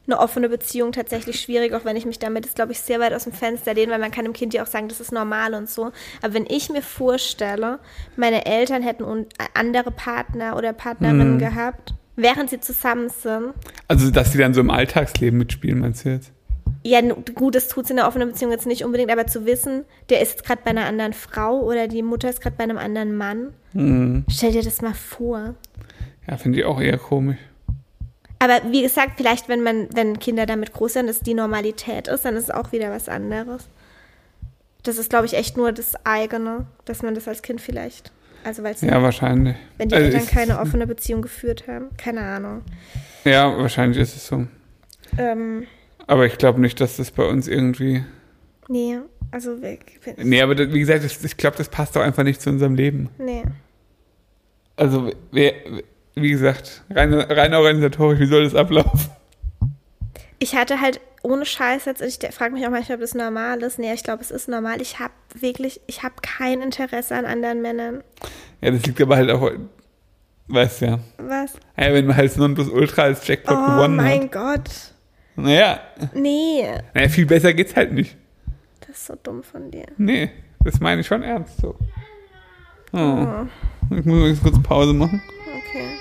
eine 0.08 0.20
offene 0.20 0.50
Beziehung 0.50 0.92
tatsächlich 0.92 1.40
schwierig, 1.42 1.74
auch 1.74 1.84
wenn 1.86 1.96
ich 1.96 2.06
mich 2.06 2.20
damit 2.20 2.46
jetzt, 2.46 2.56
glaube 2.56 2.72
ich, 2.74 2.80
sehr 2.80 3.00
weit 3.00 3.14
aus 3.14 3.24
dem 3.24 3.34
Fenster 3.34 3.74
lehne, 3.74 3.92
weil 3.92 4.00
man 4.00 4.12
kann 4.12 4.26
dem 4.26 4.34
Kind 4.34 4.54
ja 4.54 4.64
auch 4.64 4.68
sagen, 4.68 4.88
das 4.88 5.00
ist 5.00 5.12
normal 5.12 5.54
und 5.56 5.70
so. 5.70 5.92
Aber 6.22 6.34
wenn 6.34 6.46
ich 6.48 6.70
mir 6.70 6.82
vorstelle, 6.82 7.80
meine 8.16 8.46
Eltern 8.46 8.84
hätten 8.84 9.26
andere 9.54 9.92
Partner 9.92 10.56
oder 10.58 10.74
Partnerinnen 10.74 11.40
gehabt, 11.40 11.94
während 12.16 12.50
sie 12.50 12.60
zusammen 12.60 13.10
sind, 13.10 13.54
Also, 13.88 14.12
dass 14.12 14.32
sie 14.32 14.38
dann 14.38 14.54
so 14.54 14.62
im 14.62 14.70
Alltagsleben 14.70 15.38
mitspielen, 15.40 15.80
meinst 15.80 16.06
du 16.06 16.10
jetzt? 16.10 16.32
ja, 16.84 17.02
gut, 17.02 17.56
das 17.56 17.68
tut 17.68 17.86
es 17.86 17.90
in 17.90 17.96
der 17.96 18.08
offenen 18.08 18.30
Beziehung 18.30 18.52
jetzt 18.52 18.68
nicht 18.68 18.86
unbedingt, 18.86 19.12
aber 19.12 19.26
zu 19.26 19.46
wissen, 19.48 19.86
der 20.10 20.22
ist 20.22 20.32
jetzt 20.34 20.46
gerade 20.46 20.62
bei 20.64 20.70
einer 20.70 20.86
anderen 20.86 21.14
Frau 21.14 21.62
oder 21.62 21.88
die 21.88 22.04
Mutter 22.04 22.30
ist 22.30 22.42
gerade 22.42 22.56
bei 22.58 22.64
einem 22.64 22.78
anderen 22.78 23.16
Mann, 23.18 23.54
Mhm. 23.74 24.24
stell 24.30 24.52
dir 24.52 24.62
das 24.64 24.82
mal 24.84 24.94
vor. 24.94 25.56
Ja, 26.28 26.38
finde 26.38 26.60
ich 26.60 26.66
auch 26.66 26.80
eher 26.80 26.98
komisch. 27.00 27.38
Aber 28.46 28.72
wie 28.72 28.82
gesagt, 28.84 29.14
vielleicht, 29.18 29.50
wenn 29.50 29.64
man, 29.64 29.88
wenn 29.94 30.20
Kinder 30.20 30.46
damit 30.46 30.72
groß 30.74 30.94
sind, 30.94 31.08
dass 31.08 31.20
die 31.20 31.34
Normalität 31.34 32.08
ist, 32.08 32.26
dann 32.26 32.36
ist 32.36 32.44
es 32.46 32.52
auch 32.52 32.72
wieder 32.72 32.92
was 32.92 33.10
anderes. 33.10 33.68
Das 34.84 34.98
ist, 34.98 35.10
glaube 35.10 35.26
ich, 35.26 35.34
echt 35.34 35.58
nur 35.58 35.72
das 35.72 35.94
eigene, 36.06 36.68
dass 36.86 37.02
man 37.02 37.16
das 37.16 37.28
als 37.28 37.42
Kind 37.42 37.60
vielleicht, 37.60 38.12
also 38.44 38.62
weil 38.62 38.76
Ja, 38.82 39.02
wahrscheinlich. 39.02 39.56
wenn 39.78 39.90
die 39.90 39.96
Also 39.96 40.08
Eltern 40.08 40.28
keine 40.28 40.60
offene 40.60 40.86
Beziehung 40.86 41.22
geführt 41.24 41.66
haben, 41.68 41.88
keine 41.98 42.22
Ahnung. 42.22 42.62
Ja, 43.24 43.58
wahrscheinlich 43.58 43.98
ist 44.00 44.16
es 44.16 44.28
so. 44.28 44.46
Ähm, 45.18 45.66
Aber 46.06 46.28
ich 46.28 46.38
glaube 46.38 46.62
nicht, 46.62 46.80
dass 46.80 46.98
das 46.98 47.10
bei 47.10 47.24
uns 47.26 47.48
irgendwie. 47.48 48.04
nee, 48.68 49.00
also 49.32 49.60
weg. 49.64 50.00
Nee, 50.18 50.42
aber 50.44 50.54
das, 50.54 50.72
wie 50.72 50.80
gesagt, 50.80 51.04
das, 51.04 51.24
ich 51.24 51.36
glaube, 51.38 51.58
das 51.58 51.68
passt 51.70 51.96
doch 51.96 52.02
einfach 52.02 52.24
nicht 52.24 52.42
zu 52.42 52.52
unserem 52.52 52.76
Leben. 52.76 53.10
Nee. 53.18 53.44
Also, 54.76 55.12
wer, 55.32 55.54
wie 56.16 56.30
gesagt, 56.32 56.84
rein, 56.90 57.14
rein 57.14 57.54
organisatorisch, 57.54 58.20
wie 58.20 58.26
soll 58.26 58.44
das 58.44 58.56
ablaufen? 58.56 59.10
Ich 60.40 60.56
hatte 60.56 60.82
halt 60.82 61.00
ohne 61.24 61.46
Scheiß 61.46 61.86
jetzt, 61.86 62.02
ich 62.02 62.20
frage 62.34 62.54
mich 62.54 62.66
auch 62.66 62.72
manchmal, 62.72 62.96
ob 62.98 63.02
das 63.02 63.16
normal 63.16 63.62
ist. 63.64 63.80
Nee, 63.80 63.94
ich 63.94 64.04
glaube, 64.04 64.22
es 64.22 64.32
ist 64.32 64.48
normal. 64.48 64.82
Ich 64.82 65.00
habe 65.00 65.14
wirklich, 65.34 65.82
ich 65.88 66.04
habe 66.04 66.16
kein 66.22 66.62
Interesse 66.62 67.16
an 67.16 67.26
anderen 67.26 67.62
Männern. 67.62 68.04
Ja, 68.62 68.72
das 68.72 68.86
liegt 68.86 69.02
aber 69.02 69.16
halt 69.16 69.32
auch, 69.32 69.50
weißt 70.48 70.82
ja. 70.82 71.00
Was? 71.18 71.54
Ja, 71.78 71.94
wenn 71.94 72.06
man 72.06 72.16
halt 72.16 72.36
Nonplusultra 72.38 73.04
als 73.04 73.28
Jackpot 73.28 73.58
Oh 73.58 73.66
gewonnen 73.72 73.96
mein 73.96 74.24
hat. 74.24 74.32
Gott. 74.32 74.70
Naja, 75.38 75.80
Nee, 76.14 76.64
naja, 76.94 77.10
viel 77.10 77.26
besser 77.26 77.54
geht's 77.54 77.76
halt 77.76 77.92
nicht. 77.92 78.16
das 78.82 78.90
ist 78.98 79.08
so 79.08 79.16
dumm 79.22 79.42
von 79.44 79.72
dir. 79.72 79.86
Nee, 79.98 80.30
das 80.64 80.80
meine 80.80 81.02
ich 81.02 81.08
schon 81.08 81.24
ernst 81.24 81.58
so. 81.60 81.76
Oh. 82.94 83.46
Ich 83.90 84.06
muss 84.06 84.30
jetzt 84.30 84.44
kurz 84.44 84.62
Pause 84.64 84.94
machen. 84.94 85.22
Okay. 85.70 85.95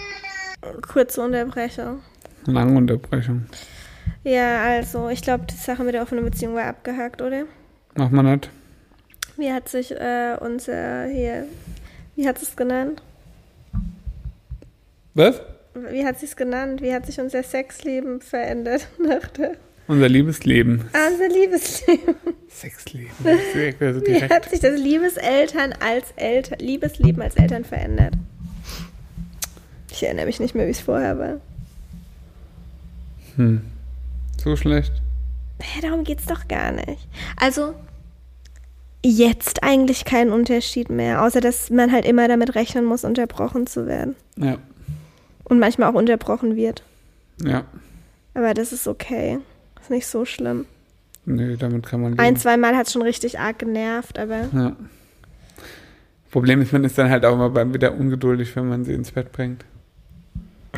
Kurze 0.82 1.20
Unterbrechung. 1.22 2.00
Lange 2.46 2.76
Unterbrechung. 2.76 3.46
Ja, 4.22 4.62
also, 4.64 5.08
ich 5.08 5.22
glaube, 5.22 5.44
die 5.50 5.54
Sache 5.56 5.82
mit 5.84 5.94
der 5.94 6.02
offenen 6.02 6.24
Beziehung 6.24 6.54
war 6.54 6.64
abgehakt, 6.64 7.20
oder? 7.22 7.44
Mach 7.94 8.10
mal 8.10 8.22
nicht. 8.22 8.50
Wie 9.36 9.50
hat 9.52 9.68
sich 9.68 9.90
äh, 9.92 10.36
unser 10.40 11.06
hier, 11.06 11.46
wie 12.16 12.26
hat 12.28 12.40
es 12.40 12.54
genannt? 12.56 13.02
Was? 15.14 15.40
Wie 15.90 16.04
hat 16.04 16.22
es 16.22 16.36
genannt? 16.36 16.80
Wie 16.82 16.92
hat 16.92 17.06
sich 17.06 17.20
unser 17.20 17.42
Sexleben 17.42 18.20
verändert 18.20 18.86
nach 18.98 19.26
der, 19.28 19.52
Unser 19.88 20.08
Liebesleben. 20.08 20.84
ah, 20.92 21.08
unser 21.10 21.28
Liebesleben? 21.28 22.14
Sexleben. 22.48 23.10
Das 23.22 23.38
wäre 23.80 23.94
so 23.94 24.00
Wie 24.06 24.22
hat 24.22 24.48
sich 24.48 24.60
das 24.60 24.78
Liebeseltern 24.78 25.74
als 25.80 26.12
Eltern, 26.16 26.58
Liebesleben 26.60 27.20
als 27.22 27.36
Eltern 27.36 27.64
verändert? 27.64 28.14
Ich 29.94 30.02
erinnere 30.02 30.26
mich 30.26 30.40
nicht 30.40 30.56
mehr, 30.56 30.66
wie 30.66 30.72
es 30.72 30.80
vorher 30.80 31.20
war. 31.20 31.40
Hm. 33.36 33.60
So 34.42 34.56
schlecht. 34.56 34.92
Hä, 35.60 35.80
darum 35.82 36.02
geht's 36.02 36.26
doch 36.26 36.48
gar 36.48 36.72
nicht. 36.72 37.06
Also, 37.36 37.74
jetzt 39.04 39.62
eigentlich 39.62 40.04
kein 40.04 40.30
Unterschied 40.30 40.90
mehr, 40.90 41.22
außer 41.22 41.40
dass 41.40 41.70
man 41.70 41.92
halt 41.92 42.06
immer 42.06 42.26
damit 42.26 42.56
rechnen 42.56 42.84
muss, 42.84 43.04
unterbrochen 43.04 43.68
zu 43.68 43.86
werden. 43.86 44.16
Ja. 44.36 44.58
Und 45.44 45.60
manchmal 45.60 45.90
auch 45.92 45.94
unterbrochen 45.94 46.56
wird. 46.56 46.82
Ja. 47.40 47.64
Aber 48.34 48.52
das 48.52 48.72
ist 48.72 48.88
okay. 48.88 49.38
Ist 49.80 49.90
nicht 49.90 50.08
so 50.08 50.24
schlimm. 50.24 50.66
Nee, 51.24 51.56
damit 51.56 51.86
kann 51.86 52.00
man 52.00 52.12
leben. 52.12 52.20
Ein, 52.20 52.36
zweimal 52.36 52.76
hat 52.76 52.88
es 52.88 52.92
schon 52.92 53.02
richtig 53.02 53.38
arg 53.38 53.60
genervt, 53.60 54.18
aber 54.18 54.48
Ja. 54.52 54.76
Problem 56.32 56.60
ist, 56.62 56.72
man 56.72 56.82
ist 56.82 56.98
dann 56.98 57.10
halt 57.10 57.24
auch 57.24 57.34
immer 57.34 57.72
wieder 57.72 57.94
ungeduldig, 57.94 58.56
wenn 58.56 58.68
man 58.68 58.84
sie 58.84 58.92
ins 58.92 59.12
Bett 59.12 59.30
bringt. 59.30 59.64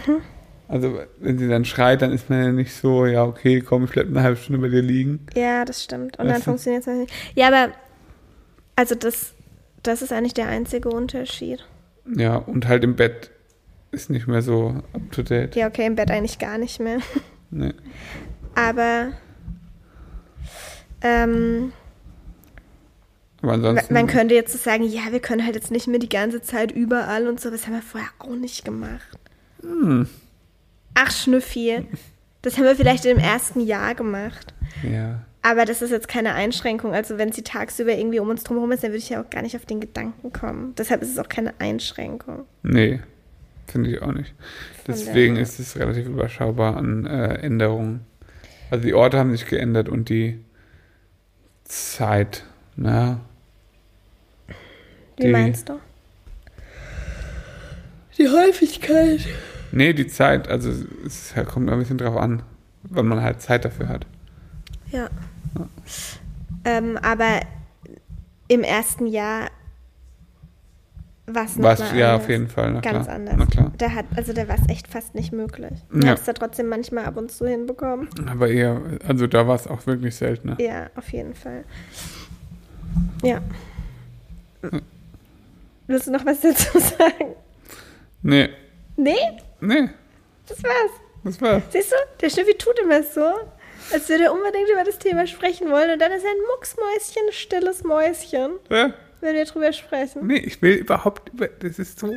Mhm. 0.07 0.21
Also, 0.69 0.99
wenn 1.21 1.39
sie 1.39 1.49
dann 1.49 1.65
schreit, 1.65 2.03
dann 2.03 2.13
ist 2.13 2.29
man 2.29 2.43
ja 2.43 2.51
nicht 2.53 2.75
so, 2.75 3.07
ja, 3.07 3.25
okay, 3.25 3.61
komm, 3.61 3.85
ich 3.85 3.91
bleib 3.93 4.09
eine 4.09 4.23
halbe 4.23 4.37
Stunde 4.37 4.61
bei 4.61 4.69
dir 4.69 4.83
liegen. 4.83 5.25
ja, 5.35 5.65
das 5.65 5.85
stimmt. 5.85 6.19
Und 6.19 6.27
dann 6.27 6.35
Weißt 6.35 6.41
du? 6.47 6.51
funktioniert 6.51 6.87
es 6.87 6.93
nicht. 6.93 7.13
Ja, 7.37 7.47
aber 7.49 7.73
also 8.75 8.95
das, 8.97 9.33
das 9.85 10.03
ist 10.03 10.13
eigentlich 10.13 10.35
der 10.35 10.49
einzige 10.49 10.89
Unterschied. 10.89 11.65
Ja, 12.17 12.37
und 12.37 12.67
halt 12.67 12.83
im 12.83 12.97
Bett 12.97 13.31
ist 13.93 14.11
nicht 14.11 14.27
mehr 14.27 14.43
so 14.43 14.83
up 14.93 15.13
to 15.13 15.23
date. 15.23 15.55
Ja, 15.55 15.69
okay, 15.69 15.87
im 15.87 15.95
Bett 15.95 16.11
eigentlich 16.11 16.39
gar 16.39 16.59
nicht 16.59 16.81
mehr. 16.81 16.99
Nee. 17.53 17.73
Aber 18.57 19.13
ähm, 21.01 21.73
Aber 23.41 23.53
ansonsten. 23.53 23.95
man 23.95 24.09
könnte 24.09 24.35
jetzt 24.35 24.51
so 24.53 24.59
sagen, 24.59 24.83
ja, 24.85 25.03
wir 25.13 25.21
können 25.21 25.45
halt 25.45 25.55
jetzt 25.55 25.71
nicht 25.71 25.87
mehr 25.87 26.01
die 26.01 26.09
ganze 26.09 26.43
Zeit 26.43 26.73
überall 26.73 27.29
und 27.29 27.41
so. 27.41 27.51
Das 27.51 27.67
haben 27.67 27.75
wir 27.75 27.83
vorher 27.83 28.11
auch 28.19 28.35
nicht 28.35 28.65
gemacht. 28.65 29.07
Hm, 29.67 30.09
Ach, 30.95 31.11
Schnüffi. 31.11 31.87
Das 32.43 32.57
haben 32.57 32.65
wir 32.65 32.77
vielleicht 32.77 33.05
im 33.07 33.19
ersten 33.19 33.61
Jahr 33.61 33.95
gemacht. 33.95 34.55
ja. 34.83 35.23
Aber 35.43 35.65
das 35.65 35.81
ist 35.81 35.91
jetzt 35.93 36.09
keine 36.09 36.35
Einschränkung. 36.35 36.93
Also 36.93 37.19
wenn 37.19 37.31
sie 37.31 37.43
tagsüber 37.43 37.93
irgendwie 37.93 38.19
um 38.19 38.29
uns 38.29 38.43
drum 38.43 38.57
herum 38.57 38.73
ist, 38.73 38.83
dann 38.83 38.91
würde 38.91 38.99
ich 38.99 39.11
ja 39.11 39.23
auch 39.23 39.31
gar 39.31 39.43
nicht 39.43 39.55
auf 39.55 39.65
den 39.65 39.79
Gedanken 39.79 40.33
kommen. 40.33 40.75
Deshalb 40.77 41.03
ist 41.03 41.13
es 41.13 41.19
auch 41.21 41.29
keine 41.29 41.55
Einschränkung. 41.61 42.47
Nee, 42.65 42.99
finde 43.69 43.91
ich 43.91 44.03
auch 44.03 44.11
nicht. 44.11 44.35
Deswegen 44.89 45.37
ist 45.37 45.61
es 45.61 45.77
relativ 45.79 46.07
überschaubar 46.07 46.77
an 46.77 47.07
äh, 47.07 47.35
Änderungen. 47.35 48.01
Also 48.73 48.83
die 48.85 48.95
Orte 48.95 49.19
haben 49.19 49.31
sich 49.31 49.47
geändert 49.47 49.89
und 49.89 50.09
die 50.09 50.41
Zeit. 51.63 52.43
Na, 52.75 53.21
Wie 55.17 55.27
Die- 55.27 55.29
meinst 55.31 55.69
du? 55.69 55.79
Die 58.19 58.29
Häufigkeit. 58.29 59.21
Nee, 59.73 59.93
die 59.93 60.07
Zeit, 60.07 60.49
also 60.49 60.71
es 61.05 61.35
kommt 61.47 61.71
ein 61.71 61.79
bisschen 61.79 61.99
drauf 61.99 62.17
an, 62.17 62.43
wann 62.85 63.07
man 63.07 63.23
halt 63.23 63.41
Zeit 63.41 63.65
dafür 63.65 63.89
hat. 63.89 64.07
Ja. 64.91 65.09
Ähm, 66.65 66.99
aber 67.03 67.41
im 68.49 68.63
ersten 68.63 69.07
Jahr 69.07 69.49
war 71.27 71.45
es 71.45 71.57
ja, 71.57 71.62
anders. 72.12 72.23
auf 72.23 72.29
jeden 72.29 72.49
Fall. 72.49 72.73
Na 72.73 72.81
Ganz 72.81 73.05
klar. 73.07 73.17
anders. 73.17 73.35
Na 73.37 73.47
klar. 73.47 73.73
Da 73.79 73.91
hat, 73.91 74.05
also 74.14 74.33
da 74.33 74.47
war 74.47 74.57
es 74.57 74.69
echt 74.69 74.87
fast 74.87 75.14
nicht 75.17 75.33
möglich. 75.33 75.73
Du 75.91 76.07
Ja. 76.07 76.12
hast 76.12 76.21
es 76.21 76.27
da 76.27 76.33
trotzdem 76.35 76.69
manchmal 76.69 77.05
ab 77.05 77.17
und 77.17 77.33
zu 77.33 77.47
hinbekommen. 77.47 78.09
Aber 78.29 78.49
eher, 78.49 78.81
also 79.07 79.27
da 79.27 79.49
war 79.49 79.57
es 79.57 79.67
auch 79.67 79.85
wirklich 79.87 80.14
seltener. 80.14 80.61
Ja, 80.61 80.89
auf 80.95 81.12
jeden 81.12 81.35
Fall. 81.35 81.64
Ja. 83.23 83.41
Willst 85.89 86.07
du 86.07 86.12
noch 86.12 86.25
was 86.25 86.41
dazu 86.41 86.79
sagen? 86.79 87.35
Nee, 88.23 88.49
Nee, 88.99 89.14
nee, 89.61 89.89
das 90.49 90.63
war's. 90.63 90.91
das 91.25 91.41
war's. 91.41 91.63
Siehst 91.71 91.93
du, 91.93 91.97
der 92.21 92.31
Schnüffi 92.31 92.55
tut 92.55 92.79
immer 92.81 93.03
so. 93.03 93.33
Als 93.93 94.09
würde 94.09 94.25
er 94.25 94.33
unbedingt 94.33 94.69
über 94.69 94.83
das 94.83 94.99
Thema 94.99 95.27
sprechen 95.29 95.71
wollen 95.71 95.93
und 95.93 96.01
dann 96.01 96.11
ist 96.11 96.25
er 96.25 96.31
ein 96.31 96.47
Mucksmäuschen, 96.55 97.31
stilles 97.31 97.85
Mäuschen, 97.85 98.55
Ja? 98.69 98.93
wenn 99.21 99.35
wir 99.37 99.45
drüber 99.45 99.73
sprechen. 99.73 100.27
Nee, 100.27 100.39
ich 100.39 100.61
will 100.61 100.75
überhaupt 100.75 101.29
über. 101.33 101.47
Das 101.49 101.79
ist 101.79 102.01
so. 102.01 102.13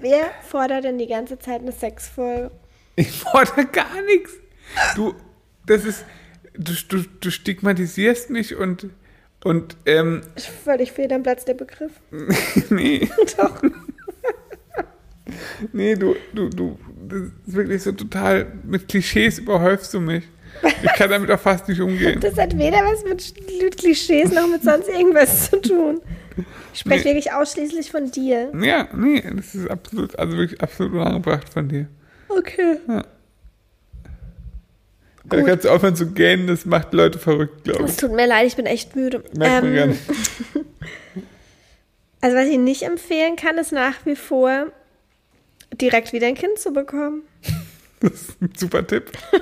Wer 0.00 0.30
fordert 0.48 0.84
denn 0.84 0.96
die 0.98 1.06
ganze 1.08 1.38
Zeit 1.38 1.60
eine 1.60 1.72
Sexfolge? 1.72 2.50
Ich 2.96 3.10
fordere 3.20 3.66
gar 3.66 4.00
nichts. 4.06 4.32
Du, 4.96 5.14
das 5.66 5.84
ist. 5.84 6.04
Du, 6.54 6.72
du, 6.88 7.02
du 7.20 7.30
stigmatisierst 7.30 8.30
mich 8.30 8.56
und. 8.56 8.86
Und, 9.42 9.76
ähm, 9.86 10.20
Völlig 10.64 10.92
fehl 10.92 11.10
am 11.14 11.22
Platz 11.22 11.44
der 11.46 11.54
Begriff. 11.54 11.92
nee, 12.70 13.08
Doch. 13.38 13.62
nee, 15.72 15.94
du, 15.94 16.14
du, 16.32 16.48
du, 16.48 16.78
das 17.08 17.18
ist 17.20 17.32
wirklich 17.54 17.82
so 17.82 17.92
total, 17.92 18.52
mit 18.64 18.88
Klischees 18.88 19.38
überhäufst 19.38 19.92
du 19.94 20.00
mich. 20.00 20.24
Ich 20.82 20.92
kann 20.94 21.08
damit 21.10 21.30
auch 21.30 21.40
fast 21.40 21.68
nicht 21.68 21.80
umgehen. 21.80 22.20
Das 22.20 22.36
hat 22.36 22.56
weder 22.58 22.78
was 22.78 23.02
mit 23.04 23.76
Klischees 23.78 24.32
noch 24.32 24.46
mit 24.48 24.62
sonst 24.62 24.88
irgendwas 24.88 25.48
zu 25.50 25.60
tun. 25.60 26.00
Ich 26.74 26.80
spreche 26.80 27.00
Nee. 27.00 27.04
wirklich 27.10 27.32
ausschließlich 27.32 27.90
von 27.90 28.10
dir. 28.10 28.52
Ja, 28.60 28.88
nee, 28.94 29.22
das 29.36 29.54
ist 29.54 29.70
absolut, 29.70 30.18
also 30.18 30.36
wirklich 30.36 30.60
absolut 30.60 30.92
unangebracht 30.94 31.48
von 31.48 31.68
dir. 31.68 31.86
Okay. 32.28 32.76
Da 35.24 35.36
Gut. 35.36 35.46
kannst 35.46 35.64
du 35.64 35.70
aufhören 35.70 35.96
zu 35.96 36.06
gähnen, 36.12 36.46
das 36.46 36.64
macht 36.66 36.92
Leute 36.92 37.18
verrückt, 37.18 37.64
glaube 37.64 37.84
Es 37.84 37.92
ich. 37.92 37.96
tut 37.98 38.12
mir 38.12 38.26
leid, 38.26 38.46
ich 38.46 38.56
bin 38.56 38.66
echt 38.66 38.96
müde. 38.96 39.22
Merkt 39.36 39.64
man 39.64 39.74
gar 39.74 39.84
Ähm, 39.84 39.90
nicht. 39.90 40.00
also 42.20 42.36
was 42.36 42.46
ich 42.48 42.58
nicht 42.58 42.82
empfehlen 42.82 43.36
kann, 43.36 43.56
ist 43.58 43.72
nach 43.72 44.04
wie 44.04 44.16
vor 44.16 44.66
direkt 45.74 46.12
wieder 46.12 46.26
ein 46.26 46.34
Kind 46.34 46.58
zu 46.58 46.72
bekommen. 46.72 47.22
Das 48.02 48.12
ist 48.12 48.40
ein 48.40 48.52
super 48.56 48.86
Tipp. 48.86 49.10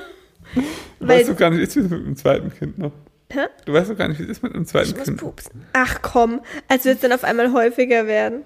Du 0.99 1.07
weißt 1.07 1.29
doch 1.29 1.37
gar 1.37 1.51
nicht, 1.51 1.61
wie 1.61 1.65
es 1.65 1.77
ist 1.77 1.91
mit 1.91 2.05
dem 2.05 2.17
zweiten 2.17 2.51
Kind 2.53 2.77
noch. 2.79 2.91
Hä? 3.31 3.47
Du 3.67 3.73
weißt 3.73 3.91
doch 3.91 3.97
gar 3.97 4.09
nicht, 4.09 4.19
wie 4.19 4.25
es 4.25 4.31
ist 4.31 4.43
mit 4.43 4.53
einem 4.55 4.67
zweiten 4.67 4.89
Ich 4.91 4.97
muss 4.97 5.05
Kind. 5.05 5.21
pupsen. 5.21 5.67
Ach 5.75 6.01
komm, 6.03 6.41
als 6.67 6.85
würde 6.87 6.95
es 6.97 7.01
dann 7.03 7.13
auf 7.13 7.23
einmal 7.23 7.53
häufiger 7.53 8.07
werden. 8.09 8.43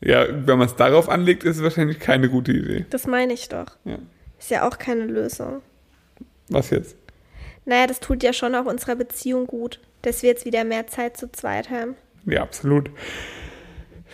Ja, 0.00 0.24
wenn 0.30 0.56
man 0.58 0.66
es 0.68 0.76
darauf 0.76 1.08
anlegt, 1.08 1.44
ist 1.44 1.56
es 1.56 1.62
wahrscheinlich 1.62 1.98
keine 1.98 2.30
gute 2.30 2.52
Idee. 2.52 2.86
Das 2.88 3.06
meine 3.06 3.32
ich 3.34 3.48
doch. 3.48 3.76
Ja. 3.84 3.98
Ist 4.38 4.50
ja 4.50 4.66
auch 4.66 4.78
keine 4.78 5.04
Lösung. 5.06 5.60
Was 6.48 6.70
jetzt? 6.70 6.96
Naja, 7.66 7.86
das 7.86 8.00
tut 8.00 8.22
ja 8.22 8.32
schon 8.32 8.54
auch 8.54 8.66
unserer 8.66 8.94
Beziehung 8.94 9.46
gut, 9.46 9.80
dass 10.02 10.22
wir 10.22 10.30
jetzt 10.30 10.44
wieder 10.46 10.64
mehr 10.64 10.86
Zeit 10.86 11.16
zu 11.16 11.30
zweit 11.32 11.68
haben. 11.70 11.96
Ja, 12.24 12.42
absolut. 12.42 12.90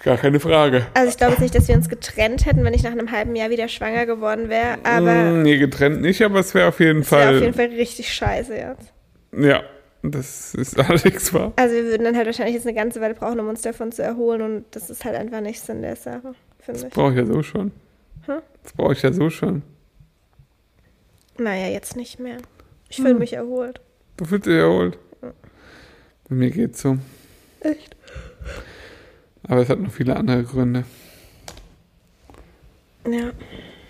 Gar 0.03 0.17
keine 0.17 0.41
Frage. 0.41 0.87
Also 0.95 1.11
ich 1.11 1.17
glaube 1.19 1.33
jetzt 1.33 1.41
nicht, 1.43 1.55
dass 1.55 1.69
wir 1.69 1.75
uns 1.75 1.89
getrennt 1.89 2.47
hätten, 2.47 2.65
wenn 2.65 2.73
ich 2.73 2.83
nach 2.83 2.93
einem 2.93 3.11
halben 3.11 3.37
Jahr 3.37 3.51
wieder 3.51 3.69
schwanger 3.69 4.07
geworden 4.07 4.49
wäre, 4.49 4.79
aber 4.83 5.13
Mm, 5.33 5.43
nee, 5.43 5.59
getrennt 5.59 6.01
nicht, 6.01 6.23
aber 6.23 6.41
es 6.41 6.55
wäre 6.55 6.69
auf 6.69 6.81
jeden 6.81 7.01
es 7.01 7.11
wäre 7.13 7.23
Fall. 7.23 7.35
auf 7.37 7.43
jeden 7.43 7.55
Fall 7.55 7.67
richtig 7.67 8.13
scheiße 8.13 8.55
jetzt. 8.57 8.93
Ja, 9.37 9.63
das 10.03 10.55
ist 10.55 10.79
allerdings 10.79 11.35
wahr. 11.35 11.53
Also 11.57 11.75
wir 11.75 11.85
würden 11.85 12.05
dann 12.05 12.17
halt 12.17 12.27
wahrscheinlich 12.27 12.55
jetzt 12.55 12.67
eine 12.67 12.75
ganze 12.75 13.01
Weile 13.03 13.15
brauchen, 13.15 13.39
um 13.41 13.49
uns 13.49 13.61
davon 13.63 13.93
zu 13.93 14.03
erholen 14.03 14.41
und 14.41 14.65
das 14.71 14.89
ist 14.89 15.05
halt 15.05 15.17
einfach 15.17 15.43
nicht 15.43 15.61
Sinn 15.61 15.83
der 15.83 15.97
Sache, 15.97 16.33
finde 16.61 16.87
ich. 16.87 16.93
Brauche 16.95 17.11
ich 17.13 17.19
ja 17.19 17.27
so 17.27 17.43
schon. 17.43 17.71
Hä? 18.27 18.33
Das 18.63 18.73
brauche 18.73 18.93
ich 18.95 19.03
ja 19.03 19.13
so 19.13 19.29
schon. 19.29 19.63
Naja, 21.39 21.69
jetzt 21.69 21.97
nicht 21.97 22.19
mehr. 22.21 22.39
Ich 22.89 22.97
fühle 22.97 23.15
mich 23.15 23.35
erholt. 23.35 23.81
Du 24.17 24.25
fühlst 24.25 24.47
dich 24.47 24.55
erholt. 24.57 24.99
Bei 25.21 26.35
mir 26.35 26.51
geht's 26.51 26.81
so. 26.83 26.97
Echt? 27.61 27.97
Aber 29.51 29.63
es 29.63 29.69
hat 29.69 29.81
noch 29.81 29.91
viele 29.91 30.15
andere 30.15 30.45
Gründe. 30.45 30.85
Ja. 33.05 33.33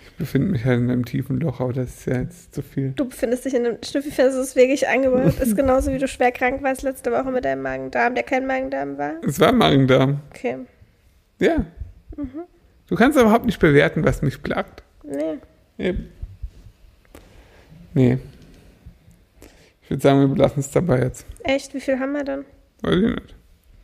Ich 0.03 0.11
befinde 0.17 0.47
mich 0.47 0.65
halt 0.65 0.79
in 0.79 0.89
einem 0.89 1.05
tiefen 1.05 1.39
Loch, 1.39 1.59
aber 1.59 1.71
das 1.71 1.97
ist 1.97 2.05
ja 2.07 2.19
jetzt 2.19 2.55
zu 2.55 2.63
viel. 2.63 2.93
Du 2.95 3.05
befindest 3.05 3.45
dich 3.45 3.53
in 3.53 3.67
einem 3.67 3.77
Schnüffi, 3.83 4.09
findest 4.09 4.39
du 4.39 4.41
es 4.41 4.55
wirklich 4.55 4.87
angebracht. 4.87 5.39
Ist 5.39 5.55
genauso 5.55 5.93
wie 5.93 5.99
du 5.99 6.07
schwer 6.07 6.31
krank 6.31 6.63
warst 6.63 6.81
letzte 6.81 7.11
Woche 7.11 7.29
mit 7.29 7.45
deinem 7.45 7.61
Magen-Darm, 7.61 8.15
der 8.15 8.23
kein 8.23 8.47
Magen-Darm 8.47 8.97
war. 8.97 9.13
Es 9.23 9.39
war 9.39 9.51
Magen-Darm. 9.51 10.21
Okay. 10.31 10.57
Ja. 11.37 11.63
Mhm. 12.17 12.41
Du 12.87 12.95
kannst 12.95 13.19
überhaupt 13.19 13.45
nicht 13.45 13.59
bewerten, 13.59 14.03
was 14.03 14.23
mich 14.23 14.41
plagt. 14.41 14.81
Nee. 15.03 15.37
Eben. 15.77 16.09
Nee. 17.93 18.17
Ich 19.83 19.91
würde 19.91 20.01
sagen, 20.01 20.21
wir 20.21 20.27
belassen 20.27 20.61
es 20.61 20.71
dabei 20.71 21.03
jetzt. 21.03 21.23
Echt? 21.43 21.71
Wie 21.75 21.81
viel 21.81 21.99
haben 21.99 22.13
wir 22.13 22.23
dann? 22.23 22.45
Weiß 22.81 22.95
ich 22.95 23.15
nicht. 23.15 23.35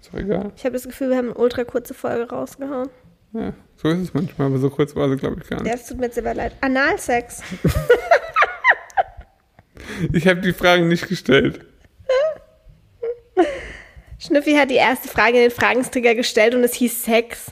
Ist 0.02 0.14
doch 0.14 0.20
egal. 0.20 0.52
Ich 0.56 0.64
habe 0.64 0.74
das 0.74 0.84
Gefühl, 0.84 1.10
wir 1.10 1.18
haben 1.18 1.30
eine 1.30 1.38
ultra 1.38 1.64
kurze 1.64 1.94
Folge 1.94 2.30
rausgehauen. 2.30 2.90
Ja, 3.34 3.54
so 3.76 3.90
ist 3.90 4.00
es 4.00 4.14
manchmal, 4.14 4.48
aber 4.48 4.58
so 4.58 4.70
kurz 4.70 4.96
war 4.96 5.10
sie, 5.10 5.18
glaube 5.18 5.38
ich, 5.44 5.50
gar 5.50 5.60
Ja, 5.60 5.64
nicht. 5.64 5.76
es 5.76 5.86
tut 5.88 5.98
mir 5.98 6.06
jetzt 6.06 6.16
sehr 6.16 6.34
leid. 6.34 6.54
Analsex. 6.62 7.42
Ich 10.14 10.28
habe 10.28 10.42
die 10.42 10.54
Fragen 10.54 10.88
nicht 10.90 11.08
gestellt. 11.08 11.62
Schnüffi 14.20 14.54
hat 14.56 14.70
die 14.70 14.76
erste 14.76 15.08
Frage 15.08 15.38
in 15.38 15.50
den 15.50 15.52
Fragensticker 15.52 16.16
gestellt 16.16 16.56
und 16.56 16.64
es 16.64 16.74
hieß 16.76 17.04
Sex. 17.06 17.52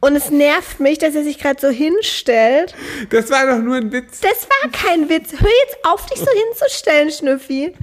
Und 0.00 0.14
es 0.14 0.30
nervt 0.30 0.78
mich, 0.80 0.98
dass 0.98 1.14
er 1.14 1.24
sich 1.24 1.38
gerade 1.38 1.60
so 1.60 1.68
hinstellt. 1.68 2.74
Das 3.10 3.30
war 3.30 3.46
doch 3.46 3.62
nur 3.62 3.76
ein 3.76 3.90
Witz. 3.92 4.20
Das 4.20 4.48
war 4.48 4.70
kein 4.70 5.08
Witz. 5.08 5.32
Hör 5.32 5.50
jetzt 5.66 5.78
auf, 5.84 6.06
dich 6.06 6.18
so 6.18 6.26
hinzustellen, 6.46 7.10
Schnüffi. 7.10 7.74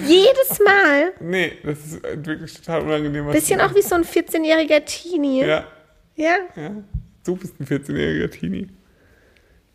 Jedes 0.00 0.58
Mal. 0.64 1.12
Nee, 1.20 1.52
das 1.64 1.78
ist 1.78 2.02
wirklich 2.02 2.54
total 2.54 2.82
unangenehm. 2.82 3.26
Bisschen 3.30 3.60
auch 3.60 3.74
wie 3.74 3.82
so 3.82 3.94
ein 3.94 4.04
14-jähriger 4.04 4.84
Teenie. 4.84 5.40
Ja, 5.44 5.66
Ja. 6.16 6.36
ja. 6.56 6.70
Du 7.24 7.36
bist 7.36 7.54
ein 7.60 7.66
14-jähriger 7.66 8.28
Teenie. 8.30 8.68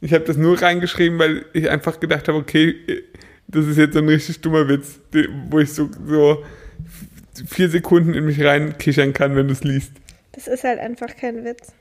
Ich 0.02 0.14
habe 0.14 0.26
das 0.26 0.38
nur 0.38 0.62
reingeschrieben, 0.62 1.18
weil 1.18 1.46
ich 1.54 1.70
einfach 1.70 2.00
gedacht 2.00 2.28
habe, 2.28 2.38
okay, 2.38 2.76
das 3.48 3.66
ist 3.66 3.78
jetzt 3.78 3.94
so 3.94 4.00
ein 4.00 4.10
richtig 4.10 4.42
dummer 4.42 4.68
Witz, 4.68 5.00
wo 5.50 5.60
ich 5.60 5.74
so, 5.74 5.90
so 6.06 6.44
vier 7.48 7.70
Sekunden 7.70 8.14
in 8.14 8.26
mich 8.26 8.44
reinkichern 8.44 9.14
kann, 9.14 9.36
wenn 9.36 9.48
du 9.48 9.54
es 9.54 9.64
liest. 9.64 9.92
Das 10.34 10.48
ist 10.48 10.64
halt 10.64 10.80
einfach 10.80 11.16
kein 11.16 11.44
Witz. 11.46 11.74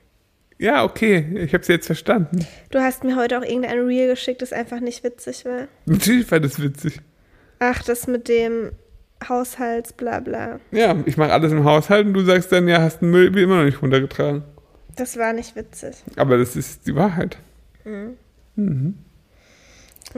Ja, 0.59 0.83
okay, 0.83 1.23
ich 1.35 1.53
habe 1.53 1.61
es 1.61 1.67
jetzt 1.67 1.85
verstanden. 1.85 2.47
Du 2.71 2.79
hast 2.79 3.03
mir 3.03 3.15
heute 3.15 3.37
auch 3.37 3.43
irgendein 3.43 3.77
Reel 3.79 4.07
geschickt, 4.09 4.41
das 4.41 4.53
einfach 4.53 4.79
nicht 4.79 5.03
witzig 5.03 5.45
war. 5.45 5.67
Natürlich 5.85 6.29
war 6.31 6.39
das 6.39 6.59
witzig. 6.59 6.99
Ach, 7.59 7.83
das 7.83 8.07
mit 8.07 8.27
dem 8.27 8.71
Haushalts, 9.27 9.93
bla 9.93 10.19
bla. 10.19 10.59
Ja, 10.71 10.95
ich 11.05 11.17
mache 11.17 11.33
alles 11.33 11.51
im 11.51 11.63
Haushalt 11.63 12.05
und 12.05 12.13
du 12.13 12.21
sagst 12.21 12.51
dann, 12.51 12.67
ja, 12.67 12.81
hast 12.81 12.99
den 12.99 13.09
Müll 13.11 13.33
wie 13.33 13.43
immer 13.43 13.57
noch 13.57 13.65
nicht 13.65 13.81
runtergetragen. 13.81 14.43
Das 14.95 15.17
war 15.17 15.33
nicht 15.33 15.55
witzig. 15.55 15.95
Aber 16.15 16.37
das 16.37 16.55
ist 16.55 16.87
die 16.87 16.95
Wahrheit. 16.95 17.37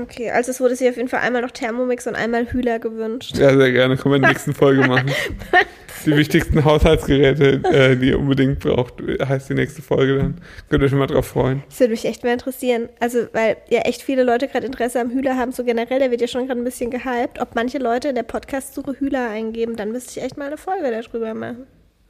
Okay, 0.02 0.32
also 0.32 0.52
es 0.52 0.60
wurde 0.60 0.76
sich 0.76 0.90
auf 0.90 0.98
jeden 0.98 1.10
Fall 1.10 1.22
einmal 1.22 1.42
noch 1.42 1.52
Thermomix 1.52 2.08
und 2.08 2.16
einmal 2.16 2.46
Hühler 2.52 2.80
gewünscht. 2.80 3.38
Ja, 3.38 3.56
sehr 3.56 3.72
gerne. 3.72 3.98
Können 3.98 4.14
wir 4.14 4.16
in 4.18 4.22
der 4.22 4.32
nächsten 4.32 4.54
Folge 4.54 4.88
machen. 4.88 5.12
Die 6.06 6.16
wichtigsten 6.16 6.64
Haushaltsgeräte, 6.64 7.62
äh, 7.74 7.96
die 7.98 8.10
ihr 8.10 8.20
unbedingt 8.20 8.60
braucht, 8.60 8.96
heißt 9.22 9.50
die 9.50 9.54
nächste 9.54 9.82
Folge 9.82 10.18
dann. 10.18 10.42
Könnt 10.70 10.82
ihr 10.82 10.90
schon 10.90 11.00
mal 11.00 11.08
drauf 11.08 11.28
freuen. 11.28 11.64
Das 11.68 11.80
würde 11.82 11.92
mich 11.92 12.06
echt 12.06 12.24
mal 12.24 12.32
interessieren. 12.32 12.88
Also, 13.00 13.28
weil 13.34 13.58
ja 13.70 13.82
echt 13.82 14.02
viele 14.02 14.24
Leute 14.24 14.48
gerade 14.48 14.66
Interesse 14.66 15.02
am 15.02 15.10
Hühler 15.12 15.36
haben, 15.36 15.52
so 15.52 15.64
generell, 15.66 16.00
der 16.00 16.10
wird 16.10 16.22
ja 16.22 16.28
schon 16.28 16.48
gerade 16.48 16.62
ein 16.62 16.64
bisschen 16.64 16.90
gehypt. 16.90 17.42
Ob 17.42 17.54
manche 17.56 17.80
Leute 17.80 18.10
in 18.10 18.16
der 18.16 18.24
Podcast-Suche 18.24 18.94
Hühler 19.00 19.30
eingeben, 19.30 19.76
dann 19.76 19.92
müsste 19.92 20.18
ich 20.18 20.26
echt 20.26 20.38
mal 20.38 20.48
eine 20.48 20.58
Folge 20.58 20.90
darüber 20.90 21.34
machen. 21.34 21.68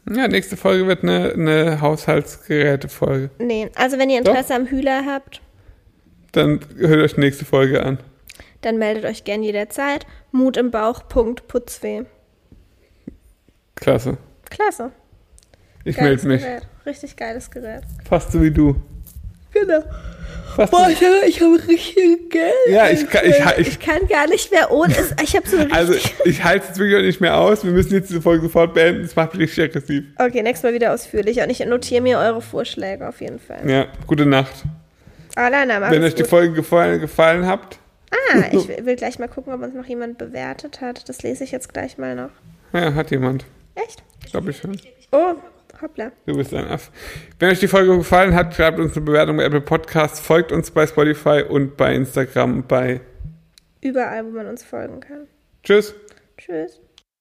Ja, 0.09 0.27
nächste 0.27 0.57
Folge 0.57 0.87
wird 0.87 1.03
eine, 1.03 1.33
eine 1.33 1.81
Haushaltsgeräte-Folge. 1.81 3.29
Nee, 3.39 3.69
also 3.75 3.97
wenn 3.97 4.09
ihr 4.09 4.21
Doch. 4.21 4.31
Interesse 4.31 4.55
am 4.55 4.65
Hühler 4.65 5.03
habt, 5.05 5.41
Dann 6.31 6.59
hört 6.77 7.01
euch 7.01 7.13
die 7.15 7.19
nächste 7.21 7.45
Folge 7.45 7.83
an. 7.83 7.97
dann 8.61 8.77
meldet 8.77 9.05
euch 9.05 9.23
gern 9.23 9.41
jederzeit. 9.43 10.05
Mut 10.31 10.57
im 10.57 10.69
Bauch, 10.71 11.07
Putzweh. 11.07 12.03
Klasse. 13.75 14.17
Klasse. 14.49 14.91
Ich 15.85 15.97
melde 15.97 16.27
mich. 16.27 16.41
Gerät. 16.41 16.63
Richtig 16.85 17.15
geiles 17.15 17.49
Gerät. 17.49 17.83
Fast 18.07 18.31
so 18.31 18.41
wie 18.41 18.51
du. 18.51 18.75
Genau. 19.53 19.81
Fast 20.55 20.71
Boah, 20.71 20.89
ich 20.89 20.97
habe, 21.01 21.25
ich 21.27 21.39
habe 21.41 21.55
richtig 21.67 22.29
Geld. 22.29 22.53
Ja, 22.69 22.89
ich 22.89 23.07
kann- 23.09 23.25
ich- 23.25 23.35
ich- 23.59 23.67
ich 23.69 23.79
kann 23.79 24.05
gar 24.07 24.27
nicht 24.27 24.51
mehr 24.51 24.69
ohne 24.71 24.93
es. 24.97 25.15
Ich 25.23 25.35
habe 25.35 25.47
so 25.47 25.57
richtig. 25.57 25.73
Also, 25.73 25.93
ich 26.25 26.43
halte 26.43 26.63
es 26.63 26.67
jetzt 26.69 26.79
wirklich 26.79 26.97
auch 26.99 27.03
nicht 27.05 27.21
mehr 27.21 27.37
aus. 27.37 27.63
Wir 27.63 27.71
müssen 27.71 27.93
jetzt 27.93 28.09
diese 28.09 28.21
Folge 28.21 28.43
sofort 28.43 28.73
beenden. 28.73 29.03
Das 29.03 29.15
macht 29.15 29.33
mich 29.33 29.43
richtig 29.43 29.63
aggressiv. 29.65 30.03
okay, 30.17 30.41
nächstes 30.43 30.63
Mal 30.63 30.73
wieder 30.73 30.93
ausführlich. 30.93 31.39
Und 31.39 31.49
ich 31.49 31.59
notiere 31.65 32.01
mir 32.01 32.17
eure 32.19 32.41
Vorschläge 32.41 33.07
auf 33.07 33.21
jeden 33.21 33.39
Fall. 33.39 33.69
Ja, 33.69 33.87
gute 34.07 34.25
Nacht. 34.25 34.63
Alana, 35.35 35.79
mach 35.79 35.91
Wenn 35.91 36.03
euch 36.03 36.15
die 36.15 36.23
gut. 36.23 36.29
Folge 36.29 36.53
gefallen, 36.53 36.99
gefallen 36.99 37.45
habt, 37.45 37.79
Ah, 38.11 38.39
ich 38.51 38.67
will 38.67 38.85
will 38.85 38.95
gleich 38.95 39.19
mal 39.19 39.27
gucken, 39.27 39.53
ob 39.53 39.61
uns 39.61 39.75
noch 39.75 39.85
jemand 39.85 40.17
bewertet 40.17 40.81
hat. 40.81 41.07
Das 41.09 41.21
lese 41.21 41.43
ich 41.43 41.51
jetzt 41.51 41.71
gleich 41.73 41.97
mal 41.97 42.15
noch. 42.15 42.31
ja, 42.73 42.93
hat 42.95 43.11
jemand. 43.11 43.45
Echt? 43.75 44.03
Glaube 44.31 44.49
ich 44.51 44.57
schon. 44.57 44.75
Oh, 45.11 45.35
hoppla. 45.81 46.11
Du 46.25 46.35
bist 46.35 46.53
ein 46.53 46.67
Aff. 46.67 46.91
Wenn 47.37 47.51
euch 47.51 47.59
die 47.59 47.67
Folge 47.67 47.95
gefallen 47.97 48.33
hat, 48.35 48.53
schreibt 48.55 48.79
uns 48.79 48.95
eine 48.95 49.05
Bewertung 49.05 49.37
bei 49.37 49.43
Apple 49.43 49.61
Podcasts, 49.61 50.19
folgt 50.19 50.51
uns 50.51 50.71
bei 50.71 50.85
Spotify 50.87 51.43
und 51.47 51.77
bei 51.77 51.93
Instagram 51.95 52.63
bei 52.67 53.01
Überall, 53.81 54.25
wo 54.25 54.29
man 54.31 54.47
uns 54.47 54.63
folgen 54.63 54.99
kann. 54.99 55.27
Tschüss. 55.63 55.93
Tschüss. 56.37 56.79